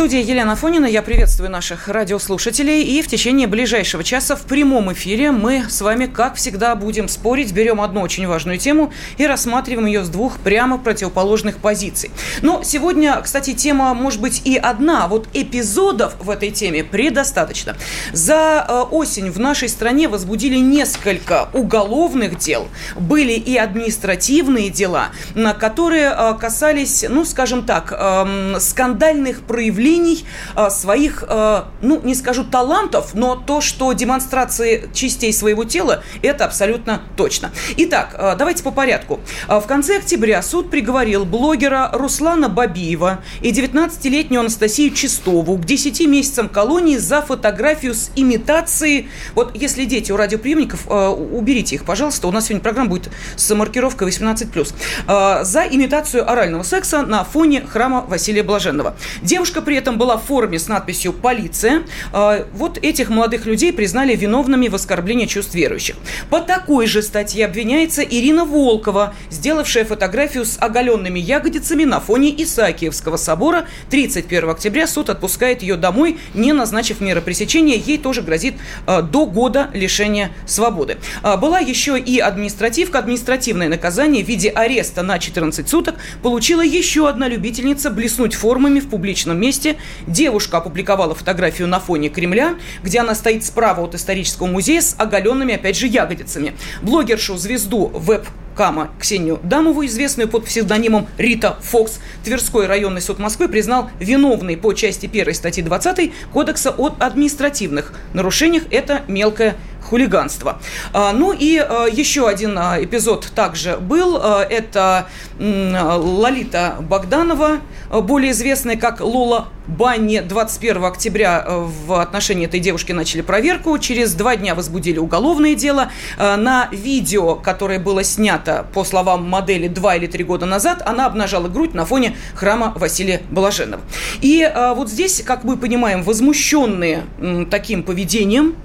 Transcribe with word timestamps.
студии 0.00 0.24
Елена 0.24 0.56
Фонина. 0.56 0.86
Я 0.86 1.02
приветствую 1.02 1.50
наших 1.50 1.86
радиослушателей. 1.86 2.82
И 2.84 3.02
в 3.02 3.06
течение 3.06 3.46
ближайшего 3.46 4.02
часа 4.02 4.34
в 4.34 4.44
прямом 4.44 4.90
эфире 4.94 5.30
мы 5.30 5.64
с 5.68 5.82
вами, 5.82 6.06
как 6.06 6.36
всегда, 6.36 6.74
будем 6.74 7.06
спорить. 7.06 7.52
Берем 7.52 7.82
одну 7.82 8.00
очень 8.00 8.26
важную 8.26 8.56
тему 8.56 8.94
и 9.18 9.26
рассматриваем 9.26 9.84
ее 9.84 10.02
с 10.02 10.08
двух 10.08 10.38
прямо 10.38 10.78
противоположных 10.78 11.58
позиций. 11.58 12.10
Но 12.40 12.62
сегодня, 12.62 13.20
кстати, 13.20 13.52
тема 13.52 13.92
может 13.92 14.22
быть 14.22 14.40
и 14.46 14.56
одна. 14.56 15.06
Вот 15.06 15.28
эпизодов 15.34 16.14
в 16.18 16.30
этой 16.30 16.50
теме 16.50 16.82
предостаточно. 16.82 17.76
За 18.14 18.64
э, 18.66 18.80
осень 18.90 19.30
в 19.30 19.38
нашей 19.38 19.68
стране 19.68 20.08
возбудили 20.08 20.56
несколько 20.56 21.50
уголовных 21.52 22.38
дел. 22.38 22.68
Были 22.98 23.34
и 23.34 23.54
административные 23.58 24.70
дела, 24.70 25.08
на 25.34 25.52
которые 25.52 26.10
э, 26.16 26.34
касались, 26.40 27.04
ну, 27.06 27.26
скажем 27.26 27.66
так, 27.66 27.92
эм, 27.92 28.58
скандальных 28.58 29.42
проявлений 29.42 29.89
проявлений 29.90 30.24
а, 30.54 30.70
своих, 30.70 31.24
а, 31.28 31.68
ну, 31.82 32.00
не 32.02 32.14
скажу 32.14 32.44
талантов, 32.44 33.14
но 33.14 33.34
то, 33.34 33.60
что 33.60 33.92
демонстрации 33.92 34.88
частей 34.92 35.32
своего 35.32 35.64
тела, 35.64 36.02
это 36.22 36.44
абсолютно 36.44 37.02
точно. 37.16 37.50
Итак, 37.76 38.14
а, 38.16 38.36
давайте 38.36 38.62
по 38.62 38.70
порядку. 38.70 39.20
В 39.48 39.62
конце 39.62 39.98
октября 39.98 40.42
суд 40.42 40.70
приговорил 40.70 41.24
блогера 41.24 41.90
Руслана 41.92 42.48
Бабиева 42.48 43.20
и 43.42 43.50
19-летнюю 43.50 44.40
Анастасию 44.40 44.94
Чистову 44.94 45.56
к 45.56 45.64
10 45.64 46.06
месяцам 46.06 46.48
колонии 46.48 46.96
за 46.96 47.22
фотографию 47.22 47.94
с 47.94 48.10
имитацией. 48.16 49.08
Вот 49.34 49.56
если 49.56 49.84
дети 49.84 50.12
у 50.12 50.16
радиоприемников, 50.16 50.86
уберите 50.86 51.76
их, 51.76 51.84
пожалуйста. 51.84 52.28
У 52.28 52.32
нас 52.32 52.46
сегодня 52.46 52.62
программа 52.62 52.90
будет 52.90 53.10
с 53.36 53.54
маркировкой 53.54 54.08
18+. 54.08 55.44
За 55.44 55.62
имитацию 55.62 56.30
орального 56.30 56.62
секса 56.62 57.02
на 57.02 57.24
фоне 57.24 57.62
храма 57.66 58.04
Василия 58.08 58.42
Блаженного. 58.42 58.96
Девушка 59.22 59.62
при 59.70 59.76
этом 59.76 59.98
была 59.98 60.16
в 60.16 60.24
форме 60.24 60.58
с 60.58 60.66
надписью 60.66 61.12
«Полиция». 61.12 61.84
А, 62.12 62.44
вот 62.52 62.76
этих 62.78 63.08
молодых 63.08 63.46
людей 63.46 63.72
признали 63.72 64.16
виновными 64.16 64.66
в 64.66 64.74
оскорблении 64.74 65.26
чувств 65.26 65.54
верующих. 65.54 65.94
По 66.28 66.40
такой 66.40 66.88
же 66.88 67.02
статье 67.02 67.44
обвиняется 67.44 68.02
Ирина 68.02 68.44
Волкова, 68.44 69.14
сделавшая 69.30 69.84
фотографию 69.84 70.44
с 70.44 70.58
оголенными 70.58 71.20
ягодицами 71.20 71.84
на 71.84 72.00
фоне 72.00 72.34
Исаакиевского 72.42 73.16
собора. 73.16 73.66
31 73.90 74.50
октября 74.50 74.88
суд 74.88 75.08
отпускает 75.08 75.62
ее 75.62 75.76
домой, 75.76 76.18
не 76.34 76.52
назначив 76.52 77.00
меры 77.00 77.20
пресечения. 77.20 77.76
Ей 77.76 77.98
тоже 77.98 78.22
грозит 78.22 78.54
а, 78.88 79.02
до 79.02 79.24
года 79.24 79.70
лишения 79.72 80.32
свободы. 80.46 80.98
А, 81.22 81.36
была 81.36 81.60
еще 81.60 81.96
и 81.96 82.18
административка. 82.18 82.98
Административное 82.98 83.68
наказание 83.68 84.24
в 84.24 84.26
виде 84.26 84.48
ареста 84.48 85.04
на 85.04 85.20
14 85.20 85.68
суток 85.68 85.94
получила 86.24 86.62
еще 86.62 87.08
одна 87.08 87.28
любительница 87.28 87.90
блеснуть 87.90 88.34
формами 88.34 88.80
в 88.80 88.88
публичном 88.88 89.38
месте 89.38 89.59
месте. 89.60 89.76
Девушка 90.06 90.58
опубликовала 90.58 91.14
фотографию 91.14 91.68
на 91.68 91.80
фоне 91.80 92.08
Кремля, 92.08 92.56
где 92.82 93.00
она 93.00 93.14
стоит 93.14 93.44
справа 93.44 93.82
от 93.82 93.94
исторического 93.94 94.46
музея 94.46 94.80
с 94.80 94.94
оголенными, 94.98 95.54
опять 95.54 95.76
же, 95.76 95.86
ягодицами. 95.86 96.54
Блогершу, 96.82 97.36
звезду 97.36 97.90
веб 97.94 98.26
Кама 98.56 98.90
Ксению 98.98 99.40
Дамову, 99.42 99.84
известную 99.86 100.28
под 100.28 100.44
псевдонимом 100.44 101.08
Рита 101.18 101.56
Фокс, 101.62 102.00
Тверской 102.24 102.66
районный 102.66 103.00
суд 103.00 103.18
Москвы 103.18 103.48
признал 103.48 103.90
виновной 103.98 104.56
по 104.56 104.72
части 104.72 105.06
1 105.06 105.34
статьи 105.34 105.62
20 105.62 106.12
Кодекса 106.32 106.70
о 106.70 106.94
административных 106.98 107.92
нарушениях. 108.12 108.64
Это 108.70 109.02
мелкое 109.08 109.56
хулиганство. 109.82 110.60
А, 110.92 111.12
ну 111.12 111.32
и 111.32 111.58
а, 111.58 111.86
еще 111.86 112.28
один 112.28 112.56
а, 112.58 112.82
эпизод 112.82 113.32
также 113.34 113.76
был. 113.76 114.16
Это 114.16 115.06
Лолита 115.38 116.76
Богданова, 116.80 117.60
более 117.90 118.32
известная 118.32 118.76
как 118.76 119.00
Лола 119.00 119.48
Банни. 119.66 120.20
21 120.20 120.84
октября 120.84 121.44
в 121.48 122.00
отношении 122.00 122.46
этой 122.46 122.60
девушки 122.60 122.92
начали 122.92 123.22
проверку. 123.22 123.78
Через 123.78 124.14
два 124.14 124.36
дня 124.36 124.54
возбудили 124.54 124.98
уголовное 124.98 125.54
дело. 125.54 125.90
На 126.18 126.68
видео, 126.72 127.36
которое 127.36 127.78
было 127.78 128.04
снято, 128.04 128.49
по 128.72 128.84
словам 128.84 129.28
модели, 129.28 129.68
два 129.68 129.96
или 129.96 130.06
три 130.06 130.24
года 130.24 130.46
назад, 130.46 130.82
она 130.84 131.06
обнажала 131.06 131.48
грудь 131.48 131.74
на 131.74 131.84
фоне 131.84 132.16
храма 132.34 132.72
Василия 132.76 133.22
Блаженного. 133.30 133.82
И 134.20 134.50
вот 134.76 134.88
здесь, 134.88 135.22
как 135.22 135.44
мы 135.44 135.56
понимаем, 135.56 136.02
возмущенные 136.02 137.04
таким 137.50 137.82
поведением, 137.82 138.56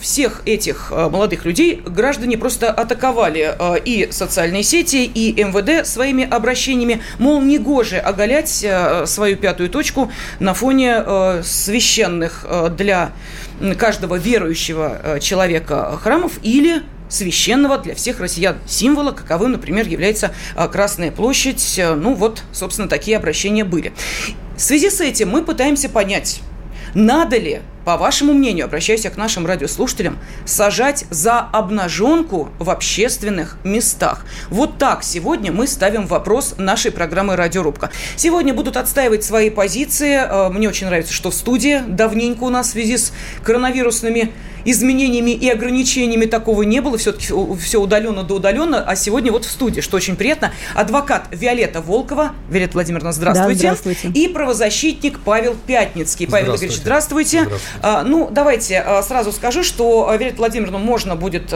всех 0.00 0.22
всех 0.22 0.42
этих 0.46 0.92
э, 0.92 1.08
молодых 1.08 1.44
людей 1.44 1.82
граждане 1.84 2.38
просто 2.38 2.70
атаковали 2.70 3.54
э, 3.58 3.78
и 3.84 4.08
социальные 4.12 4.62
сети, 4.62 5.04
и 5.04 5.42
МВД 5.42 5.86
своими 5.86 6.24
обращениями, 6.24 7.00
мол, 7.18 7.40
негоже 7.42 7.98
оголять 7.98 8.62
э, 8.64 9.04
свою 9.06 9.36
пятую 9.36 9.68
точку 9.68 10.12
на 10.38 10.54
фоне 10.54 11.42
священных 11.42 12.46
для 12.76 13.12
каждого 13.78 14.16
верующего 14.16 15.18
человека 15.20 15.98
храмов 16.02 16.32
или 16.42 16.82
священного 17.12 17.78
для 17.78 17.94
всех 17.94 18.20
россиян 18.20 18.58
символа, 18.66 19.12
каковым, 19.12 19.52
например, 19.52 19.86
является 19.86 20.34
Красная 20.72 21.10
площадь. 21.10 21.80
Ну 21.96 22.14
вот, 22.14 22.42
собственно, 22.52 22.88
такие 22.88 23.16
обращения 23.16 23.64
были. 23.64 23.92
В 24.56 24.60
связи 24.60 24.90
с 24.90 25.00
этим 25.00 25.30
мы 25.30 25.42
пытаемся 25.42 25.88
понять, 25.88 26.40
надо 26.94 27.38
ли 27.38 27.60
по 27.84 27.96
вашему 27.96 28.32
мнению, 28.32 28.66
обращаюсь 28.66 29.04
я 29.04 29.10
к 29.10 29.16
нашим 29.16 29.44
радиослушателям, 29.44 30.18
сажать 30.44 31.04
за 31.10 31.40
обнаженку 31.40 32.50
в 32.58 32.70
общественных 32.70 33.58
местах? 33.64 34.24
Вот 34.50 34.78
так 34.78 35.02
сегодня 35.02 35.50
мы 35.50 35.66
ставим 35.66 36.06
вопрос 36.06 36.54
нашей 36.58 36.92
программы 36.92 37.34
«Радиорубка». 37.34 37.90
Сегодня 38.16 38.54
будут 38.54 38.76
отстаивать 38.76 39.24
свои 39.24 39.50
позиции. 39.50 40.14
Э, 40.14 40.48
мне 40.50 40.68
очень 40.68 40.86
нравится, 40.86 41.12
что 41.12 41.30
в 41.30 41.34
студии 41.34 41.82
давненько 41.86 42.44
у 42.44 42.50
нас 42.50 42.68
в 42.68 42.70
связи 42.70 42.96
с 42.96 43.12
коронавирусными 43.42 44.32
изменениями 44.64 45.30
и 45.30 45.48
ограничениями 45.48 46.26
такого 46.26 46.62
не 46.62 46.80
было. 46.80 46.98
Все-таки 46.98 47.32
все 47.60 47.80
удаленно 47.80 48.22
до 48.22 48.34
удаленно. 48.34 48.82
А 48.84 48.96
сегодня 48.96 49.32
вот 49.32 49.44
в 49.44 49.50
студии, 49.50 49.80
что 49.80 49.96
очень 49.96 50.16
приятно, 50.16 50.52
адвокат 50.74 51.26
Виолетта 51.30 51.80
Волкова. 51.80 52.32
Виолетта 52.48 52.74
Владимировна, 52.74 53.12
здравствуйте. 53.12 53.68
Да, 53.68 53.74
здравствуйте. 53.76 54.18
И 54.18 54.28
правозащитник 54.28 55.20
Павел 55.20 55.56
Пятницкий. 55.66 56.26
Павел 56.26 56.56
Игоревич, 56.56 56.76
здравствуйте. 56.76 57.42
здравствуйте. 57.42 57.66
А, 57.82 58.02
ну, 58.02 58.28
давайте 58.30 58.80
а, 58.80 59.02
сразу 59.02 59.32
скажу, 59.32 59.62
что 59.62 60.08
а, 60.08 60.16
Вере 60.16 60.34
Владимировну 60.36 60.78
можно 60.78 61.16
будет 61.16 61.52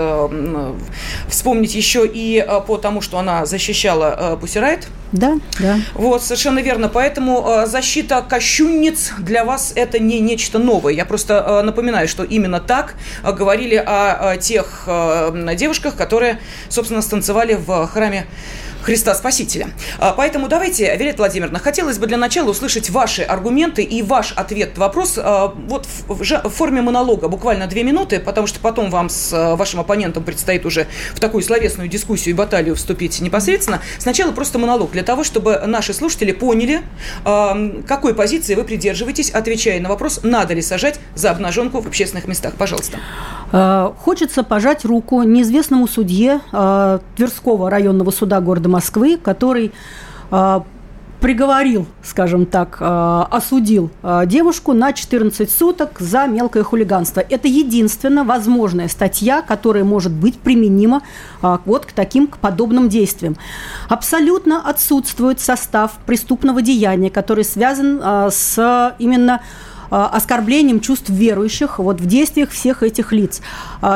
вспомнить 1.28 1.74
еще 1.74 2.06
и 2.06 2.46
по 2.66 2.76
тому, 2.76 3.00
что 3.00 3.18
она 3.18 3.46
защищала 3.46 4.38
Пусирайт. 4.40 4.86
Да, 5.12 5.34
да. 5.60 5.78
Вот, 5.94 6.22
совершенно 6.22 6.58
верно. 6.58 6.88
Поэтому 6.88 7.64
защита 7.66 8.24
кощунниц 8.28 9.12
для 9.18 9.44
вас 9.44 9.72
это 9.74 9.98
не 9.98 10.20
нечто 10.20 10.58
новое. 10.58 10.92
Я 10.92 11.04
просто 11.04 11.62
напоминаю, 11.62 12.08
что 12.08 12.24
именно 12.24 12.60
так 12.60 12.95
говорили 13.22 13.76
о 13.76 14.36
тех 14.36 14.88
девушках, 15.54 15.96
которые, 15.96 16.40
собственно, 16.68 17.02
станцевали 17.02 17.54
в 17.54 17.86
храме 17.86 18.26
Христа 18.86 19.16
Спасителя. 19.16 19.70
А, 19.98 20.12
поэтому 20.12 20.46
давайте, 20.46 20.84
Виолетта 20.96 21.18
Владимировна, 21.18 21.58
хотелось 21.58 21.98
бы 21.98 22.06
для 22.06 22.16
начала 22.16 22.50
услышать 22.50 22.88
ваши 22.88 23.22
аргументы 23.22 23.82
и 23.82 24.00
ваш 24.00 24.32
ответ 24.36 24.76
на 24.76 24.84
вопрос 24.84 25.18
а, 25.18 25.52
вот 25.66 25.88
в, 26.06 26.48
форме 26.50 26.82
монолога, 26.82 27.26
буквально 27.26 27.66
две 27.66 27.82
минуты, 27.82 28.20
потому 28.20 28.46
что 28.46 28.60
потом 28.60 28.90
вам 28.90 29.08
с 29.08 29.32
а, 29.32 29.56
вашим 29.56 29.80
оппонентом 29.80 30.22
предстоит 30.22 30.64
уже 30.64 30.86
в 31.14 31.18
такую 31.18 31.42
словесную 31.42 31.88
дискуссию 31.88 32.32
и 32.32 32.38
баталию 32.38 32.76
вступить 32.76 33.20
непосредственно. 33.20 33.82
Сначала 33.98 34.30
просто 34.30 34.60
монолог 34.60 34.92
для 34.92 35.02
того, 35.02 35.24
чтобы 35.24 35.60
наши 35.66 35.92
слушатели 35.92 36.30
поняли, 36.30 36.82
какой 37.24 38.14
позиции 38.14 38.54
вы 38.54 38.62
придерживаетесь, 38.62 39.30
отвечая 39.30 39.80
на 39.80 39.88
вопрос, 39.88 40.20
надо 40.22 40.54
ли 40.54 40.62
сажать 40.62 41.00
за 41.16 41.32
обнаженку 41.32 41.80
в 41.80 41.88
общественных 41.88 42.28
местах. 42.28 42.54
Пожалуйста. 42.56 42.98
Хочется 43.98 44.44
пожать 44.44 44.84
руку 44.84 45.22
неизвестному 45.22 45.88
судье 45.88 46.40
Тверского 47.16 47.70
районного 47.70 48.10
суда 48.10 48.40
города 48.40 48.68
Москвы, 48.76 49.16
который 49.16 49.72
а, 50.30 50.62
приговорил, 51.20 51.86
скажем 52.02 52.44
так, 52.44 52.76
а, 52.80 53.26
осудил 53.30 53.88
а, 54.02 54.26
девушку 54.26 54.74
на 54.74 54.92
14 54.92 55.50
суток 55.50 55.98
за 55.98 56.26
мелкое 56.26 56.62
хулиганство. 56.62 57.20
Это 57.20 57.48
единственная 57.48 58.24
возможная 58.24 58.88
статья, 58.88 59.40
которая 59.40 59.82
может 59.82 60.12
быть 60.12 60.38
применима 60.38 61.00
вот 61.40 61.86
к 61.86 61.92
таким 61.92 62.26
к 62.26 62.36
подобным 62.36 62.90
действиям. 62.90 63.36
Абсолютно 63.88 64.60
отсутствует 64.60 65.40
состав 65.40 65.92
преступного 66.04 66.60
деяния, 66.60 67.08
который 67.08 67.44
связан 67.44 68.02
с 68.30 68.94
именно 68.98 69.40
оскорблением 69.90 70.80
чувств 70.80 71.10
верующих 71.10 71.78
вот 71.78 72.00
в 72.00 72.06
действиях 72.06 72.50
всех 72.50 72.82
этих 72.82 73.12
лиц. 73.12 73.40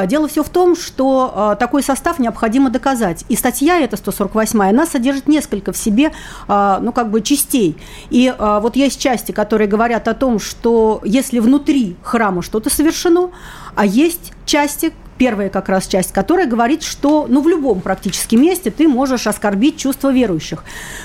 Дело 0.06 0.28
все 0.28 0.42
в 0.42 0.48
том, 0.48 0.76
что 0.76 1.56
такой 1.58 1.82
состав 1.82 2.18
необходимо 2.18 2.70
доказать. 2.70 3.24
И 3.28 3.36
статья 3.36 3.78
эта 3.78 3.96
148, 3.96 4.62
она 4.62 4.86
содержит 4.86 5.28
несколько 5.28 5.72
в 5.72 5.76
себе, 5.76 6.12
ну, 6.48 6.92
как 6.92 7.10
бы 7.10 7.20
частей. 7.20 7.76
И 8.10 8.32
вот 8.38 8.76
есть 8.76 9.00
части, 9.00 9.32
которые 9.32 9.68
говорят 9.68 10.08
о 10.08 10.14
том, 10.14 10.38
что 10.38 11.00
если 11.04 11.38
внутри 11.38 11.96
храма 12.02 12.42
что-то 12.42 12.70
совершено, 12.70 13.30
а 13.74 13.86
есть 13.86 14.32
части, 14.44 14.92
первая 15.20 15.50
как 15.50 15.68
раз 15.68 15.86
часть, 15.86 16.12
которая 16.12 16.46
говорит, 16.46 16.82
что 16.82 17.26
ну, 17.28 17.42
в 17.42 17.48
любом 17.48 17.82
практически 17.82 18.36
месте 18.36 18.70
ты 18.70 18.88
можешь 18.88 19.26
оскорбить 19.26 19.76
чувства 19.76 20.10
верующих. 20.10 20.64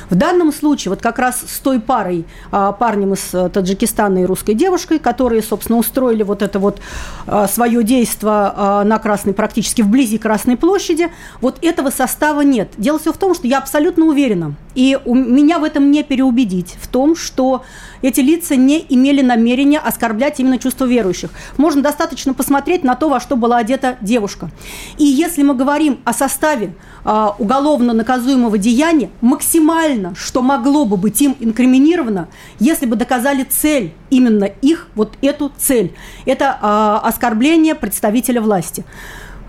В 0.09 0.15
данном 0.15 0.53
случае 0.53 0.91
вот 0.91 1.01
как 1.01 1.19
раз 1.19 1.43
с 1.45 1.59
той 1.59 1.81
парой, 1.81 2.23
а, 2.49 2.71
парнем 2.71 3.13
из 3.13 3.33
э, 3.33 3.49
Таджикистана 3.49 4.19
и 4.19 4.25
русской 4.25 4.53
девушкой, 4.53 4.99
которые, 4.99 5.41
собственно, 5.41 5.77
устроили 5.77 6.23
вот 6.23 6.41
это 6.41 6.59
вот 6.59 6.79
а, 7.27 7.49
свое 7.49 7.83
действие 7.83 8.31
а, 8.31 8.85
на 8.85 8.99
Красной, 8.99 9.33
практически 9.33 9.81
вблизи 9.81 10.17
Красной 10.17 10.55
площади, 10.55 11.11
вот 11.41 11.57
этого 11.61 11.89
состава 11.89 12.39
нет. 12.39 12.69
Дело 12.77 12.99
все 12.99 13.11
в 13.11 13.17
том, 13.17 13.35
что 13.35 13.47
я 13.47 13.57
абсолютно 13.57 14.05
уверена, 14.05 14.55
и 14.75 14.99
у 15.05 15.15
меня 15.15 15.57
в 15.59 15.63
этом 15.63 15.89
не 15.89 16.03
переубедить, 16.03 16.75
в 16.79 16.87
том, 16.87 17.15
что 17.15 17.63
эти 18.01 18.19
лица 18.19 18.55
не 18.55 18.85
имели 18.87 19.21
намерения 19.21 19.79
оскорблять 19.79 20.39
именно 20.39 20.59
чувства 20.59 20.85
верующих. 20.85 21.31
Можно 21.57 21.81
достаточно 21.81 22.33
посмотреть 22.33 22.83
на 22.83 22.95
то, 22.95 23.09
во 23.09 23.19
что 23.19 23.35
была 23.35 23.57
одета 23.57 23.97
девушка. 24.01 24.49
И 24.97 25.05
если 25.05 25.43
мы 25.43 25.55
говорим 25.55 25.99
о 26.03 26.13
составе 26.13 26.75
э, 27.03 27.27
уголовно 27.39 27.93
наказуемого 27.93 28.57
деяния, 28.57 29.09
максимально, 29.21 30.13
что 30.15 30.41
могло 30.41 30.85
бы 30.85 30.97
быть 30.97 31.21
им 31.21 31.35
инкриминировано, 31.39 32.27
если 32.59 32.85
бы 32.85 32.95
доказали 32.95 33.43
цель, 33.43 33.93
именно 34.09 34.45
их, 34.45 34.87
вот 34.95 35.17
эту 35.21 35.51
цель. 35.57 35.93
Это 36.25 36.57
э, 36.61 37.07
оскорбление 37.07 37.75
представителя 37.75 38.41
власти. 38.41 38.85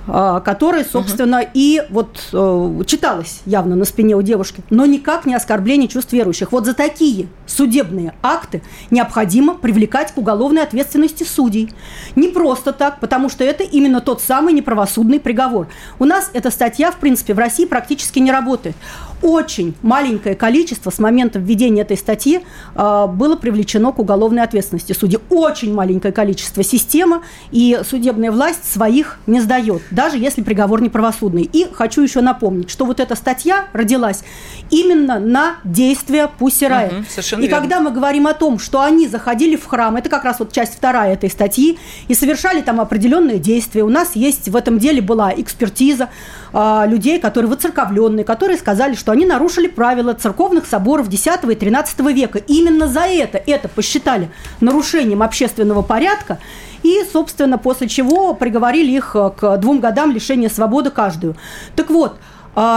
А, 0.08 0.40
которая, 0.40 0.84
собственно, 0.84 1.40
угу. 1.40 1.48
и 1.54 1.82
вот 1.90 2.28
э, 2.32 2.84
читалась 2.86 3.40
явно 3.44 3.74
на 3.74 3.84
спине 3.84 4.14
у 4.14 4.22
девушки, 4.22 4.62
но 4.70 4.86
никак 4.86 5.26
не 5.26 5.34
оскорбление 5.34 5.88
чувств 5.88 6.12
верующих. 6.12 6.52
Вот 6.52 6.64
за 6.64 6.74
такие 6.74 7.28
судебные 7.46 8.14
акты 8.22 8.62
необходимо 8.90 9.54
привлекать 9.54 10.12
к 10.12 10.18
уголовной 10.18 10.62
ответственности 10.62 11.24
судей. 11.24 11.72
Не 12.14 12.28
просто 12.28 12.72
так, 12.72 13.00
потому 13.00 13.28
что 13.28 13.42
это 13.42 13.64
именно 13.64 14.00
тот 14.00 14.22
самый 14.22 14.52
неправосудный 14.52 15.18
приговор. 15.18 15.66
У 15.98 16.04
нас 16.04 16.30
эта 16.32 16.50
статья, 16.50 16.92
в 16.92 16.96
принципе, 16.98 17.34
в 17.34 17.38
России 17.38 17.64
практически 17.64 18.20
не 18.20 18.30
работает 18.30 18.76
очень 19.22 19.74
маленькое 19.82 20.34
количество 20.34 20.90
с 20.90 20.98
момента 20.98 21.38
введения 21.38 21.82
этой 21.82 21.96
статьи 21.96 22.40
э, 22.74 23.06
было 23.08 23.36
привлечено 23.36 23.92
к 23.92 23.98
уголовной 23.98 24.42
ответственности 24.42 24.92
судей. 24.92 25.18
Очень 25.30 25.74
маленькое 25.74 26.12
количество 26.12 26.62
система 26.62 27.22
и 27.50 27.80
судебная 27.88 28.30
власть 28.30 28.70
своих 28.70 29.18
не 29.26 29.40
сдает, 29.40 29.82
даже 29.90 30.18
если 30.18 30.42
приговор 30.42 30.82
неправосудный. 30.82 31.42
И 31.42 31.66
хочу 31.72 32.02
еще 32.02 32.20
напомнить, 32.20 32.70
что 32.70 32.84
вот 32.84 33.00
эта 33.00 33.14
статья 33.14 33.66
родилась 33.72 34.22
именно 34.70 35.18
на 35.18 35.56
действия 35.64 36.28
Пусси 36.28 36.66
Райт. 36.66 36.92
Угу, 36.92 37.00
и 37.00 37.36
верно. 37.36 37.48
когда 37.48 37.80
мы 37.80 37.90
говорим 37.90 38.26
о 38.26 38.34
том, 38.34 38.58
что 38.58 38.82
они 38.82 39.06
заходили 39.08 39.56
в 39.56 39.66
храм, 39.66 39.96
это 39.96 40.08
как 40.08 40.24
раз 40.24 40.38
вот 40.38 40.52
часть 40.52 40.74
вторая 40.74 41.14
этой 41.14 41.30
статьи, 41.30 41.78
и 42.08 42.14
совершали 42.14 42.60
там 42.62 42.80
определенные 42.80 43.38
действия. 43.38 43.82
У 43.82 43.88
нас 43.88 44.14
есть 44.14 44.48
в 44.48 44.56
этом 44.56 44.78
деле 44.78 45.00
была 45.00 45.32
экспертиза 45.36 46.08
э, 46.52 46.82
людей, 46.86 47.18
которые 47.18 47.50
воцерковленные, 47.50 48.24
которые 48.24 48.58
сказали, 48.58 48.94
что 48.94 49.12
они 49.12 49.26
нарушили 49.26 49.68
правила 49.68 50.14
церковных 50.14 50.66
соборов 50.66 51.08
X 51.08 51.26
и 51.26 51.28
XIII 51.28 52.12
века. 52.12 52.38
именно 52.38 52.88
за 52.88 53.00
это 53.00 53.38
это 53.46 53.68
посчитали 53.68 54.30
нарушением 54.60 55.22
общественного 55.22 55.82
порядка. 55.82 56.38
И, 56.82 57.02
собственно, 57.12 57.58
после 57.58 57.88
чего 57.88 58.34
приговорили 58.34 58.92
их 58.92 59.12
к 59.12 59.56
двум 59.58 59.80
годам 59.80 60.12
лишения 60.12 60.48
свободы 60.48 60.90
каждую. 60.90 61.34
Так 61.74 61.90
вот, 61.90 62.16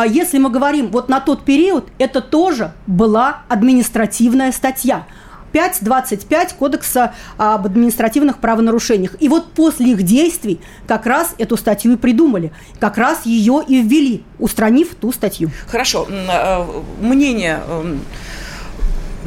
если 0.10 0.38
мы 0.40 0.50
говорим 0.50 0.92
вот 0.92 1.10
на 1.10 1.20
тот 1.20 1.46
период, 1.46 1.88
это 2.00 2.22
тоже 2.22 2.74
была 2.86 3.44
административная 3.48 4.52
статья. 4.52 5.06
5.25 5.54 6.56
Кодекса 6.58 7.14
об 7.38 7.66
административных 7.66 8.40
правонарушениях. 8.40 9.16
И 9.20 9.30
вот 9.30 9.52
после 9.54 9.92
их 9.92 10.04
действий 10.04 10.60
как 10.88 11.06
раз 11.06 11.36
эту 11.38 11.58
статью 11.58 11.94
и 11.94 11.96
придумали. 11.96 12.52
Как 12.80 12.98
раз 12.98 13.26
ее 13.26 13.64
и 13.68 13.82
ввели, 13.82 14.24
устранив 14.38 14.96
ту 14.96 15.12
статью. 15.12 15.52
Хорошо. 15.68 16.08
Э, 16.10 16.66
мнение 17.02 17.62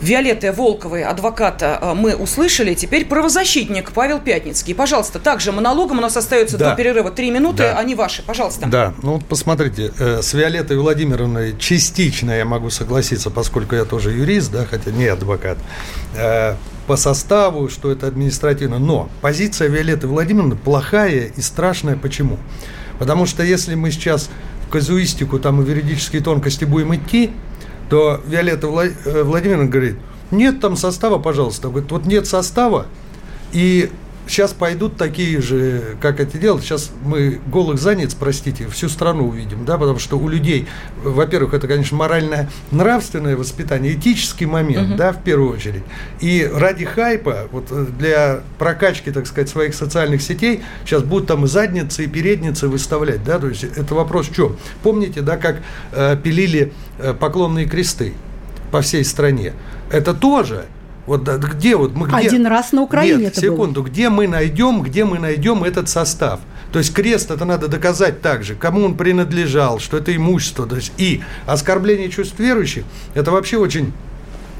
Виолетты 0.01 0.53
Волковой, 0.53 1.05
адвоката, 1.05 1.79
э, 1.81 1.95
мы 1.95 2.17
услышали. 2.17 2.75
Теперь 2.75 3.05
правозащитник 3.07 3.93
Павел 3.93 4.19
Пятницкий. 4.19 4.75
Пожалуйста, 4.75 5.19
также 5.19 5.53
монологом 5.53 5.99
у 5.99 6.01
нас 6.01 6.17
остается 6.17 6.59
да. 6.59 6.71
до 6.71 6.77
перерыва 6.77 7.11
три 7.11 7.31
минуты. 7.31 7.59
Да. 7.59 7.79
Они 7.79 7.95
ваши, 7.95 8.23
пожалуйста. 8.23 8.67
Да, 8.67 8.95
ну 9.03 9.15
вот 9.15 9.25
посмотрите, 9.27 9.93
э, 9.99 10.23
с 10.23 10.35
Виолеттой 10.35 10.77
Владимировной 10.77 11.57
частично 11.59 12.33
я 12.33 12.45
могу 12.45 12.71
согласиться, 12.71 13.31
поскольку 13.31 13.77
я 13.77 13.85
тоже 13.85 14.11
юрист, 14.11 14.51
да, 14.51 14.65
хотя 14.65 14.91
не 14.91 15.07
адвокат 15.07 15.59
э, 16.17 16.57
по 16.87 16.97
составу, 16.97 17.69
что 17.69 17.91
это 17.91 18.07
административно. 18.07 18.79
Но 18.79 19.09
позиция 19.21 19.69
Виолетты 19.69 20.07
Владимировны 20.07 20.57
плохая 20.57 21.33
и 21.37 21.41
страшная. 21.41 21.97
Почему? 21.97 22.39
Потому 22.99 23.27
что 23.27 23.43
если 23.43 23.75
мы 23.75 23.91
сейчас 23.91 24.31
в 24.67 24.71
казуистику 24.71 25.39
там 25.39 25.61
и 25.61 25.65
в 25.65 25.69
юридические 25.69 26.23
тонкости 26.23 26.65
будем 26.65 26.95
идти, 26.95 27.31
то 27.93 28.23
Виолетта 28.25 28.69
э, 28.69 29.23
Владимировна 29.23 29.67
говорит, 29.67 29.97
нет 30.31 30.61
там 30.61 30.77
состава, 30.77 31.19
пожалуйста. 31.19 31.69
Говорит, 31.69 31.91
вот 31.91 32.07
нет 32.07 32.27
состава, 32.27 32.87
и 33.53 33.91
сейчас 34.27 34.53
пойдут 34.53 34.97
такие 34.97 35.41
же, 35.41 35.97
как 36.01 36.21
это 36.21 36.39
делать. 36.39 36.63
Сейчас 36.63 36.91
мы 37.05 37.41
голых 37.47 37.79
занят, 37.79 38.15
простите, 38.19 38.67
всю 38.69 38.89
страну 38.89 39.29
увидим, 39.29 39.65
да, 39.65 39.79
потому 39.79 39.99
что 39.99 40.19
у 40.19 40.29
людей, 40.29 40.67
во-первых, 41.03 41.55
это, 41.55 41.69
конечно, 41.69 41.97
моральное, 41.97 42.49
нравственное 42.71 43.37
воспитание, 43.37 43.95
этический 43.95 44.47
момент, 44.47 44.91
угу. 44.91 44.97
да, 44.97 45.13
в 45.13 45.23
первую 45.23 45.53
очередь. 45.53 45.83
И 46.21 46.49
ради 46.53 46.85
хайпа, 46.85 47.49
вот 47.51 47.67
э, 47.71 47.87
для 47.99 48.41
прокачки, 48.59 49.11
так 49.11 49.27
сказать, 49.27 49.49
своих 49.49 49.75
социальных 49.75 50.23
сетей, 50.23 50.63
сейчас 50.85 51.03
будут 51.03 51.29
там 51.29 51.45
и 51.45 51.49
задницы, 51.49 52.05
и 52.05 52.07
передницы 52.07 52.69
выставлять, 52.69 53.25
да, 53.25 53.39
то 53.39 53.49
есть 53.49 53.65
это 53.65 53.95
вопрос 53.95 54.29
в 54.29 54.35
чем? 54.35 54.57
Помните, 54.83 55.21
да, 55.21 55.37
как 55.37 55.63
э, 55.93 56.17
пилили 56.23 56.73
э, 56.99 57.15
поклонные 57.15 57.67
кресты 57.67 58.15
по 58.71 58.81
всей 58.81 59.05
стране? 59.05 59.53
Это 59.91 60.15
тоже 60.15 60.67
вот 61.07 61.29
где 61.29 61.77
вот 61.77 61.95
мы 61.95 62.07
где... 62.07 62.17
Один 62.17 62.47
раз 62.47 62.73
на 62.73 62.83
Украине 62.83 63.25
Нет, 63.25 63.33
это 63.33 63.41
секунду, 63.41 63.83
было. 63.83 63.91
где 63.91 64.09
мы 64.09 64.29
найдем, 64.29 64.83
где 64.83 65.05
мы 65.05 65.19
найдем 65.19 65.65
этот 65.65 65.89
состав? 65.89 66.41
То 66.73 66.79
есть 66.79 66.95
крест 66.95 67.31
это 67.31 67.45
надо 67.45 67.69
доказать 67.69 68.23
также, 68.23 68.55
кому 68.55 68.85
он 68.85 68.97
принадлежал, 68.97 69.79
что 69.79 69.99
это 69.99 70.15
имущество. 70.15 70.67
То 70.67 70.77
есть 70.77 70.93
и 70.97 71.23
оскорбление 71.47 72.09
чувств 72.09 72.39
верующих 72.39 72.85
это 73.15 73.31
вообще 73.31 73.59
очень 73.59 73.93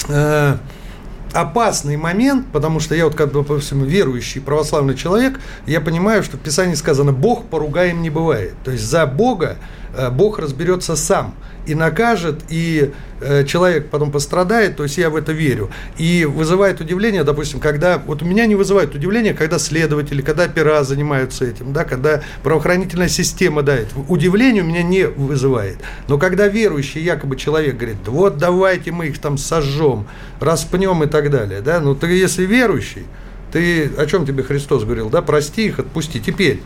э, 0.09 0.57
опасный 1.33 1.97
момент, 1.97 2.47
потому 2.53 2.81
что 2.81 2.95
я 2.95 3.07
вот 3.07 3.15
как 3.15 3.33
бы, 3.33 3.43
по 3.43 3.59
всему, 3.59 3.85
верующий 3.85 4.41
православный 4.41 4.95
человек, 4.95 5.41
я 5.67 5.81
понимаю, 5.81 6.23
что 6.23 6.37
в 6.37 6.41
Писании 6.41 6.75
сказано 6.75 7.13
«Бог 7.13 7.47
поругаем 7.47 8.03
не 8.03 8.11
бывает». 8.11 8.55
То 8.65 8.73
есть 8.73 8.85
за 8.85 9.07
Бога 9.07 9.57
Бог 10.11 10.39
разберется 10.39 10.97
сам 10.97 11.35
и 11.67 11.75
накажет, 11.75 12.43
и 12.49 12.93
э, 13.21 13.45
человек 13.45 13.89
потом 13.91 14.11
пострадает, 14.11 14.77
то 14.77 14.83
есть 14.83 14.99
я 14.99 15.11
в 15.11 15.17
это 15.17 15.33
верю. 15.33 15.71
И 15.97 16.25
вызывает 16.25 16.81
удивление, 16.81 17.25
допустим, 17.25 17.61
когда, 17.61 17.99
вот 17.99 18.23
у 18.23 18.25
меня 18.25 18.47
не 18.47 18.55
вызывает 18.55 18.95
удивление, 18.95 19.33
когда 19.33 19.59
следователи, 19.59 20.23
когда 20.23 20.45
опера 20.45 20.83
занимаются 20.83 21.45
этим, 21.45 21.73
да, 21.73 21.85
когда 21.85 22.23
правоохранительная 22.43 23.09
система 23.09 23.63
дает. 23.63 23.89
Удивление 24.09 24.63
у 24.63 24.67
меня 24.67 24.83
не 24.83 25.07
вызывает. 25.07 25.79
Но 26.09 26.19
когда 26.19 26.49
верующий 26.49 27.03
якобы 27.03 27.37
человек 27.37 27.77
говорит, 27.77 27.99
вот 28.07 28.39
давайте 28.39 28.91
мы 28.91 29.07
их 29.07 29.19
там 29.19 29.39
сожжем, 29.39 30.07
распнем 30.41 31.05
и 31.05 31.07
так 31.07 31.31
далее, 31.31 31.61
да, 31.61 31.81
ну 31.81 31.95
ты 31.95 32.09
если 32.09 32.45
верующий, 32.45 33.07
ты 33.53 33.87
о 33.99 34.07
чем 34.07 34.27
тебе 34.27 34.43
Христос 34.43 34.85
говорил, 34.85 35.11
да? 35.11 35.23
Прости 35.23 35.67
их, 35.67 35.79
отпусти. 35.79 36.21
Теперь, 36.21 36.63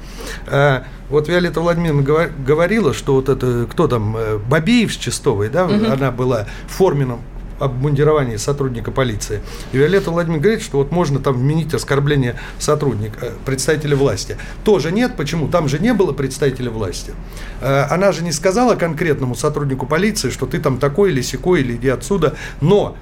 э, 0.47 0.83
вот 1.11 1.28
Виолетта 1.28 1.61
Владимировна 1.61 2.02
говорила, 2.02 2.95
что 2.95 3.14
вот 3.14 3.28
это, 3.28 3.66
кто 3.71 3.88
там, 3.88 4.16
э, 4.16 4.38
Бабиев 4.38 4.93
с 4.93 4.97
Чистовой, 4.97 5.49
да, 5.49 5.66
угу. 5.66 5.75
она 5.75 6.11
была 6.11 6.47
в 6.69 6.73
форменном 6.73 7.21
обмундировании 7.59 8.37
сотрудника 8.37 8.90
полиции. 8.90 9.40
И 9.73 9.78
Виолетта 9.78 10.11
Владимировна 10.11 10.43
говорит, 10.43 10.62
что 10.62 10.76
вот 10.76 10.93
можно 10.93 11.19
там 11.19 11.35
вменить 11.35 11.73
оскорбление 11.73 12.38
сотрудника, 12.59 13.26
э, 13.26 13.33
представителя 13.45 13.97
власти. 13.97 14.37
Тоже 14.62 14.93
нет. 14.93 15.16
Почему? 15.16 15.49
Там 15.49 15.69
же 15.69 15.78
не 15.78 15.93
было 15.95 16.12
представителя 16.12 16.71
власти. 16.71 17.14
Она 17.61 18.12
же 18.12 18.23
не 18.23 18.33
сказала 18.33 18.76
конкретному 18.76 19.35
сотруднику 19.35 19.87
полиции, 19.87 20.31
что 20.31 20.47
ты 20.47 20.59
там 20.61 20.78
такой 20.78 21.11
или 21.11 21.23
секой, 21.23 21.61
или 21.62 21.76
иди 21.76 21.88
отсюда. 21.88 22.35
Но 22.61 22.97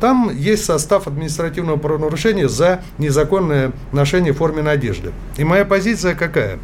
там 0.00 0.30
есть 0.34 0.64
состав 0.64 1.06
административного 1.06 1.76
правонарушения 1.76 2.48
за 2.48 2.82
незаконное 2.98 3.72
ношение 3.92 4.32
форменной 4.32 4.72
одежды. 4.72 5.12
И 5.36 5.44
моя 5.44 5.64
позиция 5.64 6.14
какая? 6.14 6.58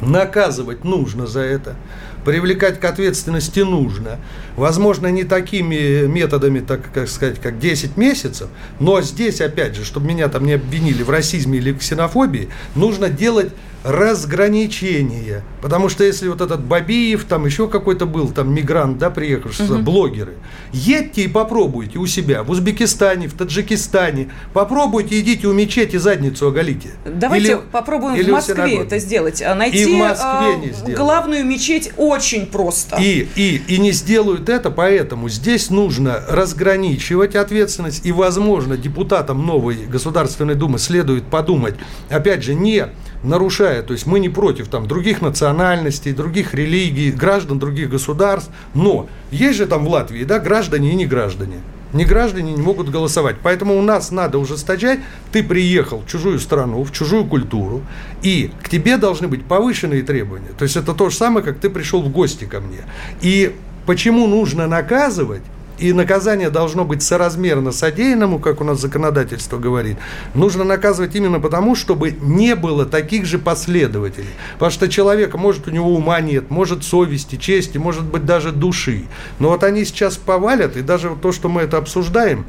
наказывать 0.00 0.84
нужно 0.84 1.26
за 1.26 1.40
это 1.40 1.76
привлекать 2.24 2.80
к 2.80 2.84
ответственности 2.84 3.60
нужно. 3.60 4.18
Возможно, 4.56 5.06
не 5.08 5.24
такими 5.24 6.06
методами, 6.06 6.60
так 6.60 6.92
как 6.92 7.08
сказать, 7.08 7.40
как 7.40 7.58
10 7.58 7.96
месяцев, 7.96 8.48
но 8.78 9.00
здесь, 9.00 9.40
опять 9.40 9.74
же, 9.76 9.84
чтобы 9.84 10.06
меня 10.06 10.28
там 10.28 10.44
не 10.44 10.54
обвинили 10.54 11.02
в 11.02 11.10
расизме 11.10 11.58
или 11.58 11.72
ксенофобии, 11.72 12.48
нужно 12.74 13.08
делать 13.08 13.52
разграничение. 13.84 15.42
Потому 15.62 15.88
что 15.88 16.04
если 16.04 16.28
вот 16.28 16.40
этот 16.40 16.62
Бабиев, 16.62 17.24
там 17.24 17.46
еще 17.46 17.68
какой-то 17.68 18.06
был, 18.06 18.28
там 18.28 18.52
мигрант, 18.54 18.98
да, 18.98 19.10
приехавший, 19.10 19.66
угу. 19.66 19.82
блогеры, 19.82 20.34
едьте 20.72 21.22
и 21.22 21.28
попробуйте 21.28 21.98
у 21.98 22.06
себя 22.06 22.42
в 22.42 22.50
Узбекистане, 22.50 23.28
в 23.28 23.34
Таджикистане, 23.34 24.30
попробуйте, 24.52 25.18
идите 25.20 25.46
у 25.46 25.52
мечети 25.52 25.96
задницу 25.96 26.48
оголите. 26.48 26.90
Давайте 27.04 27.52
или, 27.52 27.60
попробуем 27.72 28.16
или 28.16 28.30
в 28.30 28.34
Москве 28.34 28.82
это 28.82 28.98
сделать. 28.98 29.42
А 29.42 29.54
найти 29.54 29.82
и 29.82 29.86
в 29.86 29.98
Москве 29.98 30.56
не 30.56 30.72
сделать. 30.72 30.96
главную 30.96 31.44
мечеть 31.44 31.92
очень 32.10 32.46
просто. 32.46 32.96
И, 33.00 33.28
и, 33.36 33.62
и 33.68 33.78
не 33.78 33.92
сделают 33.92 34.48
это, 34.48 34.70
поэтому 34.70 35.28
здесь 35.28 35.70
нужно 35.70 36.20
разграничивать 36.28 37.36
ответственность, 37.36 38.04
и, 38.04 38.12
возможно, 38.12 38.76
депутатам 38.76 39.46
новой 39.46 39.86
Государственной 39.86 40.54
Думы 40.54 40.78
следует 40.78 41.24
подумать, 41.24 41.74
опять 42.08 42.42
же, 42.42 42.54
не 42.54 42.88
нарушая, 43.22 43.82
то 43.82 43.92
есть 43.92 44.06
мы 44.06 44.18
не 44.18 44.28
против 44.28 44.68
там 44.68 44.86
других 44.86 45.20
национальностей, 45.22 46.12
других 46.12 46.54
религий, 46.54 47.10
граждан 47.10 47.58
других 47.58 47.90
государств, 47.90 48.50
но 48.74 49.08
есть 49.30 49.58
же 49.58 49.66
там 49.66 49.84
в 49.84 49.88
Латвии, 49.88 50.24
да, 50.24 50.38
граждане 50.38 50.92
и 50.92 50.94
не 50.94 51.06
граждане. 51.06 51.60
Не 51.92 52.04
граждане 52.04 52.52
не 52.52 52.62
могут 52.62 52.88
голосовать. 52.88 53.36
Поэтому 53.42 53.76
у 53.78 53.82
нас 53.82 54.10
надо 54.10 54.38
ужесточать. 54.38 55.00
Ты 55.32 55.42
приехал 55.42 56.00
в 56.00 56.06
чужую 56.06 56.38
страну, 56.38 56.84
в 56.84 56.92
чужую 56.92 57.24
культуру, 57.24 57.82
и 58.22 58.50
к 58.62 58.68
тебе 58.68 58.96
должны 58.96 59.28
быть 59.28 59.44
повышенные 59.44 60.02
требования. 60.02 60.50
То 60.56 60.64
есть 60.64 60.76
это 60.76 60.94
то 60.94 61.10
же 61.10 61.16
самое, 61.16 61.44
как 61.44 61.58
ты 61.58 61.70
пришел 61.70 62.02
в 62.02 62.10
гости 62.10 62.44
ко 62.44 62.60
мне. 62.60 62.80
И 63.20 63.54
почему 63.86 64.26
нужно 64.26 64.66
наказывать? 64.66 65.42
И 65.80 65.94
наказание 65.94 66.50
должно 66.50 66.84
быть 66.84 67.02
соразмерно 67.02 67.72
содеянному, 67.72 68.38
как 68.38 68.60
у 68.60 68.64
нас 68.64 68.80
законодательство 68.80 69.58
говорит, 69.58 69.96
нужно 70.34 70.62
наказывать 70.62 71.14
именно 71.14 71.40
потому, 71.40 71.74
чтобы 71.74 72.12
не 72.20 72.54
было 72.54 72.84
таких 72.84 73.24
же 73.24 73.38
последователей. 73.38 74.28
Потому 74.54 74.70
что 74.70 74.88
человека, 74.88 75.38
может, 75.38 75.66
у 75.66 75.70
него 75.70 75.94
ума 75.94 76.20
нет, 76.20 76.50
может, 76.50 76.84
совести, 76.84 77.36
чести, 77.36 77.78
может 77.78 78.04
быть, 78.04 78.26
даже 78.26 78.52
души. 78.52 79.04
Но 79.38 79.48
вот 79.48 79.64
они 79.64 79.84
сейчас 79.86 80.16
повалят, 80.18 80.76
и 80.76 80.82
даже 80.82 81.16
то, 81.20 81.32
что 81.32 81.48
мы 81.48 81.62
это 81.62 81.78
обсуждаем, 81.78 82.44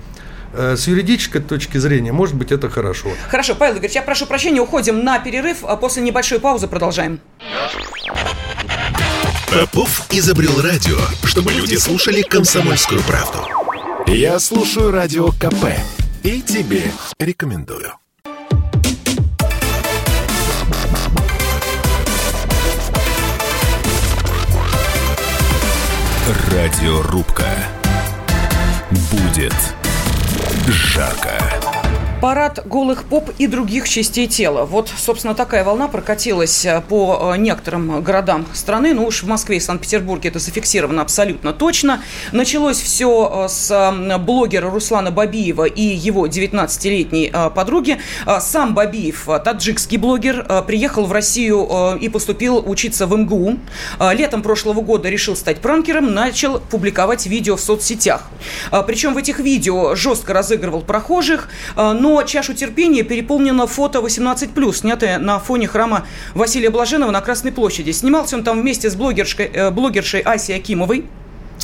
э, 0.53 0.75
с 0.75 0.87
юридической 0.87 1.41
точки 1.41 1.77
зрения, 1.77 2.11
может 2.11 2.35
быть, 2.35 2.51
это 2.51 2.69
хорошо. 2.69 3.09
Хорошо, 3.29 3.55
Павел 3.55 3.75
Игоревич, 3.75 3.95
я 3.95 4.01
прошу 4.01 4.25
прощения, 4.25 4.59
уходим 4.59 5.05
на 5.05 5.19
перерыв, 5.19 5.59
а 5.63 5.77
после 5.77 6.03
небольшой 6.03 6.39
паузы 6.41 6.67
продолжаем. 6.67 7.21
Попов 9.51 10.07
изобрел 10.11 10.61
радио, 10.61 10.97
чтобы 11.25 11.51
люди 11.51 11.75
слушали 11.75 12.21
комсомольскую 12.21 13.01
правду. 13.01 13.39
Я 14.07 14.39
слушаю 14.39 14.91
радио 14.91 15.29
КП 15.33 15.65
и 16.23 16.41
тебе 16.41 16.89
рекомендую. 17.19 17.91
Радиорубка. 26.49 27.49
Будет 29.11 29.53
жарко. 30.67 31.60
Парад 32.21 32.67
голых 32.67 33.05
поп 33.05 33.31
и 33.39 33.47
других 33.47 33.89
частей 33.89 34.27
тела. 34.27 34.65
Вот, 34.65 34.91
собственно, 34.95 35.33
такая 35.33 35.63
волна 35.63 35.87
прокатилась 35.87 36.63
э, 36.65 36.79
по 36.87 37.33
э, 37.33 37.37
некоторым 37.37 38.03
городам 38.03 38.45
страны. 38.53 38.93
Ну 38.93 39.05
уж 39.05 39.23
в 39.23 39.27
Москве 39.27 39.57
и 39.57 39.59
Санкт-Петербурге 39.59 40.29
это 40.29 40.37
зафиксировано 40.37 41.01
абсолютно 41.01 41.51
точно. 41.51 42.03
Началось 42.31 42.79
все 42.79 43.47
э, 43.47 43.49
с 43.49 44.17
блогера 44.19 44.69
Руслана 44.69 45.09
Бабиева 45.09 45.63
и 45.63 45.81
его 45.81 46.27
19-летней 46.27 47.33
подруги. 47.55 47.97
Сам 48.39 48.75
Бабиев, 48.75 49.27
таджикский 49.43 49.97
блогер, 49.97 50.45
приехал 50.67 51.07
в 51.07 51.11
Россию 51.11 51.97
и 51.99 52.07
поступил 52.07 52.61
учиться 52.63 53.07
в 53.07 53.17
МГУ. 53.17 53.57
Летом 54.13 54.43
прошлого 54.43 54.81
года 54.81 55.09
решил 55.09 55.35
стать 55.35 55.59
пранкером, 55.59 56.13
начал 56.13 56.59
публиковать 56.59 57.25
видео 57.25 57.55
в 57.55 57.61
соцсетях. 57.61 58.27
Причем 58.85 59.15
в 59.15 59.17
этих 59.17 59.39
видео 59.39 59.95
жестко 59.95 60.33
разыгрывал 60.33 60.81
прохожих, 60.81 61.49
но 61.75 62.10
но 62.11 62.23
чашу 62.23 62.53
терпения 62.53 63.03
переполнено 63.03 63.67
фото 63.67 63.99
18+, 63.99 64.73
снятое 64.73 65.17
на 65.17 65.39
фоне 65.39 65.67
храма 65.67 66.05
Василия 66.33 66.69
Блаженного 66.69 67.09
на 67.11 67.21
Красной 67.21 67.53
площади. 67.53 67.91
Снимался 67.91 68.35
он 68.35 68.43
там 68.43 68.59
вместе 68.59 68.89
с 68.89 68.95
блогершей, 68.95 69.45
э, 69.45 69.71
блогершей 69.71 70.19
Асей 70.19 70.57
Акимовой. 70.57 71.05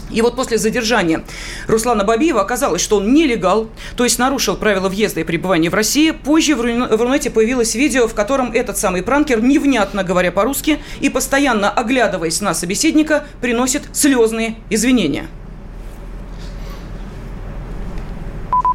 И 0.09 0.21
вот 0.21 0.37
после 0.37 0.57
задержания 0.57 1.25
Руслана 1.67 2.05
Бабиева 2.05 2.39
оказалось, 2.39 2.81
что 2.81 2.97
он 2.97 3.13
нелегал, 3.13 3.67
то 3.97 4.05
есть 4.05 4.19
нарушил 4.19 4.55
правила 4.55 4.87
въезда 4.87 5.19
и 5.19 5.23
пребывания 5.25 5.69
в 5.69 5.73
России. 5.73 6.11
Позже 6.11 6.55
в 6.55 6.61
Рунете 6.61 7.29
появилось 7.29 7.75
видео, 7.75 8.07
в 8.07 8.13
котором 8.13 8.53
этот 8.53 8.77
самый 8.77 9.03
пранкер, 9.03 9.41
невнятно 9.41 10.05
говоря 10.05 10.31
по-русски 10.31 10.79
и 11.01 11.09
постоянно 11.09 11.69
оглядываясь 11.69 12.39
на 12.39 12.53
собеседника, 12.53 13.25
приносит 13.41 13.83
слезные 13.91 14.55
извинения. 14.69 15.27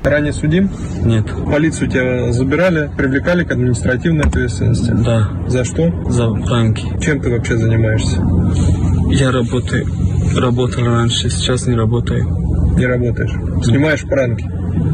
Ранее 0.04 0.32
судим? 0.32 0.68
Нет. 1.04 1.26
Полицию 1.46 1.88
тебя 1.88 2.32
забирали, 2.32 2.90
привлекали 2.96 3.44
к 3.44 3.52
административной 3.52 4.24
ответственности? 4.24 4.90
Да. 4.90 5.30
За 5.46 5.64
что? 5.64 5.92
За 6.10 6.28
пранки. 6.30 6.86
Чем 7.00 7.20
ты 7.20 7.30
вообще 7.30 7.56
занимаешься? 7.56 8.20
Я 9.10 9.30
работаю. 9.30 9.86
Работал 10.36 10.84
раньше, 10.84 11.30
сейчас 11.30 11.66
не 11.66 11.76
работаю. 11.76 12.24
Не 12.76 12.86
работаешь? 12.86 13.32
Снимаешь 13.64 14.02
пранки? 14.02 14.44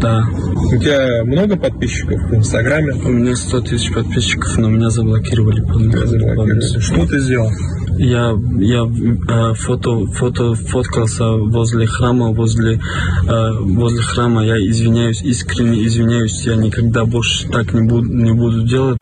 Да. 0.00 0.24
У 0.72 0.76
тебя 0.76 1.24
много 1.24 1.56
подписчиков 1.56 2.20
в 2.30 2.34
Инстаграме? 2.34 2.92
У 2.92 3.08
меня 3.08 3.34
100 3.34 3.60
тысяч 3.62 3.92
подписчиков, 3.92 4.58
но 4.58 4.68
меня 4.68 4.90
заблокировали. 4.90 5.60
Заблокировали. 5.60 6.80
Что 6.80 7.06
ты 7.06 7.18
сделал? 7.20 7.50
Я, 7.98 8.38
я 8.60 8.84
э, 8.84 9.54
фото, 9.54 10.06
фото 10.06 10.54
фоткался 10.54 11.32
возле 11.32 11.86
храма, 11.86 12.30
возле, 12.30 12.74
э, 12.74 13.50
возле 13.60 14.02
храма. 14.02 14.44
Я 14.44 14.56
извиняюсь, 14.56 15.20
искренне 15.22 15.84
извиняюсь. 15.84 16.46
Я 16.46 16.54
никогда 16.54 17.04
больше 17.04 17.48
так 17.48 17.74
не 17.74 17.82
буду, 17.82 18.06
не 18.06 18.32
буду 18.32 18.62
делать 18.62 18.98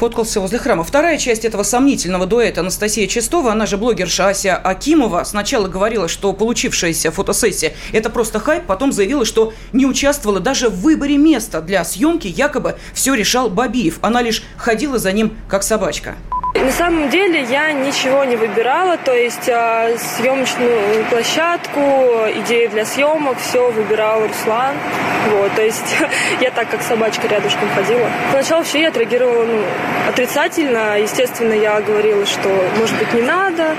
фоткался 0.00 0.40
возле 0.40 0.58
храма. 0.58 0.82
Вторая 0.82 1.18
часть 1.18 1.44
этого 1.44 1.62
сомнительного 1.62 2.24
дуэта 2.24 2.62
Анастасия 2.62 3.06
Чистова, 3.06 3.52
она 3.52 3.66
же 3.66 3.76
блогерша 3.76 4.28
Ася 4.28 4.56
Акимова, 4.56 5.24
сначала 5.24 5.68
говорила, 5.68 6.08
что 6.08 6.32
получившаяся 6.32 7.10
фотосессия– 7.10 7.74
это 7.92 8.08
просто 8.08 8.40
хайп, 8.40 8.64
потом 8.64 8.92
заявила, 8.92 9.26
что 9.26 9.52
не 9.74 9.84
участвовала 9.84 10.40
даже 10.40 10.70
в 10.70 10.80
выборе 10.80 11.18
места 11.18 11.60
для 11.60 11.84
съемки, 11.84 12.28
якобы 12.28 12.78
все 12.94 13.12
решал 13.12 13.50
Бабиев. 13.50 13.98
Она 14.00 14.22
лишь 14.22 14.42
ходила 14.56 14.98
за 14.98 15.12
ним, 15.12 15.36
как 15.48 15.62
собачка. 15.62 16.16
На 16.54 16.72
самом 16.72 17.08
деле 17.10 17.42
я 17.42 17.72
ничего 17.72 18.24
не 18.24 18.36
выбирала, 18.36 18.96
то 18.96 19.14
есть 19.14 19.48
э, 19.48 19.96
съемочную 19.98 21.04
площадку, 21.08 21.80
идеи 22.42 22.66
для 22.66 22.84
съемок, 22.84 23.38
все 23.38 23.70
выбирал 23.70 24.26
Руслан. 24.26 24.74
Вот, 25.30 25.54
то 25.54 25.62
есть 25.62 25.96
я 26.40 26.50
так 26.50 26.68
как 26.68 26.82
собачка 26.82 27.28
рядышком 27.28 27.68
ходила. 27.70 28.10
Поначалу 28.32 28.62
вообще 28.62 28.82
я 28.82 28.88
отреагировала 28.88 29.44
ну, 29.44 29.62
отрицательно. 30.08 30.98
Естественно, 31.00 31.52
я 31.52 31.80
говорила, 31.80 32.26
что 32.26 32.48
может 32.78 32.96
быть 32.98 33.12
не 33.14 33.22
надо. 33.22 33.76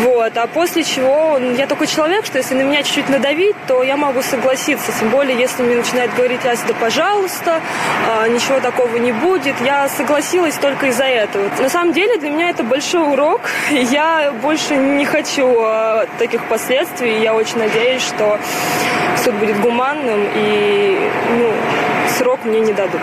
Вот, 0.00 0.36
а 0.36 0.46
после 0.46 0.82
чего 0.82 1.38
я 1.56 1.66
такой 1.66 1.86
человек, 1.86 2.26
что 2.26 2.38
если 2.38 2.54
на 2.54 2.62
меня 2.62 2.82
чуть-чуть 2.82 3.08
надавить, 3.08 3.56
то 3.66 3.82
я 3.82 3.96
могу 3.96 4.22
согласиться. 4.22 4.92
Тем 4.98 5.10
более, 5.10 5.38
если 5.38 5.62
мне 5.62 5.76
начинает 5.76 6.12
говорить 6.14 6.44
Ася, 6.44 6.66
да 6.66 6.74
пожалуйста, 6.74 7.60
э, 8.08 8.28
ничего 8.28 8.60
такого 8.60 8.96
не 8.96 9.12
будет. 9.12 9.54
Я 9.60 9.88
согласилась 9.88 10.54
только 10.54 10.86
из-за 10.86 11.04
этого. 11.04 11.48
На 11.60 11.68
самом 11.68 11.92
деле 11.92 12.18
для 12.18 12.30
меня 12.30 12.50
это 12.50 12.64
большой 12.64 13.02
урок. 13.12 13.42
Я 13.70 14.32
больше 14.42 14.76
не 14.76 15.04
хочу 15.04 15.46
э, 15.60 16.06
таких 16.18 16.44
последствий. 16.48 17.20
Я 17.20 17.34
очень 17.34 17.58
надеюсь, 17.58 18.02
что 18.02 18.38
суд 19.22 19.34
будет 19.34 19.60
гуманным 19.60 20.20
и 20.34 21.10
ну, 21.38 21.52
срок 22.18 22.40
мне 22.44 22.60
не 22.60 22.72
дадут. 22.72 23.00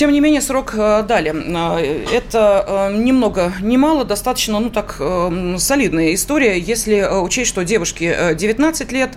Тем 0.00 0.12
не 0.12 0.20
менее, 0.20 0.40
срок 0.40 0.72
э, 0.78 1.02
дали. 1.06 1.30
Э, 1.30 2.06
это 2.10 2.90
ни 2.90 3.12
много, 3.12 3.52
ни 3.60 3.76
мало, 3.76 4.06
достаточно, 4.06 4.58
ну 4.58 4.70
так, 4.70 4.96
солидная 5.58 6.14
история, 6.14 6.58
если 6.58 7.02
учесть, 7.02 7.50
что 7.50 7.66
девушке 7.66 8.34
19 8.34 8.92
лет, 8.92 9.10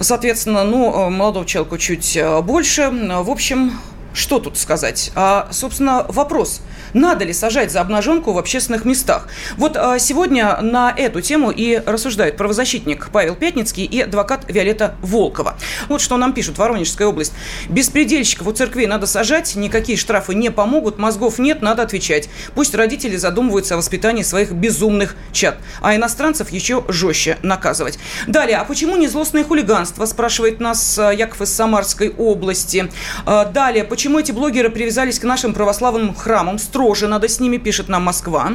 соответственно, 0.00 0.64
ну, 0.64 1.10
молодого 1.10 1.46
человека 1.46 1.78
чуть 1.78 2.18
больше. 2.42 2.90
В 2.90 3.30
общем, 3.30 3.78
что 4.14 4.40
тут 4.40 4.58
сказать? 4.58 5.12
А, 5.14 5.46
собственно, 5.52 6.04
вопрос. 6.08 6.60
Надо 6.92 7.24
ли 7.24 7.32
сажать 7.32 7.72
за 7.72 7.80
обнаженку 7.80 8.32
в 8.32 8.38
общественных 8.38 8.84
местах? 8.84 9.28
Вот 9.56 9.76
а, 9.76 9.98
сегодня 9.98 10.58
на 10.60 10.92
эту 10.96 11.20
тему 11.20 11.50
и 11.50 11.82
рассуждают 11.84 12.36
правозащитник 12.36 13.08
Павел 13.12 13.34
Пятницкий 13.34 13.84
и 13.84 14.00
адвокат 14.00 14.44
Виолетта 14.48 14.94
Волкова. 15.02 15.56
Вот 15.88 16.00
что 16.00 16.16
нам 16.16 16.32
пишут. 16.32 16.58
Воронежская 16.58 17.08
область. 17.08 17.32
Беспредельщиков 17.68 18.46
у 18.46 18.52
церквей 18.52 18.86
надо 18.86 19.06
сажать, 19.06 19.54
никакие 19.56 19.98
штрафы 19.98 20.34
не 20.34 20.50
помогут, 20.50 20.98
мозгов 20.98 21.38
нет, 21.38 21.62
надо 21.62 21.82
отвечать. 21.82 22.28
Пусть 22.54 22.74
родители 22.74 23.16
задумываются 23.16 23.74
о 23.74 23.76
воспитании 23.76 24.22
своих 24.22 24.52
безумных 24.52 25.16
чад, 25.32 25.58
а 25.80 25.94
иностранцев 25.94 26.50
еще 26.50 26.84
жестче 26.88 27.38
наказывать. 27.42 27.98
Далее, 28.26 28.58
а 28.58 28.64
почему 28.64 28.96
не 28.96 29.08
злостное 29.08 29.44
хулиганство, 29.44 30.06
спрашивает 30.06 30.60
нас 30.60 30.98
а, 30.98 31.12
Яков 31.12 31.42
из 31.42 31.52
Самарской 31.52 32.10
области. 32.10 32.90
А, 33.24 33.44
далее, 33.44 33.84
почему 33.84 34.18
эти 34.18 34.32
блогеры 34.32 34.70
привязались 34.70 35.18
к 35.18 35.24
нашим 35.24 35.52
православным 35.52 36.14
храмам, 36.14 36.58
строже 36.76 37.08
надо 37.08 37.26
с 37.26 37.40
ними, 37.40 37.56
пишет 37.56 37.88
нам 37.88 38.02
Москва. 38.02 38.50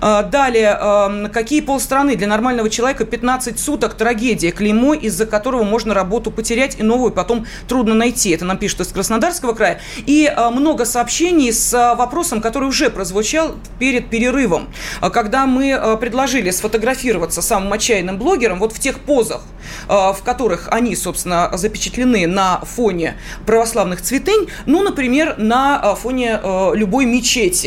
А, 0.00 0.22
далее, 0.22 1.28
какие 1.28 1.60
полстраны 1.60 2.16
для 2.16 2.26
нормального 2.26 2.70
человека 2.70 3.04
15 3.04 3.60
суток 3.60 3.92
трагедия, 3.92 4.50
клеймо, 4.50 4.94
из-за 4.94 5.26
которого 5.26 5.62
можно 5.62 5.92
работу 5.92 6.30
потерять 6.30 6.80
и 6.80 6.82
новую 6.82 7.12
потом 7.12 7.44
трудно 7.68 7.92
найти. 7.92 8.30
Это 8.30 8.46
нам 8.46 8.56
пишут 8.56 8.80
из 8.80 8.88
Краснодарского 8.88 9.52
края. 9.52 9.78
И 10.06 10.34
много 10.52 10.86
сообщений 10.86 11.52
с 11.52 11.94
вопросом, 11.98 12.40
который 12.40 12.66
уже 12.66 12.88
прозвучал 12.88 13.56
перед 13.78 14.08
перерывом, 14.08 14.68
когда 15.12 15.44
мы 15.44 15.98
предложили 16.00 16.50
сфотографироваться 16.52 17.42
самым 17.42 17.70
отчаянным 17.74 18.16
блогером 18.16 18.58
вот 18.58 18.72
в 18.72 18.78
тех 18.78 19.00
позах, 19.00 19.42
в 19.86 20.18
которых 20.24 20.68
они, 20.70 20.96
собственно, 20.96 21.50
запечатлены 21.52 22.26
на 22.26 22.60
фоне 22.60 23.18
православных 23.44 24.00
цветынь, 24.00 24.48
ну, 24.64 24.82
например, 24.82 25.34
на 25.36 25.94
фоне 25.96 26.40
любой 26.72 27.04
мечети. 27.04 27.65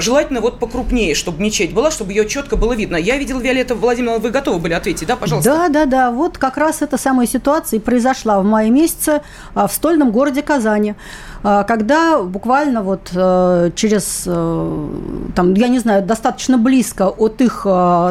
Желательно 0.00 0.40
вот 0.40 0.58
покрупнее, 0.58 1.14
чтобы 1.14 1.42
мечеть 1.42 1.72
была, 1.72 1.90
чтобы 1.90 2.12
ее 2.12 2.28
четко 2.28 2.56
было 2.56 2.72
видно. 2.72 2.96
Я 2.96 3.16
видела, 3.16 3.40
Виолетта 3.40 3.74
Владимировна, 3.74 4.18
вы 4.20 4.30
готовы 4.30 4.58
были 4.58 4.72
ответить, 4.72 5.06
да, 5.06 5.16
пожалуйста? 5.16 5.50
Да, 5.50 5.68
да, 5.68 5.84
да. 5.86 6.10
Вот 6.10 6.38
как 6.38 6.56
раз 6.56 6.82
эта 6.82 6.98
самая 6.98 7.26
ситуация 7.26 7.78
и 7.78 7.80
произошла 7.80 8.40
в 8.40 8.44
мае 8.44 8.70
месяце 8.70 9.22
в 9.54 9.68
стольном 9.68 10.10
городе 10.10 10.42
Казани 10.42 10.94
когда 11.42 12.22
буквально 12.22 12.82
вот 12.82 13.10
через, 13.74 14.22
там, 14.24 15.54
я 15.54 15.68
не 15.68 15.78
знаю, 15.78 16.02
достаточно 16.02 16.56
близко 16.56 17.08
от 17.08 17.42
их 17.42 17.66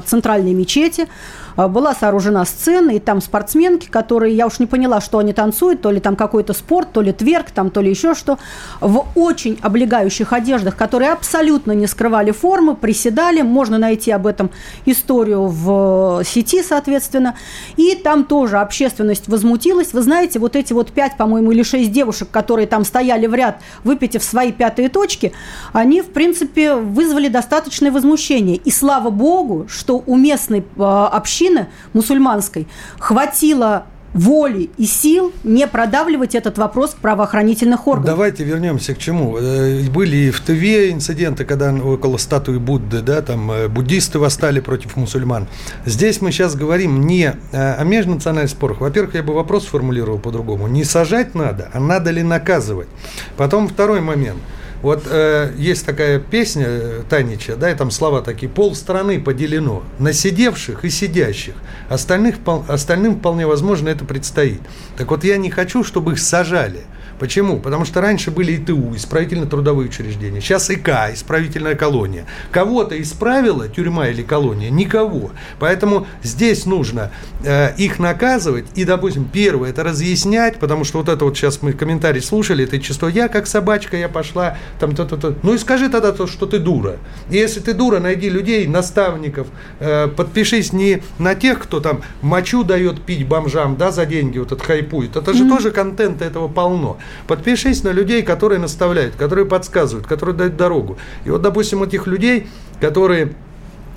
центральной 0.06 0.54
мечети 0.54 1.02
а, 1.02 1.08
была 1.56 1.94
сооружена 1.94 2.46
сцена, 2.46 2.92
и 2.92 3.00
там 3.00 3.22
спортсменки, 3.22 3.88
которые, 3.88 4.36
я 4.36 4.48
уж 4.48 4.60
не 4.60 4.66
поняла, 4.66 5.02
что 5.02 5.20
они 5.20 5.34
танцуют, 5.34 5.82
то 5.82 5.92
ли 5.92 6.00
там 6.00 6.16
какой-то 6.16 6.54
спорт, 6.54 6.92
то 6.92 7.02
ли 7.02 7.12
тверк, 7.12 7.52
там, 7.52 7.70
то 7.70 7.82
ли 7.82 7.90
еще 7.90 8.16
что, 8.16 8.40
в 8.82 9.06
очень 9.16 9.60
облегающих 9.62 10.34
одеждах, 10.34 10.76
которые 10.76 11.12
абсолютно 11.12 11.74
не 11.74 11.88
скрывали 11.88 12.32
формы, 12.32 12.76
приседали, 12.76 13.42
можно 13.42 13.78
найти 13.78 14.12
об 14.12 14.26
этом 14.26 14.50
историю 14.86 15.46
в 15.48 16.24
сети, 16.26 16.64
соответственно, 16.64 17.36
и 17.78 17.96
там 17.96 18.24
тоже 18.24 18.58
общественность 18.58 19.28
возмутилась. 19.28 19.94
Вы 19.94 20.02
знаете, 20.02 20.40
вот 20.40 20.56
эти 20.56 20.74
вот 20.74 20.92
пять, 20.92 21.18
по-моему, 21.18 21.52
или 21.52 21.64
шесть 21.64 21.92
девушек, 21.92 22.30
которые 22.32 22.68
там 22.68 22.84
стояли 22.86 23.28
в 23.28 23.36
ряд, 23.36 23.60
выпитив 23.84 24.24
свои 24.24 24.52
пятые 24.52 24.90
точки, 24.90 25.34
они, 25.72 26.02
в 26.02 26.08
принципе, 26.08 26.76
вызвали 26.76 27.28
достаточное 27.28 27.92
возмущение. 27.92 28.58
И 28.58 28.72
слава 28.72 29.10
богу, 29.10 29.68
что 29.70 30.04
у 30.06 30.16
местной 30.16 30.64
а, 30.78 31.08
общественности 31.08 31.43
общины 31.44 31.68
мусульманской 31.94 32.68
хватило 33.00 33.86
воли 34.14 34.70
и 34.78 34.86
сил 34.86 35.34
не 35.44 35.66
продавливать 35.66 36.36
этот 36.36 36.60
вопрос 36.60 36.96
правоохранительных 37.02 37.88
органов. 37.88 38.12
Давайте 38.12 38.44
вернемся 38.44 38.94
к 38.94 39.00
чему. 39.00 39.38
Э, 39.40 39.90
были 39.90 40.18
и 40.18 40.30
в 40.30 40.40
ТВ 40.40 40.92
инциденты, 40.92 41.46
когда 41.46 41.74
около 41.74 42.18
статуи 42.18 42.60
Будды, 42.60 43.02
да, 43.02 43.24
там 43.24 43.52
э, 43.52 43.68
буддисты 43.68 44.20
восстали 44.20 44.60
против 44.60 44.98
мусульман. 44.98 45.48
Здесь 45.86 46.22
мы 46.22 46.32
сейчас 46.32 46.56
говорим 46.56 47.08
не 47.08 47.34
о 47.52 47.84
межнациональных 47.84 48.52
спорах. 48.52 48.82
Во-первых, 48.82 49.16
я 49.16 49.24
бы 49.24 49.34
вопрос 49.34 49.64
сформулировал 49.64 50.20
по-другому. 50.20 50.68
Не 50.68 50.84
сажать 50.84 51.34
надо, 51.34 51.70
а 51.74 51.80
надо 51.80 52.12
ли 52.12 52.22
наказывать. 52.22 52.90
Потом 53.36 53.68
второй 53.68 54.02
момент– 54.02 54.40
вот 54.84 55.04
э, 55.10 55.54
есть 55.58 55.86
такая 55.86 56.20
песня 56.20 56.66
э, 56.68 57.02
Танича, 57.10 57.56
да, 57.56 57.72
и 57.72 57.76
там 57.76 57.90
слова 57.90 58.22
такие, 58.22 58.50
пол 58.50 58.76
страны 58.76 59.20
поделено 59.20 59.82
на 59.98 60.12
сидевших 60.12 60.84
и 60.84 60.90
сидящих. 60.90 61.56
Остальных, 61.90 62.36
остальным 62.68 63.18
вполне 63.18 63.48
возможно 63.48 63.88
это 63.88 64.04
предстоит. 64.04 64.62
Так 64.98 65.10
вот 65.12 65.24
я 65.24 65.38
не 65.38 65.50
хочу, 65.50 65.84
чтобы 65.84 66.14
их 66.14 66.20
сажали– 66.20 66.82
Почему? 67.20 67.60
Потому 67.60 67.86
что 67.86 68.02
раньше 68.02 68.32
были 68.32 68.58
ИТУ, 68.58 68.96
исправительно-трудовые 68.96 69.88
учреждения, 69.88 70.42
сейчас 70.42 70.70
ИК, 70.70 70.90
исправительная 71.14 71.76
колония. 71.76 72.26
Кого-то 72.52 73.02
исправила 73.02 73.68
тюрьма 73.68 74.10
или 74.10 74.24
колония? 74.24 74.70
Никого. 74.70 75.32
Поэтому 75.60 76.08
здесь 76.24 76.66
нужно 76.66 77.12
э, 77.44 77.76
их 77.78 78.00
наказывать 78.00 78.66
и, 78.76 78.84
допустим, 78.84 79.26
первое, 79.32 79.70
это 79.70 79.84
разъяснять, 79.84 80.58
потому 80.58 80.84
что 80.84 81.00
вот 81.00 81.10
это 81.10 81.24
вот 81.24 81.38
сейчас 81.38 81.62
мы 81.62 81.74
комментарий 81.74 82.22
слушали, 82.22 82.66
это 82.66 82.80
чисто 82.80 83.08
я 83.08 83.28
как 83.28 83.48
собачка, 83.48 83.96
я 83.96 84.10
пошла, 84.10 84.58
там 84.80 84.96
то-то-то. 84.96 85.36
Ну 85.44 85.54
и 85.54 85.58
скажи 85.58 85.90
тогда 85.90 86.12
то, 86.12 86.28
что 86.28 86.46
ты 86.46 86.60
дура. 86.60 86.98
И 87.30 87.38
если 87.38 87.60
ты 87.60 87.74
дура, 87.74 88.00
найди 88.00 88.30
людей, 88.30 88.68
наставников, 88.68 89.48
э, 89.80 90.08
подпишись 90.08 90.74
не 90.74 91.02
на 91.20 91.36
тех, 91.36 91.60
кто 91.60 91.80
там 91.80 92.02
мочу 92.22 92.64
дает 92.64 93.02
пить 93.02 93.28
бомжам, 93.28 93.78
да, 93.78 93.92
за 93.92 94.06
деньги 94.06 94.40
вот 94.40 94.52
хайпует. 94.84 95.16
Это 95.16 95.34
же 95.34 95.46
mm-hmm. 95.46 95.50
тоже 95.50 95.72
контента 95.72 96.26
этого 96.26 96.48
полно. 96.48 96.98
Подпишись 97.28 97.84
на 97.84 97.90
людей, 97.90 98.24
которые 98.24 98.60
наставляют, 98.60 99.16
которые 99.16 99.46
подсказывают, 99.46 100.08
которые 100.08 100.36
дают 100.36 100.58
дорогу. 100.58 100.98
И 101.26 101.30
вот, 101.30 101.42
допустим, 101.42 101.84
этих 101.84 102.08
людей, 102.08 102.48
которые 102.80 103.34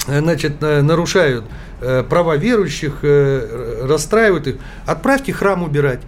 э, 0.06 0.20
значит, 0.20 0.62
э, 0.62 0.82
нарушают 0.82 1.44
э, 1.80 2.04
права 2.08 2.36
верующих, 2.36 3.04
расстраивают 3.82 4.46
их, 4.46 4.56
отправьте 4.86 5.32
храм 5.32 5.62
убирать. 5.62 6.00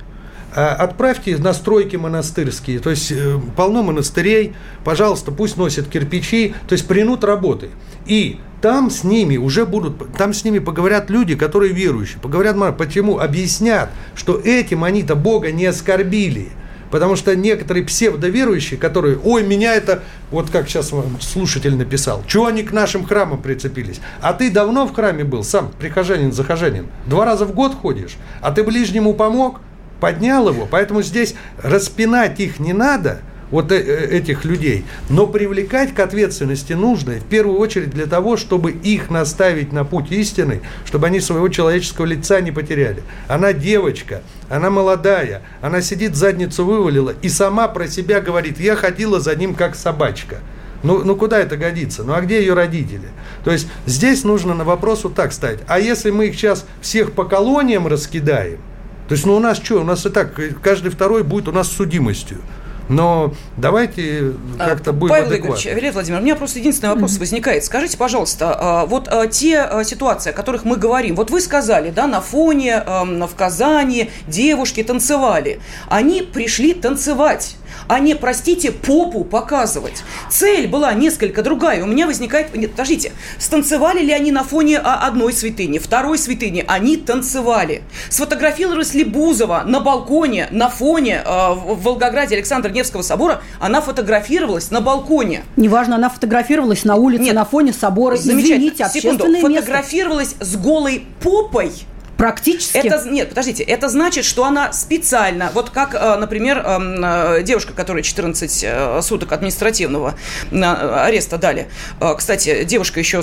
Отправьте 0.54 1.36
настройки 1.36 1.96
монастырские, 1.96 2.78
то 2.78 2.88
есть 2.88 3.12
полно 3.54 3.82
монастырей, 3.82 4.54
пожалуйста, 4.82 5.30
пусть 5.30 5.58
носят 5.58 5.88
кирпичи, 5.88 6.54
то 6.66 6.72
есть 6.72 6.88
принут 6.88 7.22
работы. 7.22 7.68
И 8.06 8.40
там 8.60 8.90
с 8.90 9.04
ними 9.04 9.36
уже 9.36 9.66
будут, 9.66 10.12
там 10.16 10.32
с 10.32 10.44
ними 10.44 10.58
поговорят 10.58 11.10
люди, 11.10 11.34
которые 11.36 11.72
верующие, 11.72 12.20
поговорят, 12.20 12.56
почему, 12.76 13.18
объяснят, 13.18 13.90
что 14.14 14.38
этим 14.38 14.84
они-то 14.84 15.14
Бога 15.14 15.52
не 15.52 15.66
оскорбили– 15.66 16.48
Потому 16.90 17.16
что 17.16 17.36
некоторые 17.36 17.84
псевдоверующие, 17.84 18.78
которые, 18.78 19.18
ой, 19.22 19.42
меня 19.42 19.74
это, 19.74 20.02
вот 20.30 20.50
как 20.50 20.68
сейчас 20.68 20.92
слушатель 21.20 21.74
написал, 21.76 22.22
чего 22.26 22.46
они 22.46 22.62
к 22.62 22.72
нашим 22.72 23.04
храмам 23.04 23.42
прицепились? 23.42 24.00
А 24.20 24.32
ты 24.32 24.50
давно 24.50 24.86
в 24.86 24.94
храме 24.94 25.24
был, 25.24 25.44
сам 25.44 25.70
прихожанин, 25.78 26.32
захожанин, 26.32 26.86
два 27.06 27.24
раза 27.24 27.44
в 27.44 27.52
год 27.52 27.74
ходишь, 27.74 28.16
а 28.40 28.52
ты 28.52 28.62
ближнему 28.62 29.14
помог, 29.14 29.60
поднял 30.00 30.48
его, 30.48 30.66
поэтому 30.70 31.02
здесь 31.02 31.34
распинать 31.62 32.40
их 32.40 32.58
не 32.58 32.72
надо– 32.72 33.20
вот 33.50 33.72
э, 33.72 33.76
э, 33.76 34.16
этих 34.16 34.44
людей. 34.44 34.84
Но 35.08 35.26
привлекать 35.26 35.94
к 35.94 36.00
ответственности 36.00 36.72
нужно, 36.72 37.14
в 37.14 37.24
первую 37.24 37.58
очередь 37.58 37.90
для 37.90 38.06
того, 38.06 38.36
чтобы 38.36 38.72
их 38.72 39.10
наставить 39.10 39.72
на 39.72 39.84
путь 39.84 40.10
истины, 40.10 40.60
чтобы 40.84 41.06
они 41.06 41.20
своего 41.20 41.48
человеческого 41.48 42.04
лица 42.04 42.40
не 42.40 42.52
потеряли. 42.52 43.02
Она 43.28 43.52
девочка, 43.52 44.22
она 44.48 44.70
молодая, 44.70 45.42
она 45.60 45.80
сидит, 45.80 46.14
задницу 46.14 46.64
вывалила 46.64 47.14
и 47.22 47.28
сама 47.28 47.68
про 47.68 47.88
себя 47.88 48.20
говорит, 48.20 48.60
я 48.60 48.76
ходила 48.76 49.20
за 49.20 49.34
ним 49.34 49.54
как 49.54 49.74
собачка. 49.74 50.38
Ну, 50.82 51.02
ну 51.04 51.16
куда 51.16 51.40
это 51.40 51.56
годится? 51.56 52.04
Ну 52.04 52.12
а 52.12 52.20
где 52.20 52.40
ее 52.40 52.54
родители? 52.54 53.08
То 53.44 53.50
есть 53.50 53.66
здесь 53.86 54.24
нужно 54.24 54.54
на 54.54 54.64
вопрос 54.64 55.04
вот 55.04 55.14
так 55.14 55.32
ставить. 55.32 55.60
А 55.66 55.80
если 55.80 56.10
мы 56.10 56.26
их 56.26 56.36
сейчас 56.36 56.66
всех 56.80 57.12
по 57.12 57.24
колониям 57.24 57.88
раскидаем, 57.88 58.60
то 59.08 59.14
есть 59.14 59.26
ну 59.26 59.34
у 59.34 59.40
нас 59.40 59.58
что? 59.58 59.80
У 59.80 59.84
нас 59.84 60.06
и 60.06 60.10
так 60.10 60.38
каждый 60.62 60.90
второй 60.90 61.24
будет 61.24 61.48
у 61.48 61.52
нас 61.52 61.68
судимостью. 61.68 62.38
Но 62.88 63.34
давайте 63.56 64.32
а, 64.58 64.66
как-то 64.66 64.92
будем 64.92 65.14
Павел 65.14 65.28
Игоревич, 65.28 65.66
Валерий 65.66 65.90
Владимирович, 65.90 66.22
у 66.22 66.24
меня 66.24 66.36
просто 66.36 66.58
единственный 66.58 66.90
вопрос 66.90 67.16
mm-hmm. 67.16 67.20
возникает. 67.20 67.64
Скажите, 67.64 67.96
пожалуйста, 67.98 68.56
а, 68.58 68.86
вот 68.86 69.08
а, 69.08 69.26
те 69.26 69.68
ситуации, 69.84 70.30
о 70.30 70.32
которых 70.32 70.64
мы 70.64 70.76
говорим, 70.76 71.14
вот 71.16 71.30
вы 71.30 71.40
сказали, 71.40 71.90
да, 71.90 72.06
на 72.06 72.20
фоне 72.20 72.82
в 72.86 73.34
Казани 73.36 74.10
девушки 74.26 74.82
танцевали. 74.82 75.60
Они 75.88 76.22
пришли 76.22 76.74
танцевать 76.74 77.56
а 77.88 78.00
не, 78.00 78.14
простите, 78.14 78.72
попу 78.72 79.24
показывать. 79.24 80.02
Цель 80.30 80.68
была 80.68 80.92
несколько 80.92 81.42
другая. 81.42 81.82
У 81.82 81.86
меня 81.86 82.06
возникает... 82.06 82.54
Нет, 82.54 82.72
подождите. 82.72 83.12
Станцевали 83.38 84.00
ли 84.00 84.12
они 84.12 84.32
на 84.32 84.44
фоне 84.44 84.78
одной 84.78 85.32
святыни, 85.32 85.78
второй 85.78 86.18
святыни? 86.18 86.64
Они 86.66 86.96
танцевали. 86.96 87.82
Сфотографировалась 88.10 88.94
ли 88.94 89.04
Бузова 89.04 89.62
на 89.66 89.80
балконе, 89.80 90.48
на 90.50 90.68
фоне 90.68 91.22
э, 91.24 91.52
в 91.54 91.82
Волгограде 91.82 92.36
Александра 92.36 92.70
Невского 92.70 93.02
собора? 93.02 93.42
Она 93.60 93.80
фотографировалась 93.80 94.70
на 94.70 94.80
балконе. 94.80 95.44
Неважно, 95.56 95.96
она 95.96 96.08
фотографировалась 96.08 96.84
на 96.84 96.96
улице, 96.96 97.24
Нет, 97.24 97.34
на 97.34 97.44
фоне 97.44 97.72
собора. 97.72 98.16
Извините, 98.16 98.88
секунду. 98.92 99.24
Фотографировалась 99.40 100.34
место. 100.38 100.44
с 100.44 100.56
голой 100.56 101.04
попой 101.22 101.72
Практически. 102.18 102.76
Это, 102.76 103.08
нет, 103.08 103.28
подождите, 103.28 103.62
это 103.62 103.88
значит, 103.88 104.24
что 104.24 104.44
она 104.44 104.72
специально, 104.72 105.52
вот 105.54 105.70
как, 105.70 105.94
э, 105.94 106.16
например, 106.16 106.58
эм, 106.58 106.96
э, 107.00 107.42
девушка, 107.44 107.72
которая 107.72 108.02
14 108.02 108.64
э, 108.64 109.00
суток 109.02 109.30
административного 109.30 110.14
ареста 110.50 111.38
дали. 111.38 111.68
Кстати, 112.16 112.64
девушка 112.64 112.98
еще, 112.98 113.22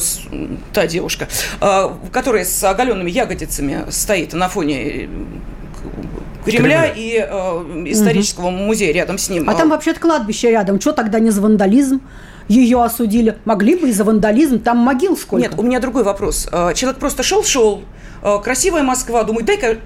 та 0.72 0.88
девушка, 0.88 1.28
которая 2.14 2.46
с 2.46 2.64
оголенными 2.64 3.12
ягодицами 3.12 3.86
стоит 3.90 4.32
на 4.32 4.48
фоне 4.48 5.10
Кремля, 6.46 6.90
Кремля. 6.90 6.94
и 6.96 7.18
э, 7.18 7.92
исторического 7.92 8.48
угу. 8.48 8.58
музея 8.58 8.94
рядом 8.94 9.18
с 9.18 9.30
ним. 9.30 9.50
А 9.50 9.56
там 9.56 9.70
вообще-то 9.70 10.00
кладбище 10.00 10.52
рядом. 10.52 10.80
Что 10.80 10.92
тогда 10.94 11.20
не 11.20 11.32
за 11.32 11.42
вандализм? 11.42 12.02
Ее 12.48 12.84
осудили. 12.84 13.38
Могли 13.46 13.76
бы 13.76 13.90
и 13.90 13.92
за 13.92 14.04
вандализм. 14.04 14.60
Там 14.60 14.78
могил 14.78 15.18
сколько. 15.18 15.48
Нет, 15.48 15.58
у 15.58 15.64
меня 15.64 15.80
другой 15.80 16.04
вопрос. 16.04 16.48
Человек 16.76 17.00
просто 17.00 17.24
шел-шел, 17.24 17.84
Э, 18.26 18.40
красивая 18.44 18.82
Москва, 18.82 19.24
думаю, 19.24 19.46
дай-ка 19.46 19.78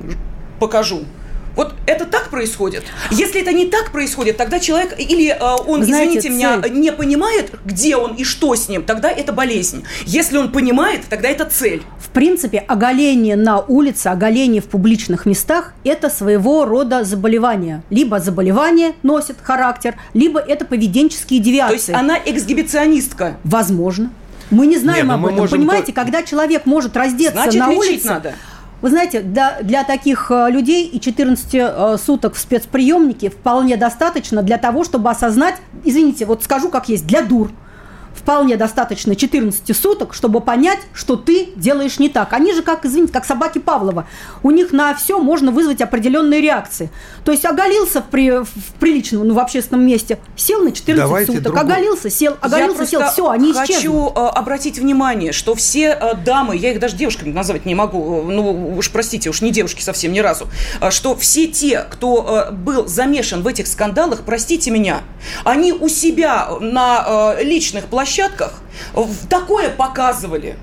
покажу. 0.61 1.01
Вот 1.55 1.73
это 1.85 2.05
так 2.05 2.29
происходит. 2.29 2.83
Если 3.11 3.41
это 3.41 3.51
не 3.51 3.65
так 3.65 3.91
происходит, 3.91 4.37
тогда 4.37 4.59
человек 4.59 4.95
или 4.97 5.29
э, 5.29 5.39
он, 5.67 5.83
Знаете, 5.83 6.19
извините 6.19 6.29
меня, 6.29 6.61
не 6.69 6.91
понимает, 6.91 7.51
где 7.65 7.95
он 7.95 8.15
и 8.15 8.23
что 8.23 8.55
с 8.55 8.69
ним, 8.69 8.83
тогда 8.83 9.09
это 9.09 9.33
болезнь. 9.33 9.83
Если 10.05 10.37
он 10.37 10.51
понимает, 10.51 11.01
тогда 11.09 11.29
это 11.29 11.45
цель. 11.45 11.83
В 11.99 12.09
принципе, 12.09 12.59
оголение 12.59 13.35
на 13.35 13.59
улице, 13.59 14.07
оголение 14.07 14.61
в 14.61 14.65
публичных 14.65 15.25
местах– 15.25 15.73
это 15.83 16.09
своего 16.09 16.65
рода 16.65 17.03
заболевание. 17.03 17.83
Либо 17.89 18.19
заболевание 18.19 18.93
носит 19.03 19.37
характер, 19.41 19.95
либо 20.13 20.39
это 20.39 20.65
поведенческие 20.65 21.39
девиации. 21.39 21.69
То 21.69 21.75
есть 21.75 21.89
она 21.89 22.17
эксгибиционистка? 22.25 23.37
Возможно. 23.43 24.11
Мы 24.49 24.67
не 24.67 24.77
знаем 24.77 25.07
не, 25.07 25.15
ну 25.15 25.27
об 25.27 25.33
этом. 25.33 25.47
Понимаете, 25.47 25.87
то... 25.87 25.93
когда 25.93 26.23
человек 26.23 26.65
может 26.65 26.95
раздеться 26.97 27.43
Значит, 27.43 27.59
на 27.59 27.69
улице... 27.69 28.07
надо. 28.07 28.33
Вы 28.81 28.89
знаете, 28.89 29.21
для, 29.21 29.61
для 29.61 29.83
таких 29.83 30.31
э, 30.31 30.49
людей 30.49 30.87
и 30.87 30.99
14 30.99 31.49
э, 31.53 31.97
суток 31.97 32.35
в 32.35 32.39
спецприемнике 32.39 33.29
вполне 33.29 33.77
достаточно 33.77 34.41
для 34.41 34.57
того, 34.57 34.83
чтобы 34.83 35.09
осознать, 35.09 35.55
извините, 35.83 36.25
вот 36.25 36.43
скажу 36.43 36.69
как 36.69 36.89
есть, 36.89 37.05
для 37.05 37.21
дур– 37.21 37.51
вполне 38.19 38.57
достаточно 38.57 39.15
14 39.15 39.75
суток, 39.75 40.13
чтобы 40.13 40.41
понять, 40.41 40.79
что 40.93 41.15
ты 41.15 41.49
делаешь 41.55 41.99
не 41.99 42.09
так. 42.09 42.33
Они 42.33 42.53
же, 42.53 42.61
как, 42.61 42.85
извините, 42.85 43.13
как 43.13 43.25
собаки 43.25 43.59
Павлова. 43.59 44.07
У 44.43 44.51
них 44.51 44.71
на 44.71 44.93
все 44.93 45.19
можно 45.19 45.51
вызвать 45.51 45.81
определенные 45.81 46.41
реакции. 46.41 46.89
То 47.23 47.31
есть 47.31 47.45
оголился 47.45 48.01
в, 48.01 48.05
при, 48.05 48.43
в 48.43 48.73
приличном, 48.79 49.27
ну, 49.27 49.33
в 49.33 49.39
общественном 49.39 49.85
месте, 49.85 50.19
сел 50.35 50.61
на 50.61 50.71
14 50.71 50.97
Давайте 50.97 51.31
суток, 51.31 51.43
другой. 51.43 51.61
оголился, 51.61 52.09
сел, 52.09 52.37
оголился, 52.41 52.85
сел, 52.85 53.03
все, 53.05 53.29
они 53.29 53.53
хочу 53.53 53.73
исчезнут. 53.73 54.13
хочу 54.13 54.13
э, 54.15 54.27
обратить 54.29 54.79
внимание, 54.79 55.31
что 55.31 55.55
все 55.55 55.97
э, 55.99 56.15
дамы, 56.15 56.57
я 56.57 56.71
их 56.71 56.79
даже 56.79 56.95
девушками 56.95 57.31
назвать 57.31 57.65
не 57.65 57.75
могу, 57.75 58.21
э, 58.21 58.23
ну, 58.23 58.77
уж 58.77 58.91
простите, 58.91 59.29
уж 59.29 59.41
не 59.41 59.51
девушки 59.51 59.81
совсем 59.81 60.11
ни 60.11 60.19
разу, 60.19 60.47
что 60.89 61.15
все 61.15 61.47
те, 61.47 61.85
кто 61.89 62.49
был 62.51 62.87
замешан 62.87 63.43
в 63.43 63.47
этих 63.47 63.67
скандалах, 63.67 64.21
простите 64.25 64.71
меня, 64.71 65.01
они 65.43 65.71
у 65.71 65.87
себя 65.87 66.49
на 66.59 67.35
личных 67.41 67.85
площадках 67.85 68.08
площадках 68.09 68.53
такое 69.29 69.69
показывали. 69.69 70.57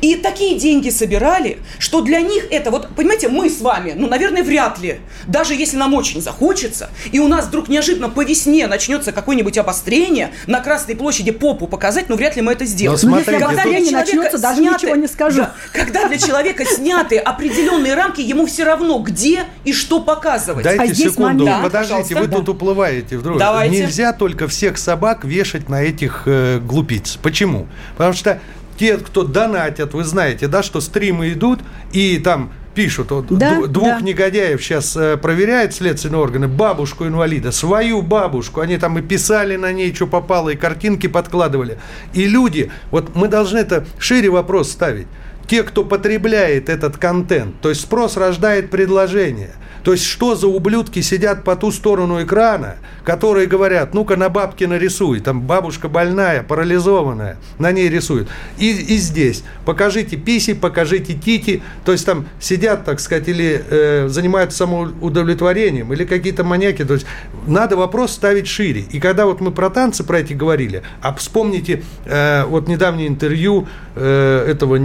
И 0.00 0.16
такие 0.16 0.58
деньги 0.58 0.90
собирали, 0.90 1.58
что 1.78 2.00
для 2.00 2.20
них 2.20 2.44
это, 2.50 2.70
вот, 2.70 2.88
понимаете, 2.94 3.28
мы 3.28 3.50
с 3.50 3.60
вами, 3.60 3.94
ну, 3.96 4.08
наверное, 4.08 4.42
вряд 4.42 4.78
ли, 4.80 5.00
даже 5.26 5.54
если 5.54 5.76
нам 5.76 5.94
очень 5.94 6.20
захочется, 6.22 6.90
и 7.12 7.18
у 7.18 7.28
нас 7.28 7.46
вдруг 7.46 7.68
неожиданно 7.68 8.08
по 8.08 8.24
весне 8.24 8.66
начнется 8.66 9.12
какое-нибудь 9.12 9.58
обострение, 9.58 10.30
на 10.46 10.60
Красной 10.60 10.96
площади 10.96 11.30
попу 11.30 11.66
показать, 11.66 12.08
ну, 12.08 12.16
вряд 12.16 12.36
ли 12.36 12.42
мы 12.42 12.52
это 12.52 12.64
сделаем. 12.64 13.00
Но 13.02 13.08
смотри, 13.08 13.24
когда 13.24 13.46
обострение 13.46 13.92
начнется, 13.92 14.38
даже 14.38 14.58
сняты, 14.60 14.86
ничего 14.86 14.96
не 14.96 15.08
скажу. 15.08 15.42
Да, 15.42 15.54
когда 15.72 16.08
для 16.08 16.18
человека 16.18 16.64
сняты 16.64 17.18
определенные 17.18 17.94
рамки, 17.94 18.20
ему 18.20 18.46
все 18.46 18.64
равно, 18.64 18.98
где 18.98 19.44
и 19.64 19.72
что 19.72 20.00
показывать. 20.00 20.64
Дайте 20.64 20.92
а 20.92 20.94
секунду, 20.94 21.44
момент. 21.44 21.62
подождите, 21.62 22.14
да, 22.14 22.20
вы 22.20 22.26
да. 22.26 22.36
тут 22.36 22.48
уплываете 22.50 23.18
вдруг. 23.18 23.38
Давайте. 23.38 23.82
Нельзя 23.82 24.12
только 24.12 24.48
всех 24.48 24.78
собак 24.78 25.24
вешать 25.24 25.68
на 25.68 25.82
этих 25.82 26.22
э, 26.26 26.58
глупиц. 26.58 27.18
Почему? 27.22 27.66
Потому 27.96 28.14
что 28.14 28.40
те, 28.80 28.96
кто 28.96 29.24
донатят, 29.24 29.92
вы 29.92 30.04
знаете, 30.04 30.48
да, 30.48 30.62
что 30.62 30.80
стримы 30.80 31.34
идут, 31.34 31.60
и 31.92 32.16
там 32.16 32.50
пишут, 32.74 33.10
вот, 33.10 33.26
да, 33.26 33.66
двух 33.66 33.98
да. 33.98 34.00
негодяев 34.00 34.62
сейчас 34.64 34.96
э, 34.96 35.18
проверяют 35.18 35.74
следственные 35.74 36.18
органы, 36.18 36.48
бабушку 36.48 37.06
инвалида, 37.06 37.52
свою 37.52 38.00
бабушку, 38.00 38.62
они 38.62 38.78
там 38.78 38.98
и 38.98 39.02
писали 39.02 39.56
на 39.56 39.70
ней, 39.70 39.94
что 39.94 40.06
попало, 40.06 40.48
и 40.48 40.56
картинки 40.56 41.08
подкладывали. 41.08 41.76
И 42.14 42.26
люди, 42.26 42.72
вот 42.90 43.14
мы 43.14 43.28
должны 43.28 43.58
это 43.58 43.84
шире 43.98 44.30
вопрос 44.30 44.70
ставить. 44.70 45.08
Те, 45.46 45.62
кто 45.62 45.84
потребляет 45.84 46.68
этот 46.68 46.96
контент, 46.96 47.60
то 47.60 47.68
есть 47.68 47.80
спрос 47.80 48.16
рождает 48.16 48.70
предложение– 48.70 49.52
то 49.82 49.92
есть, 49.92 50.04
что 50.04 50.34
за 50.34 50.46
ублюдки 50.46 51.00
сидят 51.00 51.44
по 51.44 51.56
ту 51.56 51.72
сторону 51.72 52.22
экрана, 52.22 52.76
которые 53.04 53.46
говорят, 53.46 53.94
ну-ка 53.94 54.16
на 54.16 54.28
бабке 54.28 54.66
нарисуй, 54.66 55.20
там 55.20 55.42
бабушка 55.42 55.88
больная, 55.88 56.42
парализованная, 56.42 57.38
на 57.58 57.72
ней 57.72 57.88
рисуют. 57.88 58.28
И, 58.58 58.70
и 58.70 58.96
здесь 58.98 59.42
покажите 59.64 60.16
писи, 60.16 60.54
покажите 60.54 61.14
тити, 61.14 61.62
то 61.84 61.92
есть 61.92 62.04
там 62.04 62.26
сидят, 62.38 62.84
так 62.84 63.00
сказать, 63.00 63.28
или 63.28 63.64
э, 63.68 64.08
занимаются 64.08 64.58
самоудовлетворением, 64.58 65.92
или 65.92 66.04
какие-то 66.04 66.44
маньяки. 66.44 66.84
То 66.84 66.94
есть 66.94 67.06
надо 67.46 67.76
вопрос 67.76 68.12
ставить 68.12 68.48
шире. 68.48 68.82
И 68.90 69.00
когда 69.00 69.24
вот 69.26 69.40
мы 69.40 69.50
про 69.50 69.70
танцы 69.70 70.04
про 70.04 70.20
эти 70.20 70.34
говорили, 70.34 70.82
а 71.00 71.14
вспомните 71.14 71.82
э, 72.04 72.44
вот 72.44 72.68
недавнее 72.68 73.08
интервью 73.08 73.66
э, 73.94 74.46
этого 74.46 74.76
э, 74.76 74.80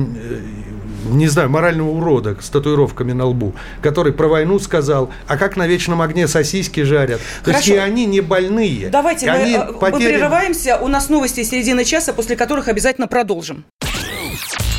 не 1.06 1.28
знаю, 1.28 1.50
морального 1.50 1.90
урода 1.90 2.38
с 2.42 2.50
татуировками 2.50 3.14
на 3.14 3.26
лбу, 3.26 3.54
который 3.82 4.14
про 4.14 4.28
войну 4.28 4.60
сказал, 4.60 5.12
а 5.28 5.38
как 5.38 5.56
на 5.56 5.68
вечном 5.68 6.02
огне 6.02 6.28
сосиски 6.28 6.84
жарят. 6.84 7.20
То 7.44 7.52
Хорошо. 7.52 7.58
есть 7.58 7.68
и 7.70 7.76
они 7.78 8.06
не 8.06 8.22
больные. 8.22 8.90
Давайте 8.90 9.32
мы, 9.32 9.38
э, 9.38 9.74
потерян... 9.74 9.92
мы 9.92 10.00
прерываемся. 10.00 10.78
У 10.78 10.88
нас 10.88 11.10
новости 11.10 11.44
середины 11.44 11.86
часа, 11.86 12.14
после 12.14 12.36
которых 12.36 12.68
обязательно 12.68 13.08
продолжим. 13.08 13.66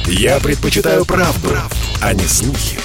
Я 0.06 0.38
предпочитаю 0.38 1.04
правду, 1.04 1.48
правду, 1.48 1.76
а 2.00 2.12
не 2.12 2.26
слухи. 2.26 2.78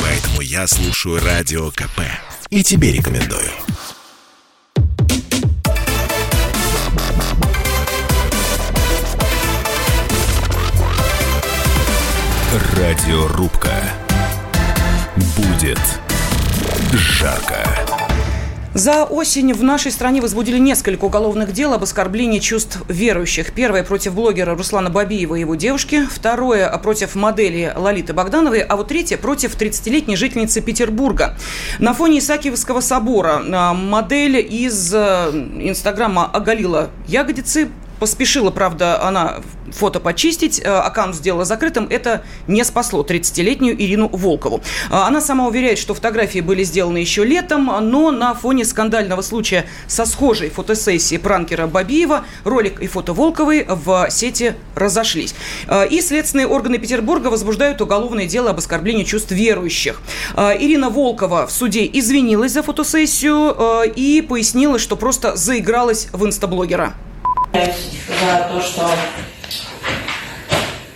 Поэтому 0.00 0.40
я 0.42 0.66
слушаю 0.66 1.18
Радио 1.24 1.70
КП. 1.70 2.00
И 2.50 2.62
тебе 2.62 2.92
рекомендую. 2.92 3.50
Радиорубка. 12.78 13.74
Будет 15.36 15.78
жарко. 16.94 17.62
За 18.72 19.04
осень 19.04 19.52
в 19.52 19.62
нашей 19.62 19.92
стране 19.92 20.22
возбудили 20.22 20.58
несколько 20.58 21.04
уголовных 21.04 21.52
дел 21.52 21.74
об 21.74 21.82
оскорблении 21.82 22.38
чувств 22.38 22.80
верующих. 22.88 23.52
Первое 23.52 23.84
против 23.84 24.14
блогера 24.14 24.54
Руслана 24.54 24.88
Бабиева 24.88 25.34
и 25.34 25.40
его 25.40 25.56
девушки. 25.56 26.06
Второе 26.10 26.74
против 26.78 27.14
модели 27.14 27.70
Лолиты 27.76 28.14
Богдановой. 28.14 28.60
А 28.60 28.76
вот 28.76 28.88
третье 28.88 29.18
против 29.18 29.54
30-летней 29.54 30.16
жительницы 30.16 30.62
Петербурга. 30.62 31.36
На 31.78 31.92
фоне 31.92 32.20
Исаакиевского 32.20 32.80
собора 32.80 33.42
а, 33.52 33.74
модель 33.74 34.38
из 34.38 34.94
э, 34.94 35.30
Инстаграма 35.60 36.24
оголила 36.24 36.88
ягодицы, 37.06 37.68
Поспешила, 37.98 38.50
правда, 38.50 39.02
она 39.02 39.40
фото 39.72 40.00
почистить, 40.00 40.60
э, 40.60 40.68
аккаунт 40.68 41.14
сделала 41.14 41.44
закрытым. 41.44 41.86
Это 41.90 42.22
не 42.46 42.64
спасло 42.64 43.02
30-летнюю 43.02 43.80
Ирину 43.80 44.08
Волкову. 44.08 44.60
Э, 44.90 44.94
она 45.06 45.20
сама 45.20 45.46
уверяет, 45.46 45.78
что 45.78 45.94
фотографии 45.94 46.40
были 46.40 46.62
сделаны 46.62 46.98
еще 46.98 47.24
летом, 47.24 47.66
но 47.82 48.10
на 48.10 48.34
фоне 48.34 48.64
скандального 48.64 49.22
случая 49.22 49.66
со 49.86 50.06
схожей 50.06 50.50
фотосессией 50.50 51.20
пранкера 51.20 51.66
Бабиева 51.66 52.24
ролик 52.44 52.80
и 52.80 52.86
фото 52.86 53.12
Волковой 53.12 53.66
в 53.68 54.08
сети 54.10 54.54
разошлись. 54.74 55.34
Э, 55.66 55.86
и 55.86 56.00
следственные 56.00 56.46
органы 56.46 56.78
Петербурга 56.78 57.28
возбуждают 57.28 57.80
уголовное 57.80 58.26
дело 58.26 58.50
об 58.50 58.58
оскорблении 58.58 59.04
чувств 59.04 59.30
верующих. 59.32 60.00
Ирина 60.36 60.90
Волкова 60.90 61.46
в 61.46 61.52
суде 61.52 61.88
извинилась 61.92 62.52
за 62.52 62.62
фотосессию 62.62 63.54
и 63.94 64.22
пояснила, 64.22 64.78
что 64.78 64.96
просто 64.96 65.36
заигралась 65.36 66.08
в 66.12 66.24
инстаблогера 66.24 66.94
за 67.52 68.48
то, 68.50 68.60
что 68.60 68.90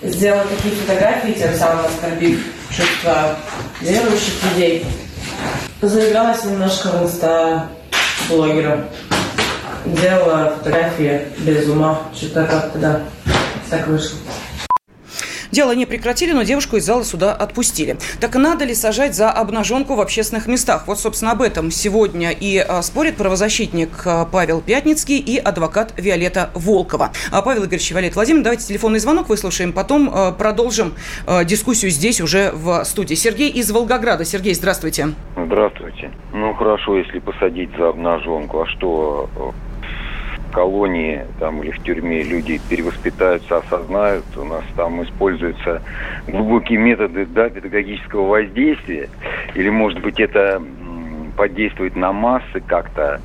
сделала 0.03 0.45
такие 0.45 0.75
фотографии, 0.75 1.33
тем 1.33 1.55
самым 1.55 1.87
оскорбив 1.87 2.45
чувства 2.71 3.37
верующих 3.81 4.35
людей. 4.51 4.87
Заигралась 5.81 6.45
немножко 6.45 6.89
в 6.89 7.05
инста-блогера. 7.05 8.89
Делала 9.85 10.55
фотографии 10.59 11.23
без 11.39 11.69
ума. 11.69 12.03
Что-то 12.15 12.45
как-то, 12.47 12.79
да, 12.79 13.01
так 13.69 13.87
вышло. 13.89 14.19
Дело 15.53 15.73
не 15.73 15.85
прекратили, 15.85 16.33
но 16.33 16.45
девушку 16.45 16.77
из 16.77 16.87
зала 16.87 17.03
суда 17.03 17.35
отпустили. 17.35 17.99
Так 18.21 18.35
надо 18.37 18.65
ли 18.65 18.75
сажать 18.75 19.15
за 19.15 19.31
обнаженку 19.31 19.95
в 19.97 20.01
общественных 20.01 20.47
местах? 20.47 20.85
Вот, 20.87 20.99
собственно, 20.99 21.33
об 21.33 21.43
этом 21.43 21.71
сегодня 21.71 22.31
и 22.31 22.57
а, 22.57 22.81
спорит 22.81 23.19
правозащитник 23.19 23.91
а, 24.07 24.25
Павел 24.25 24.63
Пятницкий 24.63 25.19
и 25.19 25.37
адвокат 25.37 25.93
Виолетта 25.99 26.49
Волкова. 26.55 27.13
А, 27.31 27.43
Павел 27.43 27.65
Игоревич 27.65 27.91
Виолетта 27.91 28.15
Владимир, 28.15 28.43
давайте 28.43 28.67
телефонный 28.67 28.99
звонок 28.99 29.29
выслушаем, 29.29 29.75
потом 29.75 30.35
продолжим 30.39 30.95
дискуссию 31.45 31.91
здесь 31.91 32.23
уже 32.23 32.51
в 32.55 32.83
студии. 32.85 33.15
Сергей 33.15 33.51
из 33.51 33.71
Волгограда. 33.71 34.25
Сергей, 34.25 34.55
здравствуйте. 34.55 35.09
Здравствуйте. 35.37 36.11
Ну, 36.33 36.55
хорошо, 36.55 36.97
если 36.97 37.19
посадить 37.19 37.69
за 37.77 37.91
обнаженку. 37.91 38.63
А 38.63 38.67
что, 38.69 39.29
колонии 40.53 41.25
там, 41.41 41.63
или 41.63 41.71
в 41.71 41.83
тюрьме 41.83 42.23
люди 42.23 42.61
перевоспитаются, 42.69 43.59
осознают. 43.59 44.25
У 44.37 44.45
нас 44.45 44.65
там 44.77 45.03
используются 45.03 45.83
глубокие 46.29 46.79
методы 46.79 47.27
да, 47.27 47.49
педагогического 47.49 48.29
воздействия. 48.29 49.09
Или, 49.55 49.71
может 49.71 50.01
быть, 50.01 50.21
это 50.21 50.63
подействует 51.37 51.97
на 51.97 52.13
массы 52.13 52.61
как-то 52.67 53.21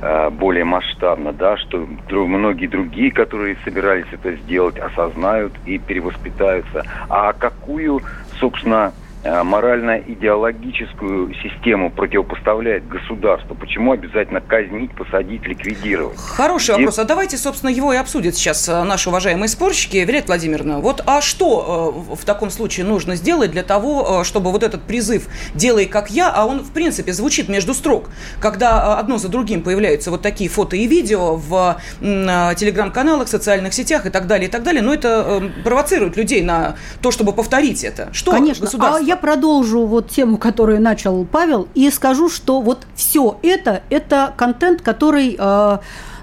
э, 0.00 0.30
более 0.30 0.64
масштабно, 0.64 1.32
да, 1.32 1.56
что 1.56 1.86
многие 2.10 2.66
другие, 2.66 3.12
которые 3.12 3.56
собирались 3.64 4.06
это 4.10 4.34
сделать, 4.36 4.78
осознают 4.78 5.52
и 5.64 5.78
перевоспитаются. 5.78 6.84
А 7.08 7.32
какую, 7.32 8.00
собственно, 8.40 8.92
морально-идеологическую 9.24 11.32
систему 11.34 11.90
противопоставляет 11.90 12.88
государство. 12.88 13.54
Почему 13.54 13.92
обязательно 13.92 14.40
казнить, 14.40 14.92
посадить, 14.94 15.46
ликвидировать? 15.46 16.18
Хороший 16.18 16.74
вопрос. 16.74 16.98
А 16.98 17.04
давайте, 17.04 17.36
собственно, 17.36 17.70
его 17.70 17.92
и 17.92 17.96
обсудят 17.96 18.34
сейчас 18.34 18.68
э, 18.68 18.82
наши 18.82 19.10
уважаемые 19.10 19.48
спорщики. 19.48 19.98
Вилет 19.98 20.26
Владимировна, 20.26 20.80
вот 20.80 21.02
а 21.06 21.20
что 21.20 22.04
э, 22.10 22.16
в 22.16 22.24
таком 22.24 22.50
случае 22.50 22.84
нужно 22.84 23.14
сделать 23.14 23.52
для 23.52 23.62
того, 23.62 24.24
чтобы 24.24 24.50
вот 24.50 24.62
этот 24.62 24.82
призыв 24.82 25.28
«делай 25.54 25.86
как 25.86 26.10
я», 26.10 26.30
а 26.30 26.44
он, 26.44 26.60
в 26.60 26.72
принципе, 26.72 27.12
звучит 27.12 27.48
между 27.48 27.74
строк, 27.74 28.10
когда 28.40 28.98
одно 28.98 29.18
за 29.18 29.28
другим 29.28 29.62
появляются 29.62 30.10
вот 30.10 30.22
такие 30.22 30.50
фото 30.50 30.76
и 30.76 30.86
видео 30.86 31.36
в 31.36 31.80
телеграм-каналах, 32.00 33.28
социальных 33.28 33.72
сетях 33.72 34.06
и 34.06 34.10
так 34.10 34.26
далее, 34.26 34.48
и 34.48 34.50
так 34.50 34.62
далее, 34.62 34.82
но 34.82 34.92
это 34.92 35.42
провоцирует 35.64 36.16
людей 36.16 36.42
на 36.42 36.76
то, 37.00 37.10
чтобы 37.10 37.32
повторить 37.32 37.84
это. 37.84 38.12
Что 38.12 38.32
Конечно. 38.32 38.64
государство 38.64 38.98
а 38.98 39.02
я 39.12 39.16
продолжу 39.16 39.84
вот 39.84 40.08
тему, 40.08 40.38
которую 40.38 40.80
начал 40.80 41.26
Павел, 41.26 41.68
и 41.74 41.90
скажу, 41.90 42.30
что 42.30 42.62
вот 42.62 42.86
все 42.94 43.38
это, 43.42 43.82
это 43.90 44.32
контент, 44.38 44.80
который 44.80 45.36
э, 45.38 45.78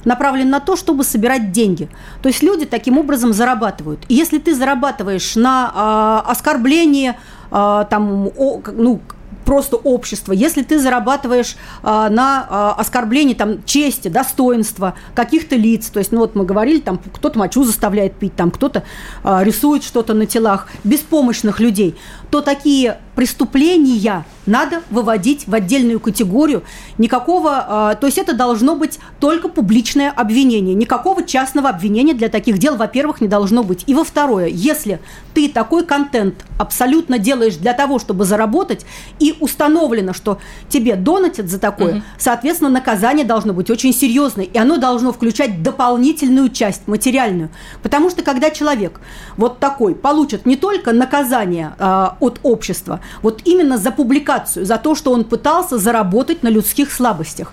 направлен 0.05 0.49
на 0.49 0.59
то, 0.59 0.75
чтобы 0.75 1.03
собирать 1.03 1.51
деньги. 1.51 1.87
То 2.23 2.29
есть 2.29 2.41
люди 2.41 2.65
таким 2.65 2.97
образом 2.97 3.31
зарабатывают. 3.31 3.99
И 4.07 4.15
если 4.15 4.39
ты 4.39 4.55
зарабатываешь 4.55 5.35
на 5.35 6.23
э, 6.25 6.31
оскорблении, 6.31 7.13
э, 7.51 7.85
там, 7.89 8.29
о, 8.35 8.61
ну, 8.71 9.01
просто 9.49 9.77
общество, 9.77 10.31
если 10.31 10.61
ты 10.61 10.79
зарабатываешь 10.79 11.55
а, 11.81 12.07
на 12.09 12.45
а, 12.47 12.75
оскорблении 12.77 13.33
там, 13.33 13.63
чести, 13.63 14.07
достоинства 14.07 14.93
каких-то 15.15 15.55
лиц, 15.55 15.87
то 15.89 15.97
есть, 15.97 16.11
ну 16.11 16.19
вот 16.19 16.35
мы 16.35 16.45
говорили, 16.45 16.79
там 16.79 16.99
кто-то 16.99 17.39
мочу 17.39 17.63
заставляет 17.63 18.13
пить, 18.13 18.35
там 18.35 18.51
кто-то 18.51 18.83
а, 19.23 19.43
рисует 19.43 19.83
что-то 19.83 20.13
на 20.13 20.27
телах, 20.27 20.67
беспомощных 20.83 21.59
людей, 21.59 21.95
то 22.31 22.41
такие 22.41 22.97
преступления 23.15 24.23
надо 24.45 24.81
выводить 24.89 25.47
в 25.47 25.53
отдельную 25.53 25.99
категорию. 25.99 26.63
Никакого, 26.97 27.97
то 27.99 28.07
есть 28.07 28.17
это 28.17 28.33
должно 28.33 28.75
быть 28.75 28.99
только 29.19 29.49
публичное 29.49 30.09
обвинение. 30.09 30.73
Никакого 30.73 31.23
частного 31.23 31.69
обвинения 31.69 32.13
для 32.13 32.29
таких 32.29 32.57
дел, 32.57 32.77
во-первых, 32.77 33.21
не 33.21 33.27
должно 33.27 33.63
быть. 33.63 33.83
И 33.87 33.93
во-второе, 33.93 34.47
если 34.47 34.99
ты 35.33 35.49
такой 35.49 35.85
контент 35.85 36.45
абсолютно 36.57 37.19
делаешь 37.19 37.55
для 37.55 37.73
того, 37.73 37.99
чтобы 37.99 38.25
заработать, 38.25 38.85
и 39.19 39.35
установлено, 39.39 40.13
что 40.13 40.39
тебе 40.69 40.95
донатят 40.95 41.49
за 41.49 41.59
такое, 41.59 41.95
угу. 41.95 42.01
соответственно, 42.17 42.69
наказание 42.69 43.25
должно 43.25 43.53
быть 43.53 43.69
очень 43.69 43.93
серьезное, 43.93 44.45
и 44.45 44.57
оно 44.57 44.77
должно 44.77 45.11
включать 45.11 45.61
дополнительную 45.61 46.49
часть, 46.49 46.87
материальную. 46.87 47.49
Потому 47.83 48.09
что 48.09 48.23
когда 48.23 48.49
человек 48.49 48.99
вот 49.37 49.59
такой 49.59 49.93
получит 49.93 50.45
не 50.45 50.55
только 50.55 50.91
наказание 50.91 51.73
э, 51.77 52.07
от 52.19 52.39
общества, 52.43 53.01
вот 53.21 53.41
именно 53.45 53.77
за 53.77 53.91
публикацию, 53.91 54.65
за 54.65 54.77
то, 54.77 54.95
что 54.95 55.11
он 55.11 55.23
пытался 55.23 55.77
заработать 55.77 56.43
на 56.43 56.49
людских 56.49 56.91
слабостях, 56.91 57.51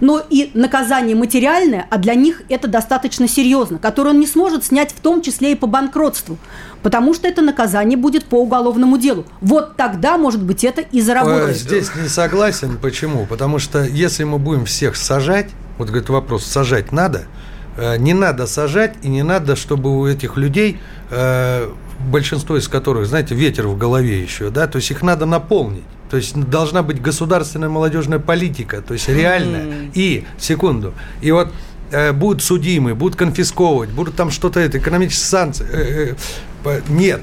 но 0.00 0.22
и 0.28 0.50
наказание 0.54 1.14
материальное, 1.14 1.86
а 1.90 1.98
для 1.98 2.14
них 2.14 2.42
это 2.48 2.68
достаточно 2.68 3.28
серьезно, 3.28 3.78
которое 3.78 4.10
он 4.10 4.20
не 4.20 4.26
сможет 4.26 4.64
снять 4.64 4.92
в 4.92 5.00
том 5.00 5.22
числе 5.22 5.52
и 5.52 5.54
по 5.54 5.66
банкротству, 5.66 6.38
потому 6.82 7.14
что 7.14 7.28
это 7.28 7.42
наказание 7.42 7.98
будет 7.98 8.24
по 8.24 8.36
уголовному 8.36 8.98
делу. 8.98 9.24
Вот 9.40 9.76
тогда, 9.76 10.18
может 10.18 10.42
быть, 10.42 10.64
это 10.64 10.80
и 10.80 11.00
заработает. 11.00 11.56
Здесь 11.56 11.94
не 11.94 12.08
согласен. 12.08 12.78
Почему? 12.80 13.26
Потому 13.26 13.58
что 13.58 13.84
если 13.84 14.24
мы 14.24 14.38
будем 14.38 14.64
всех 14.64 14.96
сажать, 14.96 15.48
вот 15.78 15.88
говорит 15.88 16.08
вопрос, 16.08 16.44
сажать 16.44 16.92
надо, 16.92 17.26
э, 17.76 17.96
не 17.98 18.14
надо 18.14 18.46
сажать, 18.46 18.94
и 19.02 19.08
не 19.08 19.22
надо, 19.22 19.56
чтобы 19.56 19.98
у 19.98 20.06
этих 20.06 20.36
людей, 20.36 20.78
э, 21.10 21.70
большинство 22.08 22.56
из 22.56 22.68
которых, 22.68 23.06
знаете, 23.06 23.34
ветер 23.34 23.66
в 23.66 23.76
голове 23.76 24.20
еще, 24.20 24.50
да, 24.50 24.66
то 24.66 24.76
есть 24.76 24.90
их 24.90 25.02
надо 25.02 25.26
наполнить. 25.26 25.84
То 26.10 26.16
есть 26.16 26.34
должна 26.34 26.82
быть 26.82 27.00
государственная 27.00 27.68
молодежная 27.68 28.18
политика, 28.18 28.82
то 28.82 28.94
есть 28.94 29.08
реальная. 29.08 29.66
Mm. 29.66 29.90
И, 29.94 30.24
секунду, 30.38 30.92
и 31.20 31.30
вот 31.30 31.52
э, 31.92 32.12
будут 32.12 32.42
судимы, 32.42 32.94
будут 32.94 33.16
конфисковывать, 33.16 33.90
будут 33.90 34.16
там 34.16 34.30
что-то, 34.30 34.58
это, 34.58 34.78
экономические 34.78 35.26
санкции. 35.26 35.66
Э, 35.70 36.14
э, 36.64 36.80
нет, 36.88 37.20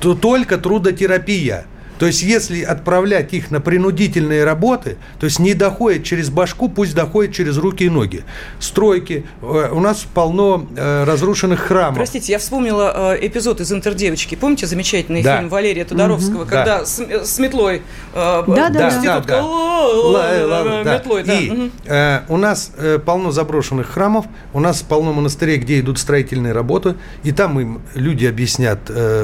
то 0.00 0.14
только 0.14 0.58
трудотерапия. 0.58 1.64
То 1.98 2.06
есть, 2.06 2.22
если 2.22 2.62
отправлять 2.62 3.32
их 3.32 3.50
на 3.50 3.60
принудительные 3.60 4.44
работы, 4.44 4.96
то 5.18 5.24
есть 5.24 5.38
не 5.38 5.54
доходит 5.54 6.04
через 6.04 6.30
башку, 6.30 6.68
пусть 6.68 6.94
доходит 6.94 7.34
через 7.34 7.56
руки 7.56 7.84
и 7.84 7.88
ноги. 7.88 8.24
Стройки. 8.60 9.24
Э, 9.42 9.70
у 9.72 9.80
нас 9.80 10.06
полно 10.12 10.66
э, 10.76 11.04
разрушенных 11.04 11.60
храмов. 11.60 11.96
Простите, 11.96 12.32
я 12.32 12.38
вспомнила 12.38 13.14
э, 13.14 13.26
эпизод 13.26 13.60
из 13.60 13.72
«Интердевочки». 13.72 14.34
Помните 14.34 14.66
замечательный 14.66 15.22
да. 15.22 15.38
фильм 15.38 15.48
Валерия 15.48 15.84
Тодоровского, 15.84 16.42
угу. 16.42 16.50
когда 16.50 16.80
да. 16.80 16.86
с, 16.86 16.98
с 17.00 17.38
метлой 17.38 17.82
да, 18.14 18.42
да, 18.46 18.68
да, 18.68 19.20
да. 19.24 20.82
метлой. 20.84 21.24
Да. 21.24 21.34
И 21.34 22.22
у 22.28 22.36
нас 22.36 22.72
полно 23.04 23.30
заброшенных 23.30 23.90
храмов, 23.90 24.26
у 24.52 24.60
нас 24.60 24.82
полно 24.82 25.12
монастырей, 25.12 25.58
где 25.58 25.80
идут 25.80 25.98
строительные 25.98 26.52
работы, 26.52 26.96
и 27.22 27.32
там 27.32 27.58
им 27.60 27.82
люди 27.94 28.26
объяснят, 28.26 28.80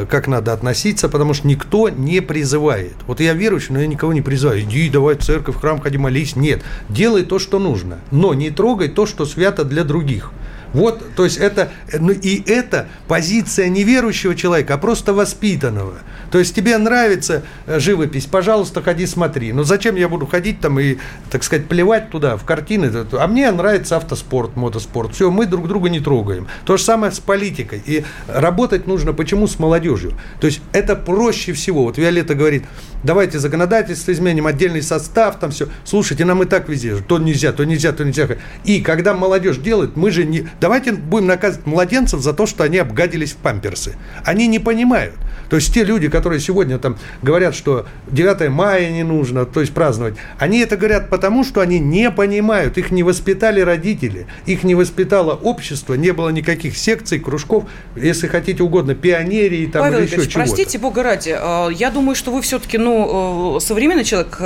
как 0.09 0.29
надо 0.29 0.53
относиться, 0.53 1.09
потому 1.09 1.35
что 1.35 1.47
никто 1.47 1.89
не 1.89 2.21
призывает 2.21 2.62
призывает. 2.63 2.95
Вот 3.07 3.21
я 3.21 3.35
верующий, 3.35 3.75
но 3.75 3.81
я 3.81 3.87
никого 3.87 4.13
не 4.13 4.23
призываю. 4.23 4.61
Иди, 4.63 4.89
давай 4.89 5.17
в 5.17 5.23
церковь, 5.23 5.57
в 5.57 5.61
храм, 5.61 5.81
ходи, 5.81 5.99
молись. 5.99 6.37
Нет. 6.37 6.63
Делай 6.89 7.25
то, 7.25 7.39
что 7.39 7.59
нужно. 7.59 7.99
Но 8.11 8.35
не 8.35 8.51
трогай 8.51 8.89
то, 8.89 9.07
что 9.07 9.27
свято 9.27 9.65
для 9.65 9.85
других. 9.85 10.31
Вот, 10.73 11.15
то 11.15 11.25
есть 11.25 11.39
это, 11.39 11.71
ну 11.93 12.13
и 12.13 12.43
это 12.51 12.89
позиция 13.09 13.69
неверующего 13.69 14.35
человека, 14.35 14.75
а 14.75 14.79
просто 14.79 15.13
воспитанного. 15.13 15.95
То 16.31 16.39
есть 16.39 16.55
тебе 16.55 16.79
нравится 16.79 17.43
э, 17.67 17.79
живопись, 17.79 18.25
пожалуйста, 18.25 18.81
ходи 18.81 19.07
смотри. 19.07 19.53
Но 19.53 19.65
зачем 19.65 19.97
я 19.97 20.09
буду 20.09 20.27
ходить 20.27 20.61
там 20.61 20.81
и, 20.81 20.97
так 21.31 21.45
сказать, 21.45 21.67
плевать 21.67 22.11
туда, 22.11 22.39
в 22.39 22.45
картины? 22.45 22.91
А 23.13 23.27
мне 23.27 23.51
нравится 23.51 23.99
автоспорт, 23.99 24.57
мотоспорт. 24.57 25.15
Все, 25.15 25.31
мы 25.31 25.45
друг 25.45 25.69
друга 25.69 25.91
не 25.91 26.01
трогаем. 26.01 26.49
То 26.65 26.79
же 26.79 26.83
самое 26.83 27.13
с 27.13 27.21
политикой. 27.21 27.83
И 27.85 28.05
работать 28.27 28.87
нужно 28.87 29.13
почему 29.13 29.47
с 29.47 29.59
молодежью? 29.59 30.15
То 30.41 30.47
есть 30.47 30.63
это 30.73 30.97
проще 30.97 31.53
всего. 31.53 31.85
Вот 31.85 31.99
Виолетта 31.99 32.35
говорит, 32.35 32.65
давайте 33.03 33.39
законодательство 33.39 34.13
изменим, 34.13 34.47
отдельный 34.47 34.83
состав, 34.83 35.39
там 35.39 35.51
все. 35.51 35.69
Слушайте, 35.85 36.25
нам 36.25 36.43
и 36.43 36.47
так 36.47 36.69
везде, 36.69 36.97
то 36.97 37.19
нельзя, 37.19 37.53
то 37.53 37.65
нельзя, 37.65 37.93
то 37.93 38.05
нельзя. 38.05 38.27
И 38.65 38.81
когда 38.81 39.13
молодежь 39.13 39.59
делает, 39.59 39.97
мы 39.97 40.11
же 40.11 40.25
не... 40.25 40.49
Давайте 40.63 40.93
будем 40.93 41.27
наказывать 41.27 41.67
младенцев 41.67 42.21
за 42.21 42.33
то, 42.33 42.47
что 42.47 42.63
они 42.63 42.79
обгадились 42.79 43.33
в 43.33 43.37
памперсы. 43.39 43.97
Они 44.25 44.47
не 44.47 44.61
понимают. 44.61 45.13
То 45.49 45.57
есть 45.57 45.73
те 45.73 45.85
люди, 45.85 46.09
которые 46.09 46.41
сегодня 46.41 46.79
там 46.79 46.97
говорят, 47.23 47.55
что 47.55 47.87
9 48.11 48.49
мая 48.51 48.91
не 48.91 49.03
нужно, 49.03 49.45
то 49.45 49.61
есть 49.61 49.73
праздновать, 49.73 50.15
они 50.39 50.61
это 50.61 50.77
говорят 50.77 51.11
потому, 51.11 51.45
что 51.45 51.61
они 51.61 51.79
не 51.79 52.11
понимают, 52.11 52.79
их 52.79 52.91
не 52.91 53.03
воспитали 53.03 53.61
родители, 53.61 54.27
их 54.47 54.65
не 54.65 54.75
воспитало 54.75 55.35
общество, 55.35 55.95
не 55.95 56.13
было 56.13 56.31
никаких 56.31 56.77
секций, 56.77 57.19
кружков, 57.19 57.65
если 57.97 58.27
хотите 58.27 58.63
угодно, 58.63 58.95
пионерии 58.95 59.67
там 59.67 59.83
Павел 59.83 59.99
или 59.99 60.07
еще 60.07 60.17
чего-то. 60.29 60.39
простите, 60.39 60.79
бога 60.79 61.03
ради, 61.03 61.37
а, 61.39 61.69
я 61.69 61.91
думаю, 61.91 62.15
что 62.15 62.33
вы 62.33 62.41
все-таки, 62.43 62.79
ну, 62.79 63.57
э, 63.57 63.61
современный 63.61 64.05
человек, 64.05 64.39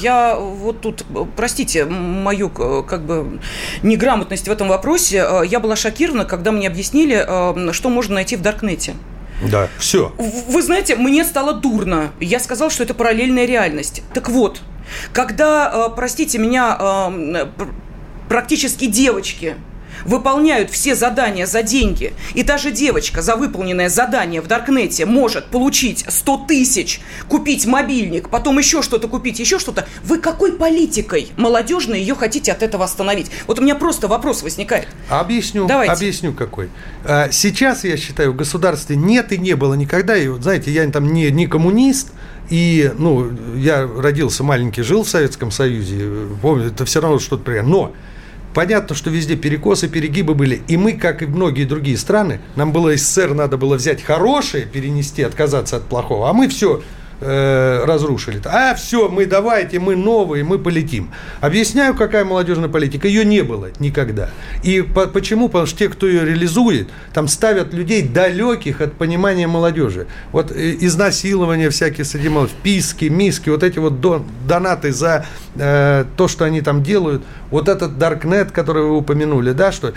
я 0.00 0.36
вот 0.36 0.80
тут, 0.80 1.04
простите, 1.36 1.84
мою 1.84 2.48
как 2.48 3.04
бы 3.04 3.38
неграмотность 3.82 4.48
в 4.48 4.50
этом 4.50 4.68
вопросе, 4.68 5.26
я 5.46 5.60
была 5.60 5.76
шокирована, 5.76 6.24
когда 6.24 6.52
мне 6.52 6.68
объяснили, 6.68 7.72
что 7.72 7.88
можно 7.88 8.14
найти 8.14 8.36
в 8.36 8.42
Даркнете. 8.42 8.94
Да, 9.42 9.68
все. 9.78 10.12
Вы 10.18 10.62
знаете, 10.62 10.96
мне 10.96 11.24
стало 11.24 11.54
дурно. 11.54 12.12
Я 12.20 12.40
сказал, 12.40 12.70
что 12.70 12.82
это 12.82 12.94
параллельная 12.94 13.46
реальность. 13.46 14.02
Так 14.12 14.28
вот, 14.28 14.60
когда, 15.12 15.70
э, 15.72 15.94
простите 15.94 16.38
меня, 16.38 16.76
э, 16.78 17.46
практически 18.28 18.86
девочки 18.86 19.56
выполняют 20.04 20.70
все 20.70 20.94
задания 20.94 21.46
за 21.46 21.62
деньги, 21.62 22.12
и 22.34 22.42
та 22.42 22.58
же 22.58 22.70
девочка 22.70 23.22
за 23.22 23.36
выполненное 23.36 23.88
задание 23.88 24.40
в 24.40 24.46
Даркнете 24.46 25.06
может 25.06 25.46
получить 25.46 26.04
100 26.08 26.44
тысяч, 26.48 27.00
купить 27.28 27.66
мобильник, 27.66 28.28
потом 28.28 28.58
еще 28.58 28.82
что-то 28.82 29.08
купить, 29.08 29.38
еще 29.38 29.58
что-то, 29.58 29.86
вы 30.02 30.18
какой 30.18 30.52
политикой 30.52 31.28
молодежной 31.36 32.00
ее 32.00 32.14
хотите 32.14 32.52
от 32.52 32.62
этого 32.62 32.84
остановить? 32.84 33.30
Вот 33.46 33.58
у 33.58 33.62
меня 33.62 33.74
просто 33.74 34.08
вопрос 34.08 34.42
возникает. 34.42 34.88
Объясню, 35.08 35.66
Давайте. 35.66 35.92
объясню 35.92 36.32
какой. 36.32 36.70
А, 37.04 37.30
сейчас, 37.30 37.84
я 37.84 37.96
считаю, 37.96 38.32
в 38.32 38.36
государстве 38.36 38.96
нет 38.96 39.32
и 39.32 39.38
не 39.38 39.54
было 39.54 39.74
никогда, 39.74 40.16
и, 40.16 40.28
знаете, 40.40 40.70
я 40.70 40.88
там 40.90 41.12
не, 41.12 41.30
не 41.30 41.46
коммунист, 41.46 42.08
и, 42.50 42.92
ну, 42.98 43.30
я 43.56 43.86
родился 43.86 44.44
маленький, 44.44 44.82
жил 44.82 45.02
в 45.04 45.08
Советском 45.08 45.50
Союзе, 45.50 46.08
помню, 46.42 46.66
это 46.66 46.84
все 46.84 47.00
равно 47.00 47.18
что-то 47.18 47.42
приятное. 47.42 47.72
Но 47.72 47.92
понятно, 48.54 48.94
что 48.94 49.10
везде 49.10 49.36
перекосы, 49.36 49.88
перегибы 49.88 50.34
были. 50.34 50.62
И 50.68 50.76
мы, 50.76 50.92
как 50.92 51.22
и 51.22 51.26
многие 51.26 51.64
другие 51.64 51.98
страны, 51.98 52.40
нам 52.56 52.72
было 52.72 52.96
СССР 52.96 53.34
надо 53.34 53.56
было 53.58 53.74
взять 53.76 54.02
хорошее, 54.02 54.64
перенести, 54.64 55.22
отказаться 55.22 55.76
от 55.76 55.84
плохого. 55.84 56.30
А 56.30 56.32
мы 56.32 56.48
все 56.48 56.82
э, 57.20 57.84
разрушили. 57.84 58.40
А 58.44 58.74
все, 58.74 59.08
мы 59.08 59.26
давайте, 59.26 59.78
мы 59.78 59.96
новые, 59.96 60.44
мы 60.44 60.58
полетим. 60.58 61.10
Объясняю, 61.40 61.94
какая 61.94 62.24
молодежная 62.24 62.68
политика. 62.68 63.08
Ее 63.08 63.24
не 63.24 63.42
было 63.42 63.70
никогда. 63.78 64.30
И 64.62 64.82
по, 64.82 65.06
почему? 65.06 65.48
Потому 65.48 65.66
что 65.66 65.78
те, 65.78 65.88
кто 65.88 66.06
ее 66.06 66.24
реализует, 66.24 66.88
там 67.12 67.28
ставят 67.28 67.72
людей 67.72 68.02
далеких 68.02 68.80
от 68.80 68.94
понимания 68.94 69.46
молодежи. 69.46 70.06
Вот 70.32 70.50
э, 70.50 70.76
изнасилования 70.80 71.70
всякие 71.70 72.04
среди 72.04 72.28
молодежи, 72.28 72.56
писки, 72.62 73.06
миски, 73.06 73.50
вот 73.50 73.62
эти 73.62 73.78
вот 73.78 74.00
дон, 74.00 74.24
донаты 74.46 74.92
за 74.92 75.26
э, 75.56 76.04
то, 76.16 76.28
что 76.28 76.44
они 76.44 76.60
там 76.60 76.82
делают. 76.82 77.22
Вот 77.50 77.68
этот 77.68 77.98
Даркнет, 77.98 78.50
который 78.50 78.82
вы 78.82 78.96
упомянули, 78.96 79.52
да, 79.52 79.72
что 79.72 79.94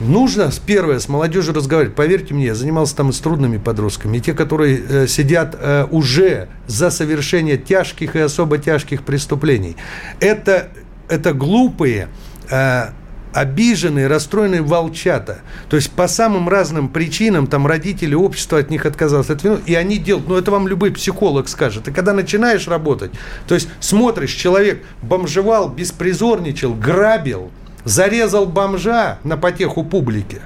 Нужно, 0.00 0.50
первое, 0.66 0.98
с 0.98 1.08
молодежью 1.08 1.52
разговаривать. 1.52 1.94
Поверьте 1.94 2.32
мне, 2.32 2.46
я 2.46 2.54
занимался 2.54 2.96
там 2.96 3.10
и 3.10 3.12
с 3.12 3.18
трудными 3.18 3.58
подростками. 3.58 4.16
И 4.16 4.20
те, 4.20 4.32
которые 4.32 4.80
э, 4.88 5.06
сидят 5.06 5.54
э, 5.60 5.86
уже 5.90 6.48
за 6.66 6.90
совершение 6.90 7.58
тяжких 7.58 8.16
и 8.16 8.18
особо 8.18 8.56
тяжких 8.56 9.02
преступлений. 9.02 9.76
Это, 10.18 10.68
это 11.08 11.34
глупые, 11.34 12.08
э, 12.50 12.88
обиженные, 13.34 14.06
расстроенные 14.06 14.62
волчата. 14.62 15.40
То 15.68 15.76
есть 15.76 15.90
по 15.90 16.08
самым 16.08 16.48
разным 16.48 16.88
причинам 16.88 17.46
там 17.46 17.66
родители, 17.66 18.14
общество 18.14 18.58
от 18.58 18.70
них 18.70 18.86
отказалось. 18.86 19.28
От 19.28 19.44
вину, 19.44 19.58
и 19.66 19.74
они 19.74 19.98
делают, 19.98 20.28
ну 20.28 20.36
это 20.36 20.50
вам 20.50 20.66
любой 20.66 20.92
психолог 20.92 21.46
скажет. 21.48 21.88
И 21.88 21.92
когда 21.92 22.14
начинаешь 22.14 22.66
работать, 22.68 23.12
то 23.46 23.54
есть 23.54 23.68
смотришь, 23.80 24.32
человек 24.32 24.82
бомжевал, 25.02 25.68
беспризорничал, 25.68 26.72
грабил, 26.72 27.50
зарезал 27.84 28.46
бомжа 28.46 29.18
на 29.24 29.36
потеху 29.36 29.84
публики. 29.84 30.40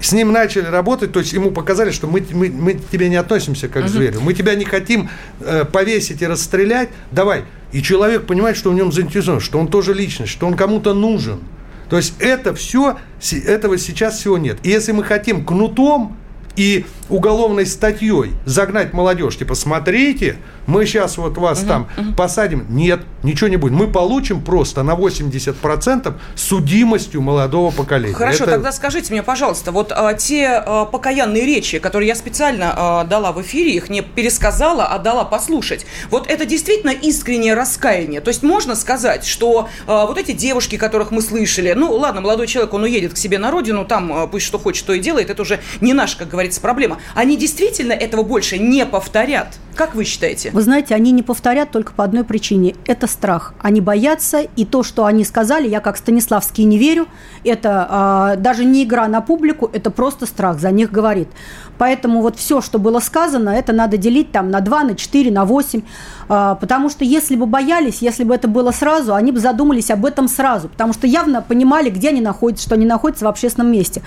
С 0.00 0.12
ним 0.12 0.32
начали 0.32 0.66
работать, 0.66 1.12
то 1.12 1.20
есть 1.20 1.32
ему 1.32 1.50
показали, 1.50 1.90
что 1.90 2.06
мы, 2.06 2.24
мы, 2.32 2.50
мы 2.50 2.74
к 2.74 2.88
тебе 2.88 3.08
не 3.08 3.16
относимся 3.16 3.68
как 3.68 3.86
к 3.86 3.88
зверю, 3.88 4.20
мы 4.20 4.34
тебя 4.34 4.54
не 4.54 4.64
хотим 4.64 5.08
э, 5.40 5.64
повесить 5.64 6.22
и 6.22 6.26
расстрелять, 6.26 6.90
давай. 7.12 7.44
И 7.72 7.82
человек 7.82 8.26
понимает, 8.26 8.56
что 8.56 8.70
в 8.70 8.74
нем 8.74 8.92
заинтересован, 8.92 9.40
что 9.40 9.58
он 9.58 9.68
тоже 9.68 9.94
личность, 9.94 10.32
что 10.32 10.46
он 10.46 10.54
кому-то 10.54 10.94
нужен. 10.94 11.40
То 11.88 11.96
есть 11.96 12.14
это 12.18 12.54
все, 12.54 12.98
этого 13.46 13.78
сейчас 13.78 14.18
всего 14.18 14.38
нет. 14.38 14.58
И 14.62 14.68
если 14.68 14.92
мы 14.92 15.04
хотим 15.04 15.44
кнутом 15.44 16.16
и 16.56 16.86
уголовной 17.08 17.66
статьей 17.66 18.32
загнать 18.44 18.92
молодежь, 18.92 19.36
типа, 19.36 19.54
смотрите, 19.54 20.38
мы 20.66 20.84
сейчас 20.86 21.16
вот 21.18 21.38
вас 21.38 21.60
угу, 21.60 21.68
там 21.68 21.88
угу. 21.96 22.12
посадим. 22.14 22.66
Нет, 22.68 23.00
ничего 23.22 23.48
не 23.48 23.56
будет. 23.56 23.72
Мы 23.72 23.86
получим 23.86 24.42
просто 24.42 24.82
на 24.82 24.94
80% 24.94 26.14
судимостью 26.34 27.22
молодого 27.22 27.70
поколения. 27.70 28.14
Хорошо, 28.14 28.44
Это... 28.44 28.52
тогда 28.54 28.72
скажите 28.72 29.12
мне, 29.12 29.22
пожалуйста, 29.22 29.70
вот 29.70 29.92
а, 29.94 30.14
те 30.14 30.48
а, 30.48 30.84
покаянные 30.86 31.44
речи, 31.44 31.78
которые 31.78 32.08
я 32.08 32.14
специально 32.14 32.72
а, 32.74 33.04
дала 33.04 33.32
в 33.32 33.40
эфире, 33.42 33.74
их 33.74 33.88
не 33.88 34.02
пересказала, 34.02 34.86
а 34.86 34.98
дала 34.98 35.24
послушать. 35.24 35.86
Вот 36.10 36.26
это 36.26 36.44
действительно 36.44 36.90
искреннее 36.90 37.54
раскаяние. 37.54 38.20
То 38.20 38.28
есть 38.28 38.42
можно 38.42 38.74
сказать, 38.74 39.24
что 39.24 39.68
а, 39.86 40.06
вот 40.06 40.18
эти 40.18 40.32
девушки, 40.32 40.76
которых 40.76 41.10
мы 41.10 41.22
слышали, 41.22 41.72
ну 41.72 41.92
ладно, 41.92 42.20
молодой 42.20 42.46
человек, 42.46 42.74
он 42.74 42.82
уедет 42.82 43.14
к 43.14 43.16
себе 43.16 43.38
на 43.38 43.50
родину, 43.50 43.84
там 43.84 44.12
а, 44.12 44.26
пусть 44.26 44.46
что 44.46 44.58
хочет, 44.58 44.86
то 44.86 44.92
и 44.92 44.98
делает, 44.98 45.30
это 45.30 45.42
уже 45.42 45.60
не 45.80 45.92
наша, 45.92 46.18
как 46.18 46.28
говорится, 46.28 46.45
проблема. 46.60 47.00
Они 47.14 47.36
действительно 47.36 47.92
этого 47.92 48.22
больше 48.22 48.58
не 48.58 48.86
повторят? 48.86 49.58
Как 49.76 49.94
вы 49.94 50.04
считаете? 50.04 50.50
Вы 50.52 50.62
знаете, 50.62 50.94
они 50.94 51.12
не 51.12 51.22
повторят 51.22 51.70
только 51.70 51.92
по 51.92 52.02
одной 52.02 52.24
причине. 52.24 52.74
Это 52.86 53.06
страх. 53.06 53.52
Они 53.60 53.82
боятся, 53.82 54.40
и 54.40 54.64
то, 54.64 54.82
что 54.82 55.04
они 55.04 55.22
сказали, 55.22 55.68
я 55.68 55.80
как 55.80 55.98
Станиславский 55.98 56.64
не 56.64 56.78
верю, 56.78 57.06
это 57.44 58.34
э, 58.36 58.40
даже 58.40 58.64
не 58.64 58.84
игра 58.84 59.06
на 59.06 59.20
публику, 59.20 59.70
это 59.70 59.90
просто 59.90 60.24
страх, 60.24 60.58
за 60.60 60.70
них 60.70 60.90
говорит. 60.90 61.28
Поэтому 61.76 62.22
вот 62.22 62.36
все, 62.38 62.62
что 62.62 62.78
было 62.78 63.00
сказано, 63.00 63.50
это 63.50 63.74
надо 63.74 63.98
делить 63.98 64.32
там 64.32 64.50
на 64.50 64.60
2, 64.60 64.84
на 64.84 64.94
4, 64.94 65.30
на 65.30 65.44
8. 65.44 65.82
А, 66.28 66.54
потому 66.54 66.88
что 66.88 67.04
если 67.04 67.36
бы 67.36 67.44
боялись, 67.44 67.98
если 68.00 68.24
бы 68.24 68.34
это 68.34 68.48
было 68.48 68.70
сразу, 68.70 69.14
они 69.14 69.30
бы 69.30 69.40
задумались 69.40 69.90
об 69.90 70.06
этом 70.06 70.26
сразу. 70.26 70.68
Потому 70.70 70.94
что 70.94 71.06
явно 71.06 71.42
понимали, 71.42 71.90
где 71.90 72.08
они 72.08 72.22
находятся, 72.22 72.64
что 72.64 72.74
они 72.76 72.86
находятся 72.86 73.26
в 73.26 73.28
общественном 73.28 73.70
месте. 73.70 74.02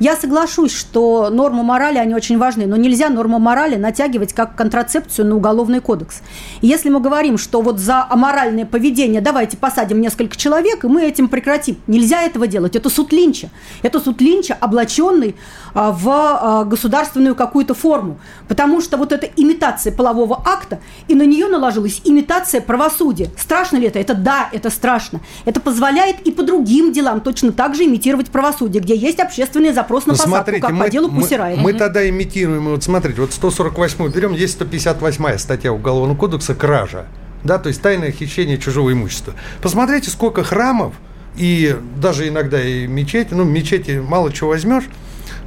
Я 0.00 0.16
соглашусь, 0.16 0.74
что 0.74 1.30
нормы 1.30 1.62
морали, 1.62 1.98
они 1.98 2.14
очень 2.14 2.38
важны, 2.38 2.66
но 2.66 2.76
нельзя 2.76 3.08
нормы 3.08 3.38
морали 3.38 3.76
натягивать 3.76 4.32
как 4.32 4.56
контрацепцию 4.56 5.11
на 5.18 5.36
уголовный 5.36 5.80
кодекс. 5.80 6.22
И 6.60 6.66
если 6.66 6.88
мы 6.88 7.00
говорим, 7.00 7.38
что 7.38 7.60
вот 7.60 7.78
за 7.78 8.06
аморальное 8.08 8.64
поведение 8.64 9.20
давайте 9.20 9.56
посадим 9.56 10.00
несколько 10.00 10.36
человек, 10.36 10.84
и 10.84 10.88
мы 10.88 11.04
этим 11.04 11.28
прекратим. 11.28 11.76
Нельзя 11.86 12.22
этого 12.22 12.46
делать. 12.46 12.76
Это 12.76 12.88
суд 12.88 13.12
Линча. 13.12 13.50
Это 13.82 14.00
суд 14.00 14.20
Линча, 14.20 14.56
облаченный 14.58 15.34
а, 15.74 15.92
в 15.92 16.08
а, 16.08 16.64
государственную 16.64 17.34
какую-то 17.34 17.74
форму. 17.74 18.18
Потому 18.48 18.80
что 18.80 18.96
вот 18.96 19.12
эта 19.12 19.26
имитация 19.36 19.92
полового 19.92 20.42
акта, 20.44 20.80
и 21.08 21.14
на 21.14 21.24
нее 21.24 21.48
наложилась 21.48 22.00
имитация 22.04 22.60
правосудия. 22.60 23.30
Страшно 23.36 23.78
ли 23.78 23.86
это? 23.86 23.98
Это 23.98 24.14
да, 24.14 24.48
это 24.52 24.70
страшно. 24.70 25.20
Это 25.44 25.60
позволяет 25.60 26.20
и 26.26 26.30
по 26.30 26.42
другим 26.42 26.92
делам 26.92 27.20
точно 27.20 27.52
так 27.52 27.74
же 27.74 27.84
имитировать 27.84 28.30
правосудие, 28.30 28.82
где 28.82 28.96
есть 28.96 29.20
общественный 29.20 29.72
запрос 29.72 30.06
на 30.06 30.12
ну, 30.12 30.18
посадку, 30.18 30.34
смотрите, 30.36 30.60
как 30.60 30.70
мы, 30.72 30.84
по 30.84 30.90
делу 30.90 31.10
Пусирай. 31.10 31.56
Мы, 31.56 31.62
мы 31.62 31.72
тогда 31.74 32.08
имитируем, 32.08 32.68
вот 32.68 32.84
смотрите, 32.84 33.20
вот 33.20 33.32
148 33.32 34.12
берем, 34.12 34.32
есть 34.32 34.54
158 35.02 35.38
статья 35.38 35.72
Уголовного 35.72 36.16
кодекса 36.16 36.54
«Кража». 36.54 37.06
Да, 37.42 37.58
то 37.58 37.68
есть 37.68 37.82
тайное 37.82 38.12
хищение 38.12 38.56
чужого 38.56 38.92
имущества. 38.92 39.34
Посмотрите, 39.60 40.10
сколько 40.10 40.44
храмов 40.44 40.94
и 41.34 41.76
даже 41.96 42.28
иногда 42.28 42.62
и 42.62 42.86
мечети, 42.86 43.34
ну, 43.34 43.42
мечети 43.42 44.00
мало 44.06 44.32
чего 44.32 44.50
возьмешь, 44.50 44.84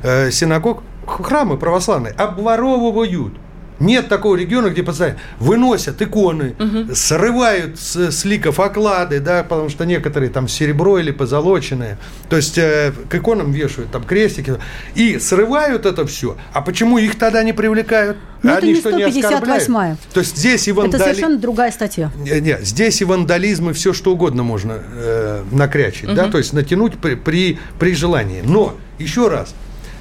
э, 0.04 0.30
синагог, 0.32 0.84
храмы 1.08 1.58
православные 1.58 2.14
обворовывают. 2.14 3.34
Нет 3.80 4.08
такого 4.08 4.36
региона, 4.36 4.70
где 4.70 4.84
постоянно 4.84 5.18
выносят 5.40 6.02
иконы, 6.02 6.56
угу. 6.60 6.96
срывают 6.96 7.80
с, 7.80 8.12
с 8.12 8.26
ликов 8.26 8.60
оклады, 8.60 9.20
да, 9.20 9.44
потому 9.44 9.70
что 9.70 9.86
некоторые 9.86 10.30
там 10.30 10.48
серебро 10.48 11.00
или 11.00 11.12
позолоченные. 11.12 11.98
То 12.30 12.38
есть 12.38 12.58
э, 12.58 12.94
к 13.10 13.16
иконам 13.16 13.52
вешают 13.52 13.92
там 13.92 14.04
крестики 14.04 14.56
и 14.96 15.20
срывают 15.20 15.86
это 15.86 16.06
все. 16.06 16.38
А 16.54 16.62
почему 16.62 16.98
их 16.98 17.18
тогда 17.18 17.44
не 17.44 17.54
привлекают? 17.54 18.18
Ну, 18.44 18.52
Они 18.56 18.74
это 18.74 18.92
не 18.92 19.12
158 19.12 19.98
То 20.14 20.20
есть 20.20 20.38
здесь 20.38 20.68
и 20.68 20.72
вандализм... 20.72 21.04
Это 21.04 21.16
совершенно 21.16 21.40
другая 21.40 21.72
статья. 21.72 22.12
Нет, 22.16 22.42
не, 22.44 22.58
здесь 22.64 23.02
и 23.02 23.06
вандализм, 23.06 23.72
и 23.72 23.74
все 23.74 23.92
что 23.92 24.14
угодно 24.14 24.44
можно 24.44 24.80
э, 24.94 25.44
накрячить, 25.52 26.06
угу. 26.10 26.14
да, 26.16 26.30
то 26.30 26.38
есть 26.38 26.54
натянуть 26.54 26.98
при, 27.00 27.16
при, 27.16 27.58
при 27.80 27.96
желании. 27.96 28.42
Но, 28.44 28.76
еще 29.00 29.30
раз, 29.30 29.56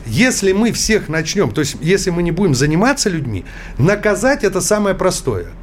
если 0.06 0.52
мы 0.52 0.72
всех 0.72 1.08
начнем, 1.08 1.50
то 1.50 1.60
есть 1.60 1.76
если 1.80 2.10
мы 2.10 2.22
не 2.22 2.30
будем 2.30 2.54
заниматься 2.54 3.08
людьми, 3.08 3.44
наказать 3.78 4.44
это 4.44 4.60
самое 4.60 4.94
простое– 4.94 5.46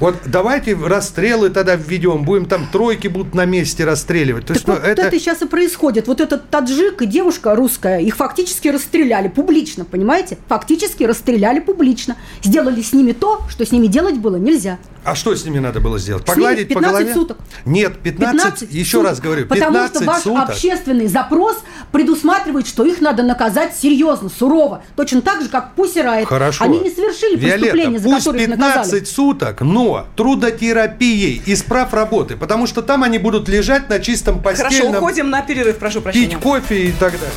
вот 0.00 0.16
давайте 0.26 0.74
расстрелы 0.74 1.50
тогда 1.50 1.74
введем, 1.76 2.24
будем 2.24 2.46
там 2.46 2.66
тройки 2.70 3.08
будут 3.08 3.34
на 3.34 3.44
месте 3.44 3.84
расстреливать. 3.84 4.46
То 4.46 4.54
так 4.54 4.56
есть, 4.56 4.68
вот 4.68 4.84
это... 4.84 5.02
это 5.02 5.18
сейчас 5.18 5.42
и 5.42 5.46
происходит. 5.46 6.06
Вот 6.06 6.20
этот 6.20 6.50
таджик 6.50 7.02
и 7.02 7.06
девушка 7.06 7.54
русская, 7.54 8.00
их 8.00 8.16
фактически 8.16 8.68
расстреляли 8.68 9.28
публично, 9.28 9.84
понимаете? 9.84 10.38
Фактически 10.48 11.04
расстреляли 11.04 11.60
публично. 11.60 12.16
Сделали 12.42 12.82
с 12.82 12.92
ними 12.92 13.12
то, 13.12 13.42
что 13.48 13.64
с 13.64 13.72
ними 13.72 13.86
делать 13.86 14.16
было 14.16 14.36
нельзя. 14.36 14.78
А 15.04 15.14
что 15.14 15.34
с 15.34 15.44
ними 15.44 15.58
надо 15.58 15.80
было 15.80 15.98
сделать? 15.98 16.24
Погладить 16.24 16.68
15 16.68 16.74
по 16.74 16.80
голове? 16.80 17.14
суток. 17.14 17.38
Нет, 17.64 17.98
15, 18.00 18.42
15 18.42 18.72
еще 18.74 18.98
суток. 18.98 19.10
раз 19.10 19.20
говорю, 19.20 19.46
15 19.46 19.64
Потому 19.66 19.88
что 19.88 20.04
ваш 20.04 20.22
суток. 20.22 20.50
общественный 20.50 21.06
запрос 21.06 21.56
предусматривает, 21.92 22.66
что 22.66 22.84
их 22.84 23.00
надо 23.00 23.22
наказать 23.22 23.74
серьезно, 23.74 24.28
сурово. 24.28 24.82
Точно 24.96 25.22
так 25.22 25.42
же, 25.42 25.48
как 25.48 25.74
Пусси 25.74 26.02
Райт. 26.02 26.28
Хорошо. 26.28 26.64
Они 26.64 26.80
не 26.80 26.90
совершили 26.90 27.36
Виолетта, 27.36 27.58
преступления, 27.58 27.98
за 27.98 28.10
которые 28.10 28.42
их 28.44 28.50
наказали. 28.50 28.84
15 28.84 29.08
суток, 29.08 29.60
но 29.62 29.87
окно 29.88 30.06
трудотерапией 30.16 31.42
из 31.46 31.62
прав 31.62 31.92
работы, 31.94 32.36
потому 32.36 32.66
что 32.66 32.82
там 32.82 33.02
они 33.02 33.18
будут 33.18 33.48
лежать 33.48 33.88
на 33.88 34.00
чистом 34.00 34.42
постельном... 34.42 34.92
Хорошо, 34.92 34.98
уходим 34.98 35.30
на 35.30 35.42
перерыв, 35.42 35.78
прошу 35.78 36.00
прощения. 36.00 36.28
Пить 36.28 36.38
кофе 36.38 36.88
и 36.88 36.92
так 36.92 37.12
далее. 37.12 37.30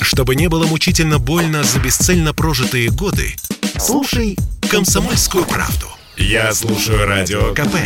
Чтобы 0.00 0.34
не 0.34 0.48
было 0.48 0.66
мучительно 0.66 1.18
больно 1.18 1.62
за 1.62 1.78
бесцельно 1.78 2.32
прожитые 2.32 2.90
годы, 2.90 3.34
слушай 3.78 4.36
«Комсомольскую 4.70 5.44
правду». 5.44 5.86
Я 6.16 6.52
слушаю 6.52 7.06
Радио 7.06 7.54
КП 7.54 7.76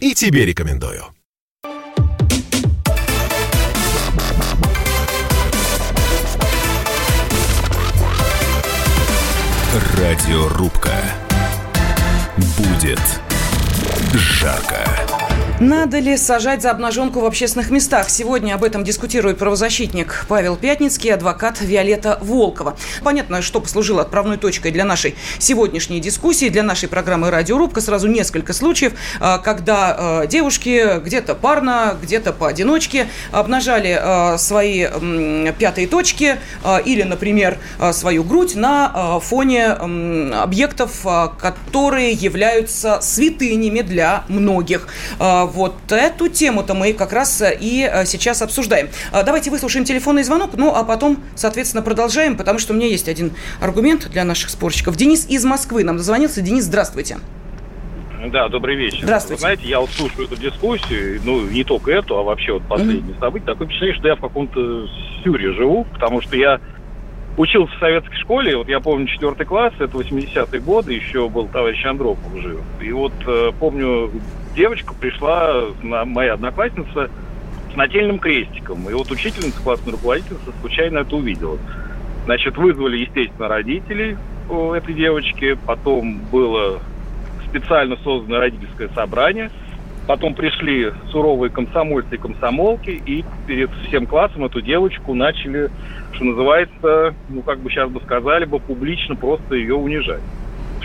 и 0.00 0.14
тебе 0.14 0.44
рекомендую. 0.44 1.04
Радиорубка. 9.98 11.25
Будет 12.36 13.00
жарко. 14.14 15.25
Надо 15.58 16.00
ли 16.00 16.18
сажать 16.18 16.60
за 16.60 16.70
обнаженку 16.70 17.20
в 17.20 17.24
общественных 17.24 17.70
местах? 17.70 18.10
Сегодня 18.10 18.54
об 18.54 18.62
этом 18.62 18.84
дискутирует 18.84 19.38
правозащитник 19.38 20.26
Павел 20.28 20.54
Пятницкий, 20.54 21.10
адвокат 21.10 21.62
Виолетта 21.62 22.18
Волкова. 22.20 22.76
Понятно, 23.02 23.40
что 23.40 23.62
послужило 23.62 24.02
отправной 24.02 24.36
точкой 24.36 24.70
для 24.70 24.84
нашей 24.84 25.14
сегодняшней 25.38 25.98
дискуссии, 26.00 26.50
для 26.50 26.62
нашей 26.62 26.90
программы 26.90 27.30
«Радиорубка». 27.30 27.80
Сразу 27.80 28.06
несколько 28.06 28.52
случаев, 28.52 28.92
а, 29.18 29.38
когда 29.38 29.96
а, 29.98 30.26
девушки 30.26 31.00
где-то 31.00 31.34
парно, 31.34 31.96
где-то 32.02 32.34
поодиночке 32.34 33.08
обнажали 33.32 33.98
а, 33.98 34.36
свои 34.36 34.86
пятые 35.58 35.86
точки 35.86 36.36
или, 36.84 37.02
например, 37.02 37.56
свою 37.92 38.24
грудь 38.24 38.56
на 38.56 39.20
фоне 39.20 39.68
объектов, 39.68 41.06
которые 41.40 42.12
являются 42.12 42.98
святынями 43.00 43.80
для 43.80 44.24
многих 44.28 44.88
вот 45.46 45.74
эту 45.90 46.28
тему-то 46.28 46.74
мы 46.74 46.92
как 46.92 47.12
раз 47.12 47.40
э, 47.40 47.56
и 47.58 47.88
э, 47.90 48.04
сейчас 48.04 48.42
обсуждаем. 48.42 48.88
А, 49.12 49.22
давайте 49.22 49.50
выслушаем 49.50 49.84
телефонный 49.84 50.22
звонок, 50.22 50.50
ну 50.56 50.74
а 50.74 50.84
потом, 50.84 51.18
соответственно, 51.34 51.82
продолжаем, 51.82 52.36
потому 52.36 52.58
что 52.58 52.72
у 52.72 52.76
меня 52.76 52.86
есть 52.86 53.08
один 53.08 53.32
аргумент 53.60 54.08
для 54.10 54.24
наших 54.24 54.50
спорщиков. 54.50 54.96
Денис 54.96 55.26
из 55.28 55.44
Москвы 55.44 55.84
нам 55.84 55.96
дозвонился. 55.96 56.40
Денис, 56.40 56.64
здравствуйте. 56.64 57.18
Да, 58.30 58.48
добрый 58.48 58.76
вечер. 58.76 59.00
Здравствуйте. 59.02 59.34
Вы 59.34 59.40
знаете, 59.40 59.68
я 59.68 59.80
вот 59.80 59.90
слушаю 59.90 60.26
эту 60.26 60.36
дискуссию, 60.36 61.20
ну, 61.24 61.42
не 61.42 61.64
только 61.64 61.92
эту, 61.92 62.16
а 62.16 62.22
вообще 62.22 62.52
вот 62.52 62.62
последние 62.64 63.14
mm-hmm. 63.14 63.20
события. 63.20 63.46
Такое 63.46 63.66
впечатление, 63.66 63.98
что 63.98 64.08
я 64.08 64.16
в 64.16 64.20
каком-то 64.20 64.86
сюре 65.22 65.52
живу, 65.52 65.86
потому 65.92 66.20
что 66.22 66.36
я 66.36 66.60
учился 67.36 67.74
в 67.76 67.78
советской 67.78 68.16
школе, 68.16 68.56
вот 68.56 68.68
я 68.68 68.80
помню 68.80 69.06
четвертый 69.06 69.46
класс, 69.46 69.74
это 69.78 69.96
80-е 69.96 70.60
годы, 70.60 70.94
еще 70.94 71.28
был 71.28 71.46
товарищ 71.48 71.84
Андропов 71.84 72.24
жив. 72.40 72.60
И 72.80 72.90
вот 72.92 73.12
э, 73.26 73.52
помню, 73.58 74.10
девочка 74.56 74.94
пришла, 74.94 75.66
моя 75.82 76.34
одноклассница, 76.34 77.10
с 77.72 77.76
нательным 77.76 78.18
крестиком. 78.18 78.88
И 78.88 78.92
вот 78.92 79.10
учительница, 79.10 79.62
классная 79.62 79.92
руководительница 79.92 80.52
случайно 80.60 80.98
это 81.00 81.14
увидела. 81.14 81.58
Значит, 82.24 82.56
вызвали, 82.56 82.96
естественно, 82.96 83.48
родителей 83.48 84.16
у 84.48 84.72
этой 84.72 84.94
девочки. 84.94 85.56
Потом 85.66 86.18
было 86.32 86.80
специально 87.48 87.96
созданное 87.98 88.40
родительское 88.40 88.88
собрание. 88.88 89.50
Потом 90.08 90.34
пришли 90.34 90.92
суровые 91.10 91.50
комсомольцы 91.50 92.14
и 92.14 92.18
комсомолки, 92.18 92.90
и 92.90 93.24
перед 93.46 93.70
всем 93.86 94.06
классом 94.06 94.44
эту 94.44 94.60
девочку 94.60 95.14
начали, 95.14 95.68
что 96.12 96.24
называется, 96.24 97.14
ну, 97.28 97.42
как 97.42 97.58
бы 97.58 97.70
сейчас 97.70 97.90
бы 97.90 98.00
сказали 98.00 98.44
бы, 98.44 98.60
публично 98.60 99.16
просто 99.16 99.56
ее 99.56 99.74
унижать 99.74 100.22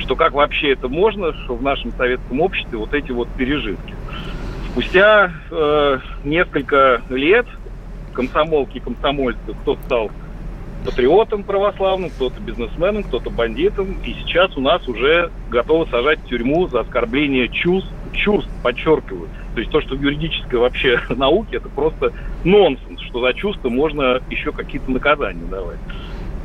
что 0.01 0.15
как 0.15 0.33
вообще 0.33 0.73
это 0.73 0.87
можно, 0.87 1.33
что 1.33 1.55
в 1.55 1.63
нашем 1.63 1.91
советском 1.93 2.41
обществе 2.41 2.77
вот 2.77 2.93
эти 2.93 3.11
вот 3.11 3.29
пережитки. 3.37 3.93
Спустя 4.71 5.31
э, 5.49 5.99
несколько 6.23 7.01
лет 7.09 7.45
комсомолки 8.13 8.77
и 8.77 8.79
комсомольцы, 8.79 9.39
кто-то 9.61 9.81
стал 9.83 10.11
патриотом 10.85 11.43
православным, 11.43 12.09
кто-то 12.09 12.39
бизнесменом, 12.39 13.03
кто-то 13.03 13.29
бандитом, 13.29 13.95
и 14.03 14.13
сейчас 14.13 14.55
у 14.57 14.61
нас 14.61 14.87
уже 14.87 15.31
готовы 15.49 15.87
сажать 15.87 16.19
в 16.19 16.27
тюрьму 16.27 16.67
за 16.67 16.81
оскорбление 16.81 17.47
чувств, 17.49 17.91
чувств, 18.13 18.49
подчеркиваю. 18.63 19.29
То 19.53 19.59
есть 19.59 19.71
то, 19.71 19.81
что 19.81 19.95
в 19.95 20.01
юридической 20.01 20.59
вообще 20.59 20.99
науке, 21.09 21.57
это 21.57 21.69
просто 21.69 22.13
нонсенс, 22.43 22.99
что 23.01 23.21
за 23.21 23.33
чувства 23.33 23.69
можно 23.69 24.21
еще 24.29 24.51
какие-то 24.51 24.91
наказания 24.91 25.45
давать. 25.49 25.79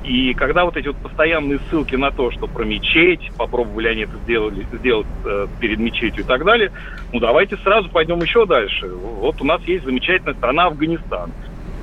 И 0.07 0.35
когда 0.35 0.65
вот 0.65 0.77
эти 0.77 0.87
вот 0.87 0.97
постоянные 0.99 1.59
ссылки 1.69 1.97
на 1.97 2.13
то, 2.13 2.31
что 2.31 2.47
про 2.47 2.65
мечеть, 2.65 3.33
попробовали 3.37 3.89
они 3.89 4.03
это 4.03 4.17
сделали, 4.19 4.65
сделать 4.73 5.07
э, 5.25 5.49
перед 5.59 5.81
мечетью 5.81 6.23
и 6.23 6.27
так 6.27 6.45
далее, 6.45 6.71
ну 7.13 7.19
давайте 7.19 7.57
сразу 7.57 7.89
пойдем 7.89 8.21
еще 8.23 8.47
дальше. 8.47 8.89
Вот 8.89 9.41
у 9.41 9.45
нас 9.45 9.61
есть 9.63 9.85
замечательная 9.85 10.35
страна 10.35 10.67
Афганистан. 10.67 11.33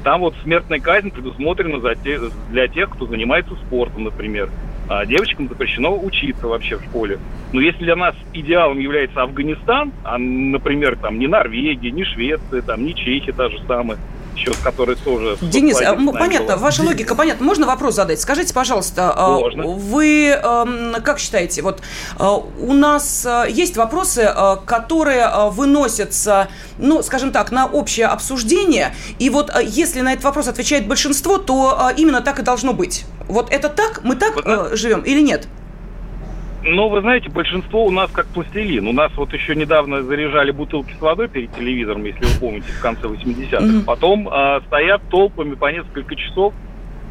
Там 0.06 0.22
вот 0.22 0.36
смертная 0.42 0.80
казнь 0.80 1.12
предусмотрена 1.12 1.82
за 1.82 1.96
те, 1.96 2.18
для 2.50 2.70
тех, 2.70 2.92
кто 2.92 3.08
занимается 3.08 3.56
спортом, 3.56 4.06
например. 4.06 4.50
А 4.88 5.06
девочкам 5.06 5.50
запрещено 5.50 5.98
учиться 5.98 6.48
вообще 6.48 6.78
в 6.78 6.84
школе. 6.84 7.20
Но 7.52 7.60
если 7.60 7.84
для 7.84 7.96
нас 7.98 8.16
идеалом 8.34 8.80
является 8.80 9.22
Афганистан, 9.22 9.92
а, 10.04 10.18
например, 10.18 10.98
там 10.98 11.20
не 11.20 11.28
Норвегия, 11.28 11.92
не 11.92 12.06
Швеция, 12.06 12.62
там 12.62 12.86
не 12.86 12.96
Чехия 12.96 13.34
та 13.34 13.50
же 13.50 13.60
самая, 13.68 13.98
счет, 14.38 14.56
который 14.64 14.96
тоже... 14.96 15.38
Денис, 15.42 15.80
а, 15.82 15.96
понятно, 15.96 16.56
была. 16.56 16.58
ваша 16.58 16.84
логика 16.84 17.16
понятна. 17.16 17.46
Можно 17.46 17.66
вопрос 17.66 17.96
задать? 17.96 18.22
Скажите, 18.22 18.54
пожалуйста, 18.54 19.14
а, 19.16 19.40
Можно. 19.40 19.68
вы 19.68 20.28
эм, 20.30 20.96
как 21.04 21.20
считаете, 21.20 21.62
вот 21.62 21.82
э, 22.20 22.24
у 22.24 22.74
нас 22.74 23.26
э, 23.26 23.46
есть 23.50 23.78
вопросы, 23.78 24.22
э, 24.22 24.58
которые 24.66 25.50
выносятся, 25.52 26.50
ну, 26.78 27.02
скажем 27.04 27.32
так, 27.32 27.52
на 27.52 27.66
общее 27.66 28.08
обсуждение, 28.08 28.96
и 29.20 29.30
вот 29.30 29.52
если 29.64 30.02
на 30.02 30.14
этот 30.14 30.24
вопрос 30.24 30.48
отвечает 30.48 30.88
большинство, 30.88 31.38
то 31.38 31.92
именно 31.98 32.22
так 32.22 32.40
и 32.40 32.42
должно 32.44 32.74
быть. 32.74 33.06
Вот 33.28 33.52
это 33.52 33.70
так? 33.70 34.02
Мы 34.04 34.16
так 34.16 34.36
вот, 34.36 34.78
живем 34.78 35.02
или 35.02 35.22
нет? 35.22 35.48
Ну, 36.66 36.88
вы 36.88 37.02
знаете, 37.02 37.30
большинство 37.30 37.86
у 37.86 37.92
нас 37.92 38.10
как 38.12 38.26
пластилин. 38.28 38.88
У 38.88 38.94
нас 38.94 39.12
вот 39.16 39.34
еще 39.34 39.56
недавно 39.56 40.02
заряжали 40.04 40.52
бутылки 40.52 40.94
с 40.94 41.02
водой 41.02 41.28
перед 41.28 41.54
телевизором, 41.54 42.06
если 42.06 42.24
вы 42.24 42.40
помните, 42.40 42.68
в 42.72 42.82
конце 42.82 43.08
80-х. 43.08 43.58
Mm-hmm. 43.58 43.84
Потом 43.84 44.30
э, 44.30 44.62
стоят 44.68 45.02
толпами 45.10 45.56
по 45.56 45.72
несколько 45.72 46.16
часов 46.16 46.54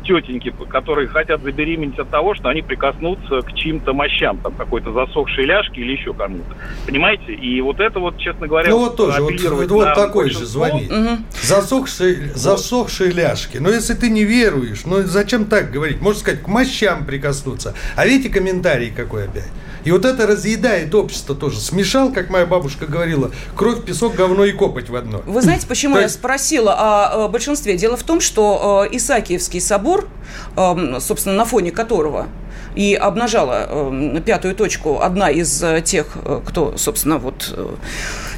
тетеньки, 0.03 0.53
которые 0.68 1.09
хотят 1.09 1.42
забеременеть 1.42 1.98
от 1.98 2.11
того, 2.11 2.34
что 2.34 2.48
они 2.48 2.62
прикоснутся 2.62 3.40
к 3.42 3.55
чьим-то 3.55 3.92
мощам, 3.92 4.38
там 4.38 4.53
какой-то 4.55 4.92
засохшей 4.92 5.44
ляжки 5.44 5.80
или 5.80 5.92
еще 5.92 6.12
кому-то. 6.12 6.55
Понимаете? 6.86 7.34
И 7.34 7.61
вот 7.61 7.80
это 7.80 7.98
вот, 8.00 8.18
честно 8.18 8.46
говоря, 8.46 8.70
ну 8.70 8.78
вот 8.78 8.96
тоже, 8.96 9.22
вот, 9.22 9.40
вот, 9.40 9.70
вот 9.70 9.94
такой 9.94 10.30
же 10.30 10.44
звонит. 10.46 10.90
Угу. 10.90 11.18
Засохшие, 11.42 12.28
вот. 12.28 12.36
засохшие 12.36 13.12
ляжки. 13.12 13.59
Но 13.59 13.70
если 13.70 13.94
ты 13.94 14.11
не 14.11 14.24
веруешь, 14.24 14.84
ну 14.84 15.03
зачем 15.03 15.46
так 15.46 15.70
говорить? 15.70 16.00
Можно 16.00 16.20
сказать, 16.20 16.42
к 16.42 16.48
мощам 16.48 17.05
прикоснуться. 17.05 17.74
А 17.96 18.07
видите 18.07 18.32
комментарий 18.32 18.90
какой 18.90 19.24
опять? 19.24 19.50
И 19.85 19.91
вот 19.91 20.05
это 20.05 20.26
разъедает 20.26 20.95
общество 20.95 21.35
тоже. 21.35 21.61
Смешал, 21.61 22.12
как 22.12 22.30
моя 22.30 22.47
бабушка 22.47 22.87
говорила, 22.87 23.30
кровь, 23.57 23.85
песок, 23.85 24.14
говно 24.14 24.45
и 24.45 24.53
копоть 24.53 24.89
в 24.89 24.97
одно. 24.97 25.22
Вы 25.26 25.43
знаете, 25.43 25.66
почему 25.66 25.99
я 25.99 26.09
спросила 26.09 26.74
о 26.74 27.28
большинстве? 27.28 27.76
Дело 27.76 27.97
в 27.97 28.03
том, 28.03 28.20
что 28.20 28.87
э, 28.91 28.97
Исаакиевский 28.97 29.61
собор, 29.61 30.09
эм, 30.57 31.01
собственно, 31.01 31.35
на 31.37 31.45
фоне 31.45 31.70
которого 31.70 32.28
и 32.74 32.95
обнажала 32.95 33.66
э, 33.68 34.20
пятую 34.24 34.55
точку 34.55 35.01
одна 35.01 35.30
из 35.30 35.62
э, 35.62 35.83
тех, 35.83 36.07
э, 36.24 36.41
кто, 36.45 36.76
собственно, 36.76 37.18
вот 37.18 37.53
э, 37.55 37.66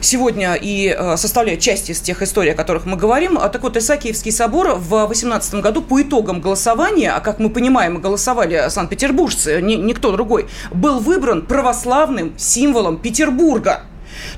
сегодня 0.01 0.55
и 0.55 0.95
э, 0.97 1.17
составляет 1.17 1.61
часть 1.61 1.91
из 1.91 2.01
тех 2.01 2.21
историй, 2.23 2.53
о 2.53 2.55
которых 2.55 2.87
мы 2.87 2.97
говорим. 2.97 3.39
А 3.39 3.49
так 3.49 3.63
вот, 3.63 3.77
Исаакиевский 3.77 4.33
собор 4.33 4.75
в 4.75 4.89
2018 4.89 5.55
году 5.57 5.83
по 5.83 6.03
итогам 6.03 6.41
голосования, 6.41 7.13
а 7.13 7.21
как 7.21 7.39
мы 7.39 7.49
понимаем, 7.49 8.01
голосовали 8.01 8.65
санкт-петербуржцы, 8.69 9.61
ни, 9.63 9.75
никто 9.75 10.11
другой, 10.13 10.47
был 10.73 10.99
выбран 10.99 11.34
православным 11.43 12.35
символом 12.37 12.99
Петербурга. 12.99 13.83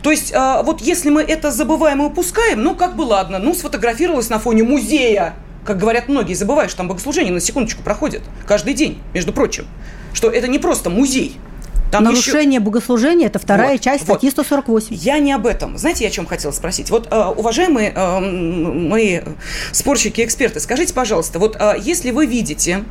То 0.03 0.11
есть, 0.11 0.33
э, 0.33 0.63
вот 0.63 0.81
если 0.81 1.11
мы 1.11 1.23
это 1.23 1.51
забываем 1.51 2.03
и 2.03 2.07
упускаем, 2.07 2.63
ну, 2.63 2.75
как 2.75 2.97
бы 2.97 3.03
ладно, 3.03 3.39
ну, 3.39 3.55
сфотографировалась 3.55 4.31
на 4.31 4.39
фоне 4.39 4.63
музея 4.63 5.35
как 5.67 5.79
говорят 5.79 6.09
многие, 6.09 6.35
забываешь, 6.35 6.73
там 6.73 6.89
богослужение 6.89 7.33
на 7.33 7.41
секундочку 7.41 7.83
проходит 7.83 8.23
каждый 8.47 8.73
день, 8.73 8.99
между 9.13 9.33
прочим. 9.33 9.67
Что 10.15 10.31
это 10.31 10.49
не 10.49 10.59
просто 10.59 10.89
музей, 10.89 11.37
там 11.91 12.05
Нарушение 12.05 12.59
еще... 12.59 12.61
богослужения– 12.61 13.27
это 13.29 13.39
вторая 13.39 13.73
вот, 13.73 13.81
часть 13.81 14.05
статьи 14.05 14.29
вот. 14.29 14.47
148. 14.47 14.95
Я 14.95 15.19
не 15.19 15.33
об 15.33 15.47
этом. 15.47 15.79
Знаете, 15.79 16.05
я 16.05 16.09
о 16.09 16.13
чем 16.13 16.27
хотела 16.27 16.53
спросить? 16.53 16.91
Вот, 16.91 17.09
э, 17.11 17.25
уважаемые 17.37 17.93
э, 17.95 18.21
мои 18.21 19.21
спорщики 19.73 20.25
эксперты, 20.25 20.61
скажите, 20.61 20.95
пожалуйста, 20.95 21.39
вот 21.39 21.57
э, 21.59 21.75
если 21.81 22.11
вы 22.11 22.27
видите 22.27 22.85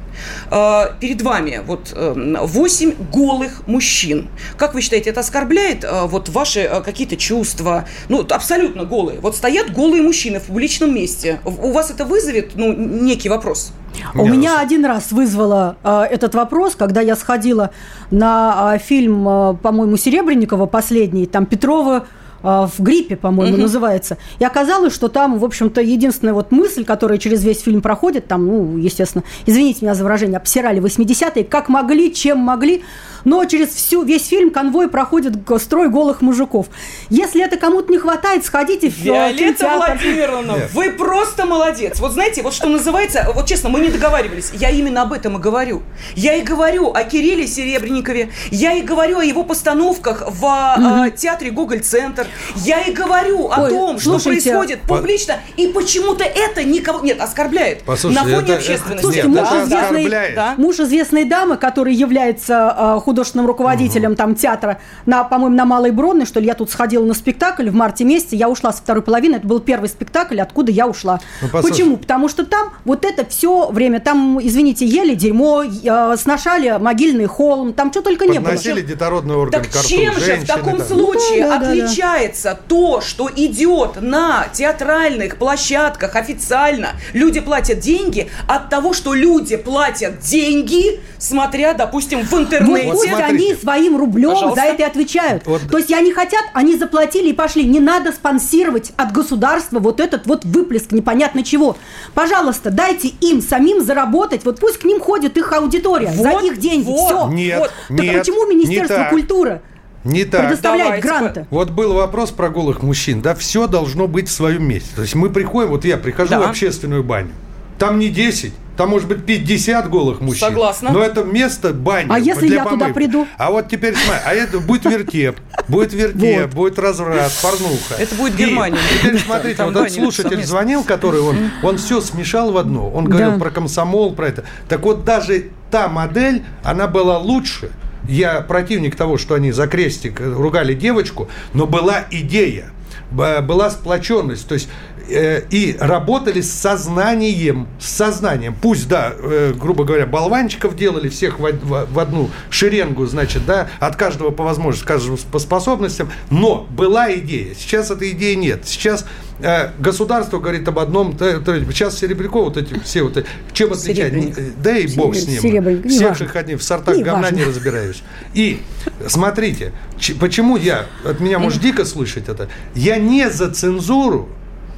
перед 0.50 1.22
вами 1.22 1.62
вот 1.66 1.94
э, 1.96 2.38
8 2.42 2.96
голых 3.12 3.68
мужчин, 3.68 4.30
как 4.58 4.74
вы 4.74 4.82
считаете, 4.82 5.10
это 5.10 5.20
оскорбляет 5.20 5.86
вот 6.06 6.30
ваши 6.30 6.82
какие-то 6.84 7.18
чувства? 7.18 7.88
Ну, 8.10 8.26
абсолютно 8.30 8.86
голые. 8.86 9.20
Вот 9.20 9.36
стоят 9.36 9.74
голые 9.74 10.02
мужчины 10.02 10.40
в 10.40 10.44
публичном 10.44 10.94
месте. 10.94 11.40
У 11.46 11.72
вас 11.72 11.92
это 11.92 12.06
вызовет, 12.06 12.52
ну, 12.56 12.74
некий 12.74 13.30
вопрос? 13.30 13.74
У 14.14 14.26
меня 14.26 14.60
один 14.60 14.86
раз 14.86 15.12
вызвало 15.12 15.78
э, 15.84 16.04
этот 16.12 16.36
вопрос, 16.36 16.76
когда 16.76 17.02
я 17.02 17.16
сходила 17.16 17.72
на 18.12 18.76
э, 18.76 18.80
фильм, 18.80 19.28
э, 19.28 19.56
по-моему, 19.62 19.98
Серебренникова 19.98 20.66
последний, 20.66 21.26
там 21.26 21.46
Петрова 21.46 22.06
в 22.46 22.74
гриппе, 22.80 23.16
по-моему, 23.16 23.56
угу. 23.56 23.64
называется. 23.64 24.18
И 24.40 24.46
оказалось, 24.46 24.94
что 24.94 25.08
там, 25.08 25.40
в 25.40 25.46
общем-то, 25.46 25.82
единственная 25.82 26.34
вот 26.34 26.52
мысль, 26.52 26.86
которая 26.86 27.18
через 27.18 27.44
весь 27.44 27.62
фильм 27.62 27.82
проходит, 27.82 28.28
там, 28.28 28.46
ну, 28.46 28.78
естественно, 28.78 29.24
извините 29.46 29.80
меня 29.82 29.96
за 29.96 30.04
выражение, 30.04 30.38
обсирали 30.38 30.82
80-е, 30.82 31.44
как 31.44 31.70
могли, 31.70 32.14
чем 32.14 32.40
могли, 32.40 32.84
но 33.26 33.44
через 33.46 33.70
всю, 33.70 34.04
весь 34.04 34.28
фильм 34.28 34.52
конвой 34.52 34.88
проходит 34.88 35.34
строй 35.60 35.90
голых 35.90 36.22
мужиков. 36.22 36.68
Если 37.10 37.44
это 37.44 37.58
кому-то 37.58 37.92
не 37.92 37.98
хватает, 37.98 38.46
сходите 38.46 38.90
в 38.90 38.98
Виолетта. 38.98 39.74
Владимировна, 39.78 40.52
Нет. 40.52 40.70
вы 40.74 40.92
просто 40.92 41.46
молодец. 41.46 42.00
Вот 42.00 42.14
знаете, 42.14 42.44
вот 42.44 42.54
что 42.54 42.70
называется, 42.70 43.28
вот 43.34 43.48
честно, 43.48 43.70
мы 43.70 43.80
не 43.80 43.90
договаривались. 43.90 44.52
Я 44.54 44.70
именно 44.70 45.02
об 45.02 45.12
этом 45.12 45.38
и 45.38 45.40
говорю. 45.42 45.82
Я 46.16 46.36
и 46.36 46.44
говорю 46.44 46.92
о 46.94 47.04
Кирилле 47.04 47.48
Серебренникове, 47.48 48.30
я 48.52 48.74
и 48.74 48.82
говорю 48.82 49.20
о 49.20 49.24
его 49.24 49.44
постановках 49.44 50.24
в 50.28 51.06
угу. 51.06 51.10
театре 51.18 51.50
Гоголь-центр, 51.50 52.28
я 52.58 52.82
и 52.82 52.94
говорю 52.94 53.50
о 53.50 53.64
Ой, 53.64 53.70
том, 53.70 54.00
что 54.00 54.20
слушайте, 54.20 54.52
происходит 54.52 54.82
публично, 54.82 55.40
и 55.58 55.68
почему-то 55.68 56.24
это 56.24 56.64
никого... 56.64 57.02
Нет, 57.02 57.20
оскорбляет. 57.20 57.84
Послушайте, 57.84 58.24
на 58.24 58.30
фоне 58.30 58.46
это, 58.46 58.56
общественности. 58.56 59.02
Слушайте, 59.02 59.28
муж, 59.28 59.48
известной, 59.48 60.36
да? 60.36 60.54
муж 60.58 60.80
известной 60.80 61.26
дамы, 61.26 61.58
который 61.58 61.94
является 61.94 62.76
э, 62.78 63.00
художественным 63.02 63.48
руководителем 63.48 64.12
угу. 64.12 64.18
там 64.18 64.36
театра, 64.36 64.80
на, 65.06 65.24
по-моему, 65.24 65.56
на 65.56 65.66
Малой 65.66 65.92
Бронной, 65.92 66.26
что 66.26 66.40
ли, 66.40 66.48
я 66.48 66.54
тут 66.54 66.70
сходила 66.70 67.06
на 67.06 67.14
спектакль 67.14 67.70
в 67.70 67.74
марте 67.74 68.04
месяце, 68.04 68.36
я 68.36 68.50
ушла 68.50 68.72
со 68.74 68.82
второй 68.82 69.04
половины, 69.04 69.36
это 69.36 69.48
был 69.48 69.60
первый 69.60 69.90
спектакль, 69.90 70.40
откуда 70.40 70.72
я 70.72 70.88
ушла. 70.88 71.20
Ну, 71.42 71.50
Почему? 71.62 71.98
Потому 71.98 72.30
что 72.30 72.46
там 72.46 72.74
вот 72.84 73.06
это 73.06 73.26
все 73.26 73.70
время, 73.70 74.00
там, 74.00 74.40
извините, 74.42 74.86
ели 74.86 75.16
дерьмо, 75.16 75.64
э, 75.64 76.16
сношали 76.18 76.78
могильный 76.80 77.26
холм, 77.26 77.74
там 77.74 77.92
что 77.92 78.02
только 78.02 78.26
не 78.26 78.40
было. 78.40 78.50
Подносили 78.50 78.82
детородный 78.82 79.36
орган 79.36 79.64
Так 79.64 79.72
карту, 79.72 79.90
чем 79.90 80.14
же 80.14 80.36
в 80.38 80.48
таком 80.48 80.78
да. 80.78 80.86
случае 80.86 81.44
да, 81.44 81.58
да, 81.60 81.70
отличается 81.70 82.25
да. 82.34 82.56
то, 82.56 83.02
что 83.02 83.30
идет 83.36 84.02
на 84.02 84.48
театральных 84.54 85.38
площадках 85.38 86.16
официально, 86.16 86.90
люди 87.14 87.40
платят 87.40 87.80
деньги, 87.80 88.30
от 88.48 88.70
того, 88.70 88.94
что 88.94 89.14
люди 89.14 89.58
платят 89.58 90.20
деньги, 90.20 91.00
смотря, 91.18 91.74
допустим, 91.74 92.22
в 92.22 92.34
интернете. 92.34 92.92
Вот, 92.92 93.08
вот 93.08 93.20
они 93.22 93.54
своим 93.56 93.98
рублем 93.98 94.32
Пожалуйста. 94.32 94.62
за 94.62 94.68
это 94.68 94.84
и 94.84 94.86
отвечают. 94.86 95.46
Вот. 95.46 95.62
То 95.70 95.78
есть 95.78 95.92
они 95.92 96.12
хотят, 96.12 96.44
они 96.54 96.76
заплатили 96.76 97.30
и 97.30 97.34
пошли. 97.34 97.66
Не 97.66 97.80
надо 97.80 98.12
спонсировать 98.12 98.92
от 98.98 99.12
государства 99.12 99.80
вот 99.80 100.00
этот 100.00 100.28
вот 100.28 100.46
выплеск 100.46 100.92
непонятно 100.92 101.44
чего. 101.44 101.78
Пожалуйста, 102.14 102.72
дайте 102.72 103.10
им 103.22 103.42
самим 103.42 103.84
заработать. 103.84 104.46
Вот 104.46 104.60
пусть 104.60 104.78
к 104.78 104.84
ним 104.86 105.00
ходит 105.00 105.38
их 105.38 105.52
аудитория 105.52 106.08
вот, 106.08 106.24
за 106.24 106.46
их 106.46 106.58
деньги. 106.58 106.86
Вот, 106.86 107.06
Все. 107.06 107.28
Нет, 107.30 107.60
вот. 107.60 107.72
нет, 107.90 108.14
так 108.14 108.20
почему 108.20 108.48
Министерство 108.48 109.08
культуры? 109.10 109.62
Не 110.06 110.24
так. 110.24 110.42
Предоставляет 110.42 111.02
Давайте. 111.02 111.08
гранты. 111.08 111.48
Вот 111.50 111.72
был 111.72 111.94
вопрос 111.94 112.32
про 112.32 112.50
голых 112.50 112.84
мужчин. 112.84 113.22
Да, 113.22 113.34
все 113.34 113.68
должно 113.68 114.08
быть 114.08 114.30
в 114.30 114.32
своем 114.32 114.64
месте. 114.64 114.90
То 114.96 115.02
есть 115.02 115.16
мы 115.16 115.30
приходим, 115.30 115.72
вот 115.72 115.84
я 115.84 115.98
прихожу 115.98 116.30
да. 116.30 116.40
в 116.42 116.44
общественную 116.44 117.04
баню. 117.04 117.32
Там 117.80 118.00
не 118.00 118.10
10, 118.10 118.54
там 118.78 118.90
может 118.90 119.08
быть 119.08 119.26
50 119.26 119.90
голых 119.90 120.22
мужчин. 120.22 120.48
Согласна. 120.48 120.92
Но 120.92 121.02
это 121.02 121.24
место 121.24 121.74
баня. 121.74 122.08
А 122.10 122.20
если 122.20 122.48
я 122.48 122.64
помывки. 122.64 122.84
туда 122.84 122.94
приду? 122.94 123.28
А 123.38 123.52
вот 123.52 123.68
теперь 123.68 123.96
смотри, 123.96 124.22
а 124.26 124.34
это 124.34 124.60
будет 124.60 124.86
вертеп. 124.86 125.38
Будет 125.68 125.94
вертеп, 125.94 126.54
будет 126.54 126.78
разврат, 126.78 127.32
порнуха. 127.42 127.96
Это 127.98 128.16
будет 128.16 128.36
Германия. 128.36 128.78
теперь 129.00 129.20
смотрите, 129.20 129.64
вот 129.64 129.76
этот 129.76 129.92
слушатель 129.92 130.44
звонил, 130.46 130.84
который 130.84 131.22
он, 131.22 131.38
он 131.64 131.78
все 131.78 132.00
смешал 132.00 132.52
в 132.52 132.58
одно. 132.58 132.90
Он 132.90 133.06
говорил 133.06 133.40
про 133.40 133.50
комсомол, 133.50 134.14
про 134.14 134.28
это. 134.28 134.44
Так 134.68 134.82
вот 134.84 135.04
даже 135.04 135.50
та 135.72 135.88
модель, 135.88 136.44
она 136.64 136.88
была 136.88 137.18
лучше. 137.18 137.72
Я 138.08 138.42
противник 138.42 138.96
того, 138.96 139.18
что 139.18 139.36
они 139.36 139.52
за 139.52 139.68
крестик 139.68 140.20
ругали 140.20 140.74
девочку, 140.74 141.30
но 141.54 141.66
была 141.66 142.06
идея 142.12 142.72
была 143.12 143.70
сплоченность. 143.70 144.48
То 144.48 144.56
есть 144.56 144.70
и 145.08 145.76
работали 145.80 146.42
с 146.42 146.52
сознанием, 146.52 147.68
с 147.80 147.90
сознанием. 147.90 148.56
Пусть, 148.60 148.88
да, 148.88 149.14
э, 149.18 149.54
грубо 149.56 149.84
говоря, 149.84 150.06
болванчиков 150.06 150.76
делали 150.76 151.10
всех 151.10 151.40
в, 151.40 152.00
одну 152.00 152.30
шеренгу, 152.50 153.06
значит, 153.06 153.46
да, 153.46 153.70
от 153.80 153.96
каждого 153.96 154.32
по 154.32 154.44
возможности, 154.44 154.88
каждого 154.88 155.18
по 155.32 155.40
способностям, 155.40 156.12
но 156.30 156.68
была 156.70 157.14
идея. 157.16 157.54
Сейчас 157.56 157.92
этой 157.92 158.12
идеи 158.12 158.34
нет. 158.36 158.62
Сейчас 158.66 159.06
э, 159.40 159.72
государство 159.80 160.40
говорит 160.40 160.68
об 160.68 160.80
одном, 160.80 161.18
сейчас 161.18 161.98
Серебряков, 162.00 162.46
вот 162.46 162.58
эти 162.58 162.80
все 162.80 163.04
вот 163.04 163.24
чем 163.54 163.74
отличать? 163.74 164.62
Да 164.62 164.78
и 164.78 164.88
бог 164.96 165.16
с 165.16 165.28
ним. 165.28 165.42
Серебряник. 165.42 165.88
Всех 165.88 166.22
их 166.22 166.36
одни 166.36 166.56
в 166.56 166.64
сортах 166.64 166.98
не 166.98 167.04
говна 167.04 167.24
важно. 167.24 167.36
не 167.36 167.44
разбираюсь. 167.44 168.04
И 168.34 168.62
смотрите, 169.08 169.72
почему 170.20 170.58
я, 170.58 170.86
от 171.04 171.20
меня 171.20 171.40
может 171.40 171.62
дико 171.62 171.86
слышать 171.86 172.28
это, 172.28 172.50
я 172.74 172.98
не 172.98 173.30
за 173.30 173.52
цензуру, 173.52 174.30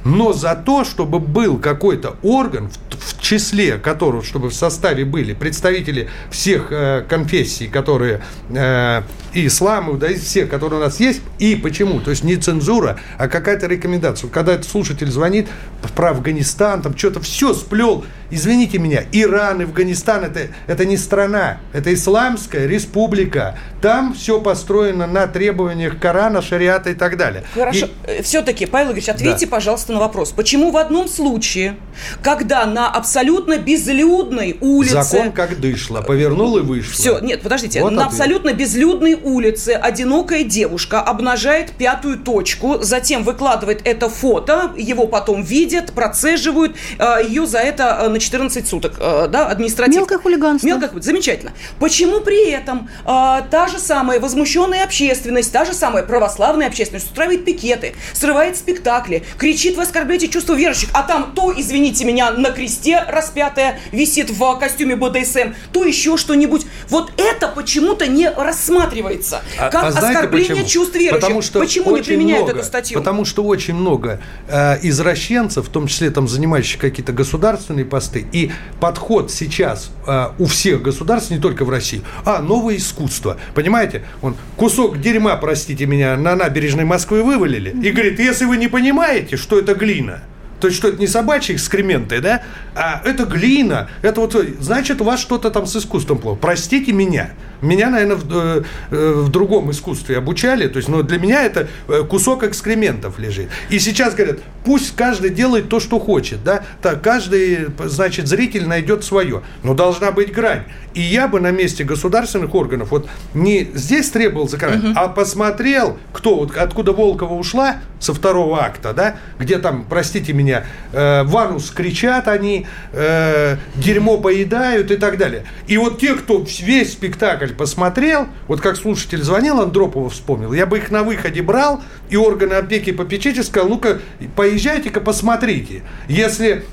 но 0.08 0.32
за 0.32 0.54
то, 0.54 0.84
чтобы 0.84 1.18
был 1.18 1.58
какой-то 1.58 2.16
орган, 2.22 2.70
в, 2.70 2.98
в 2.98 3.20
числе 3.20 3.78
которого, 3.78 4.24
чтобы 4.24 4.48
в 4.48 4.54
составе 4.54 5.04
были 5.04 5.34
представители 5.34 6.08
всех 6.30 6.68
э, 6.70 7.04
конфессий, 7.08 7.68
которые 7.68 8.22
э, 8.48 9.02
и 9.34 9.46
ислам, 9.46 9.98
да, 9.98 10.08
из 10.08 10.22
всех, 10.24 10.48
которые 10.48 10.80
у 10.80 10.84
нас 10.84 10.98
есть, 10.98 11.20
и 11.38 11.54
почему? 11.56 12.00
То 12.00 12.10
есть 12.10 12.24
не 12.24 12.36
цензура, 12.36 12.98
а 13.18 13.28
какая-то 13.28 13.66
рекомендация. 13.66 14.30
Когда 14.30 14.54
этот 14.54 14.66
слушатель 14.66 15.10
звонит 15.10 15.48
про 15.94 16.10
Афганистан, 16.10 16.80
там 16.82 16.96
что-то 16.96 17.20
все 17.20 17.52
сплел, 17.52 18.04
извините 18.30 18.78
меня, 18.78 19.04
Иран, 19.12 19.60
Афганистан, 19.62 20.24
это, 20.24 20.48
это 20.66 20.84
не 20.84 20.96
страна, 20.96 21.58
это 21.72 21.92
исламская 21.92 22.66
республика. 22.66 23.58
Там 23.80 24.14
все 24.14 24.40
построено 24.40 25.06
на 25.06 25.26
требованиях 25.26 25.98
Корана, 26.00 26.42
шариата 26.42 26.90
и 26.90 26.94
так 26.94 27.16
далее. 27.16 27.44
Хорошо. 27.54 27.86
И... 27.86 27.90
Э, 28.04 28.22
Все-таки, 28.22 28.66
Павел 28.66 28.92
Ильич, 28.92 29.08
ответьте, 29.08 29.46
да. 29.46 29.52
пожалуйста, 29.52 29.92
на 29.92 30.00
вопрос. 30.00 30.32
Почему 30.32 30.70
в 30.70 30.76
одном 30.76 31.08
случае, 31.08 31.76
когда 32.22 32.66
на 32.66 32.90
абсолютно 32.90 33.58
безлюдной 33.58 34.56
улице... 34.60 35.02
Закон 35.02 35.32
как 35.32 35.60
дышло, 35.60 36.00
повернул 36.02 36.58
и 36.58 36.62
вышел. 36.62 36.92
Все, 36.92 37.18
нет, 37.20 37.42
подождите. 37.42 37.80
Вот 37.80 37.90
на 37.90 38.06
ответ. 38.06 38.12
абсолютно 38.12 38.52
безлюдной 38.52 39.14
улице 39.14 39.70
одинокая 39.70 40.42
девушка 40.42 41.00
обнажает 41.00 41.72
пятую 41.72 42.18
точку, 42.18 42.78
затем 42.80 43.22
выкладывает 43.22 43.82
это 43.84 44.08
фото, 44.08 44.72
его 44.76 45.06
потом 45.06 45.42
видят, 45.42 45.92
процеживают, 45.92 46.76
э, 46.98 47.18
ее 47.28 47.46
за 47.46 47.58
это 47.58 47.98
э, 48.02 48.08
на 48.18 48.20
14 48.20 48.66
суток, 48.66 48.94
э, 48.98 49.28
да, 49.28 49.46
административно. 49.46 50.00
Мелкое 50.00 50.18
хулиганство. 50.18 50.66
Мелкое, 50.66 50.90
замечательно. 51.00 51.52
Почему 51.78 52.20
при 52.20 52.50
этом 52.50 52.88
та 53.04 53.68
же 53.70 53.78
самая 53.78 54.20
возмущенная 54.20 54.84
общественность, 54.84 55.52
та 55.52 55.64
же 55.64 55.72
самая 55.72 56.02
православная 56.02 56.66
общественность 56.66 57.06
устраивает 57.06 57.44
пикеты, 57.44 57.94
срывает 58.12 58.56
спектакли, 58.56 59.24
кричит, 59.38 59.76
вы 59.76 59.82
оскорбляете 59.82 60.28
чувство 60.28 60.54
верующих, 60.54 60.90
а 60.92 61.02
там 61.02 61.32
то, 61.34 61.52
извините 61.56 62.04
меня, 62.04 62.30
на 62.32 62.50
кресте 62.50 63.04
распятая 63.08 63.78
висит 63.92 64.30
в 64.30 64.58
костюме 64.58 64.96
БДСМ, 64.96 65.54
то 65.72 65.84
еще 65.84 66.16
что-нибудь. 66.16 66.66
Вот 66.88 67.12
это 67.16 67.48
почему-то 67.48 68.06
не 68.06 68.28
рассматривается 68.28 68.58
рассматривается 68.58 69.42
а, 69.58 69.70
как 69.70 69.84
а 69.84 69.88
оскорбление 69.88 70.48
почему? 70.48 70.68
чувств 70.68 70.94
верующих. 70.94 71.20
Потому 71.20 71.42
что 71.42 71.60
почему 71.60 71.96
не 71.96 72.02
применяют 72.02 72.44
много, 72.44 72.58
эту 72.58 72.66
статью? 72.66 72.98
Потому 72.98 73.24
что 73.24 73.44
очень 73.44 73.74
много 73.74 74.20
э, 74.48 74.78
извращенцев, 74.82 75.66
в 75.66 75.70
том 75.70 75.86
числе 75.86 76.10
там 76.10 76.28
занимающих 76.28 76.80
какие-то 76.80 77.12
государственные 77.12 77.84
посты, 77.84 78.07
и 78.16 78.50
подход 78.80 79.30
сейчас 79.30 79.90
э, 80.06 80.28
у 80.38 80.46
всех 80.46 80.82
государств, 80.82 81.30
не 81.30 81.38
только 81.38 81.64
в 81.64 81.70
России, 81.70 82.02
а 82.24 82.40
новое 82.40 82.76
искусство. 82.76 83.36
Понимаете, 83.54 84.04
он 84.22 84.36
кусок 84.56 85.00
дерьма, 85.00 85.36
простите 85.36 85.86
меня, 85.86 86.16
на 86.16 86.34
набережной 86.34 86.84
Москвы 86.84 87.22
вывалили, 87.22 87.70
и 87.70 87.90
говорит, 87.90 88.18
если 88.18 88.44
вы 88.44 88.56
не 88.56 88.68
понимаете, 88.68 89.36
что 89.36 89.58
это 89.58 89.74
глина, 89.74 90.22
то 90.60 90.66
есть, 90.66 90.78
что 90.78 90.88
это 90.88 90.98
не 90.98 91.06
собачьи 91.06 91.54
экскременты, 91.54 92.20
да, 92.20 92.42
а 92.74 93.02
это 93.04 93.24
глина. 93.24 93.88
Это 94.02 94.20
вот, 94.20 94.34
значит, 94.60 95.00
у 95.00 95.04
вас 95.04 95.20
что-то 95.20 95.50
там 95.50 95.66
с 95.66 95.76
искусством 95.76 96.18
плохо. 96.18 96.38
Простите 96.40 96.92
меня. 96.92 97.30
Меня, 97.60 97.90
наверное, 97.90 98.16
в, 98.16 98.24
э, 98.30 98.62
э, 98.90 99.12
в 99.16 99.30
другом 99.30 99.70
искусстве 99.70 100.18
обучали. 100.18 100.68
То 100.68 100.76
есть, 100.76 100.88
но 100.88 101.02
для 101.02 101.18
меня 101.18 101.42
это 101.42 101.68
э, 101.88 102.04
кусок 102.08 102.44
экскрементов 102.44 103.18
лежит. 103.18 103.48
И 103.68 103.78
сейчас 103.78 104.14
говорят, 104.14 104.38
пусть 104.64 104.94
каждый 104.94 105.30
делает 105.30 105.68
то, 105.68 105.80
что 105.80 105.98
хочет, 105.98 106.44
да. 106.44 106.64
Так, 106.82 107.02
каждый, 107.02 107.66
значит, 107.86 108.28
зритель 108.28 108.66
найдет 108.66 109.04
свое. 109.04 109.42
Но 109.64 109.74
должна 109.74 110.12
быть 110.12 110.32
грань. 110.32 110.64
И 110.94 111.00
я 111.00 111.28
бы 111.28 111.40
на 111.40 111.50
месте 111.50 111.84
государственных 111.84 112.54
органов 112.54 112.90
вот 112.90 113.08
не 113.34 113.70
здесь 113.74 114.10
требовал 114.10 114.48
заказать, 114.48 114.82
угу. 114.82 114.92
а 114.94 115.08
посмотрел, 115.08 115.98
кто 116.12 116.36
вот 116.36 116.56
откуда 116.56 116.92
Волкова 116.92 117.34
ушла 117.34 117.76
со 118.00 118.14
второго 118.14 118.64
акта, 118.64 118.92
да, 118.92 119.16
где 119.38 119.58
там, 119.58 119.84
простите 119.88 120.32
меня, 120.32 120.47
э, 120.50 121.22
ванус 121.24 121.70
кричат 121.70 122.28
они, 122.28 122.66
э, 122.92 123.56
дерьмо 123.76 124.18
поедают 124.18 124.90
и 124.90 124.96
так 124.96 125.18
далее. 125.18 125.44
И 125.66 125.76
вот 125.76 126.00
те, 126.00 126.14
кто 126.14 126.44
весь 126.60 126.92
спектакль 126.92 127.52
посмотрел, 127.52 128.26
вот 128.46 128.60
как 128.60 128.76
слушатель 128.76 129.22
звонил, 129.22 129.60
Андропова 129.60 130.10
вспомнил, 130.10 130.52
я 130.52 130.66
бы 130.66 130.78
их 130.78 130.90
на 130.90 131.02
выходе 131.02 131.42
брал, 131.42 131.82
и 132.10 132.16
органы 132.16 132.54
опеки 132.54 132.90
и 132.90 132.92
попечителя 132.92 133.42
сказал, 133.42 133.68
ну-ка, 133.68 134.00
поезжайте-ка, 134.36 135.00
посмотрите. 135.00 135.82
Если 136.08 136.64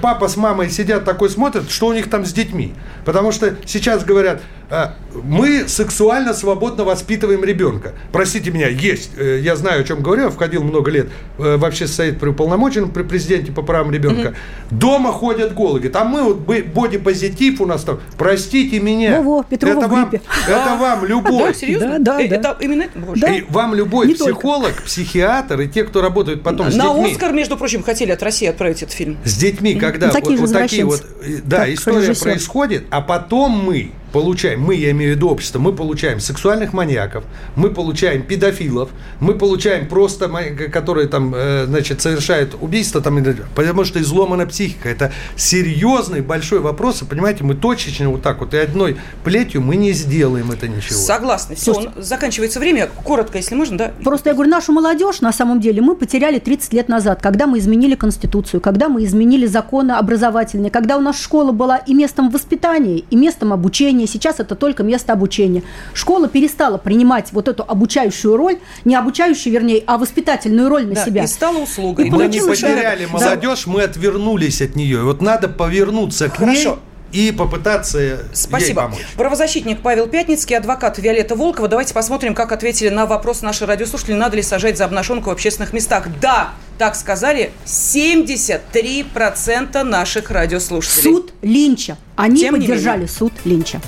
папа 0.00 0.28
с 0.28 0.36
мамой 0.36 0.70
сидят 0.70 1.04
такой 1.04 1.30
смотрят, 1.30 1.70
что 1.70 1.86
у 1.86 1.92
них 1.92 2.10
там 2.10 2.24
с 2.24 2.32
детьми. 2.32 2.74
Потому 3.04 3.32
что 3.32 3.54
сейчас 3.66 4.04
говорят, 4.04 4.40
э, 4.70 4.86
мы 5.22 5.68
сексуально 5.68 6.34
свободно 6.34 6.84
воспитываем 6.84 7.44
ребенка. 7.44 7.92
Простите 8.12 8.50
меня, 8.50 8.68
есть, 8.68 9.10
э, 9.16 9.40
я 9.42 9.56
знаю, 9.56 9.82
о 9.82 9.84
чем 9.84 10.02
говорю, 10.02 10.24
я 10.24 10.30
входил 10.30 10.64
много 10.64 10.90
лет 10.90 11.08
э, 11.38 11.56
в 11.56 11.64
общественный 11.64 12.08
совет 12.08 12.20
при 12.20 12.28
уполномоченном, 12.30 12.90
при 12.90 13.02
президенте 13.02 13.52
по 13.52 13.62
правам 13.62 13.90
ребенка. 13.90 14.28
Mm-hmm. 14.28 14.78
Дома 14.78 15.12
ходят 15.12 15.54
голыги. 15.54 15.88
Там 15.88 16.08
мы 16.08 16.22
вот 16.22 16.38
бодипозитив 16.38 17.60
у 17.60 17.66
нас 17.66 17.84
там. 17.84 18.00
Простите 18.16 18.80
меня. 18.80 19.20
Во-во, 19.20 19.42
Петрова 19.42 19.78
это, 19.78 19.88
вам, 19.88 20.10
это 20.12 20.76
вам 20.78 21.04
любой. 21.04 21.52
Да, 21.52 21.54
серьезно? 21.54 21.98
Да, 21.98 22.18
да, 22.18 22.24
Э. 22.24 22.38
Это 22.38 22.56
именно... 22.60 22.84
И 23.28 23.44
вам 23.48 23.74
любой 23.74 24.14
психолог, 24.14 24.82
психиатр 24.82 25.60
и 25.60 25.68
те, 25.68 25.84
кто 25.84 26.00
работают 26.00 26.42
потом 26.42 26.70
с 26.70 26.74
На 26.74 26.94
детьми. 26.94 27.12
Оскар, 27.12 27.32
между 27.32 27.56
прочим, 27.56 27.82
хотели 27.82 28.10
от 28.10 28.22
России 28.22 28.46
отправить 28.48 28.82
этот 28.82 28.94
фильм. 28.94 29.18
С 29.24 29.36
детьми, 29.36 29.63
когда 29.72 30.08
Ну, 30.08 30.12
такие 30.12 30.38
вот, 30.38 30.50
вот 30.50 30.58
такие 30.58 30.84
вот, 30.84 31.04
э, 31.22 31.38
да, 31.44 31.58
Так, 31.58 31.68
история 31.70 32.08
режиссер. 32.08 32.22
происходит, 32.22 32.84
а 32.90 33.00
потом 33.00 33.52
мы 33.52 33.90
получаем, 34.14 34.60
мы, 34.60 34.76
я 34.76 34.92
имею 34.92 35.12
в 35.12 35.16
виду 35.16 35.28
общество, 35.28 35.58
мы 35.58 35.72
получаем 35.72 36.20
сексуальных 36.20 36.72
маньяков, 36.72 37.24
мы 37.56 37.70
получаем 37.70 38.22
педофилов, 38.22 38.90
мы 39.18 39.34
получаем 39.34 39.88
просто, 39.88 40.30
которые 40.72 41.08
там, 41.08 41.34
э, 41.34 41.64
значит, 41.66 42.00
совершают 42.00 42.54
убийство, 42.60 43.00
там, 43.00 43.18
потому 43.56 43.84
что 43.84 44.00
изломана 44.00 44.46
психика. 44.46 44.88
Это 44.88 45.12
серьезный 45.34 46.20
большой 46.20 46.60
вопрос, 46.60 47.02
и, 47.02 47.04
понимаете, 47.04 47.42
мы 47.42 47.56
точечно 47.56 48.08
вот 48.08 48.22
так 48.22 48.38
вот 48.38 48.54
и 48.54 48.56
одной 48.56 48.98
плетью 49.24 49.60
мы 49.60 49.74
не 49.74 49.92
сделаем 49.92 50.52
это 50.52 50.68
ничего. 50.68 50.94
Согласны. 50.94 51.56
Все, 51.56 51.74
Слушайте. 51.74 52.00
заканчивается 52.00 52.60
время. 52.60 52.88
Коротко, 53.02 53.38
если 53.38 53.56
можно, 53.56 53.76
да? 53.76 53.92
Просто 54.04 54.30
я 54.30 54.34
говорю, 54.34 54.48
нашу 54.48 54.72
молодежь 54.72 55.22
на 55.22 55.32
самом 55.32 55.58
деле 55.60 55.82
мы 55.82 55.96
потеряли 55.96 56.38
30 56.38 56.72
лет 56.72 56.88
назад, 56.88 57.20
когда 57.20 57.48
мы 57.48 57.58
изменили 57.58 57.96
Конституцию, 57.96 58.60
когда 58.60 58.88
мы 58.88 59.02
изменили 59.02 59.46
законы 59.46 59.90
образовательные, 59.90 60.70
когда 60.70 60.96
у 60.98 61.00
нас 61.00 61.20
школа 61.20 61.50
была 61.50 61.78
и 61.78 61.94
местом 61.94 62.30
воспитания, 62.30 62.98
и 63.10 63.16
местом 63.16 63.52
обучения. 63.52 64.03
Сейчас 64.06 64.40
это 64.40 64.54
только 64.54 64.82
место 64.82 65.12
обучения. 65.12 65.62
Школа 65.92 66.28
перестала 66.28 66.78
принимать 66.78 67.32
вот 67.32 67.48
эту 67.48 67.64
обучающую 67.66 68.36
роль, 68.36 68.58
не 68.84 68.94
обучающую, 68.94 69.52
вернее, 69.52 69.82
а 69.86 69.98
воспитательную 69.98 70.68
роль 70.68 70.86
на 70.86 70.94
Да, 70.94 71.04
себя. 71.04 71.24
И 71.24 71.26
стала 71.26 71.58
услугой. 71.58 72.08
И 72.08 72.10
Мы 72.10 72.26
не 72.28 72.40
потеряли 72.40 73.04
это- 73.04 73.12
молодежь, 73.12 73.66
мы 73.66 73.82
отвернулись 73.82 74.60
от 74.62 74.76
нее. 74.76 74.98
И 74.98 75.02
вот 75.02 75.20
надо 75.20 75.48
повернуться 75.48 76.28
к 76.28 76.38
ней 76.40 76.46
Хорошо. 76.64 76.78
И 77.14 77.30
попытаться 77.30 77.98
ей 77.98 78.16
Спасибо. 78.32 78.82
помочь. 78.82 79.06
Правозащитник 79.16 79.80
Павел 79.80 80.08
Пятницкий, 80.08 80.56
адвокат 80.56 80.98
Виолетта 80.98 81.36
Волкова. 81.36 81.68
Давайте 81.68 81.94
посмотрим, 81.94 82.34
как 82.34 82.50
ответили 82.50 82.88
на 82.88 83.06
вопрос 83.06 83.40
наши 83.40 83.66
радиослушатели, 83.66 84.14
надо 84.14 84.34
ли 84.36 84.42
сажать 84.42 84.76
за 84.76 84.84
обнаженку 84.84 85.30
в 85.30 85.32
общественных 85.32 85.72
местах. 85.72 86.08
Да, 86.20 86.54
так 86.76 86.96
сказали 86.96 87.52
73% 87.66 89.84
наших 89.84 90.32
радиослушателей. 90.32 91.02
Суд 91.02 91.32
Линча. 91.40 91.96
Они 92.16 92.40
Тем 92.40 92.56
поддержали 92.56 93.06
суд 93.06 93.32
Линча. 93.44 93.80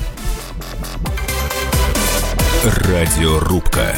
Радиорубка. 2.65 3.97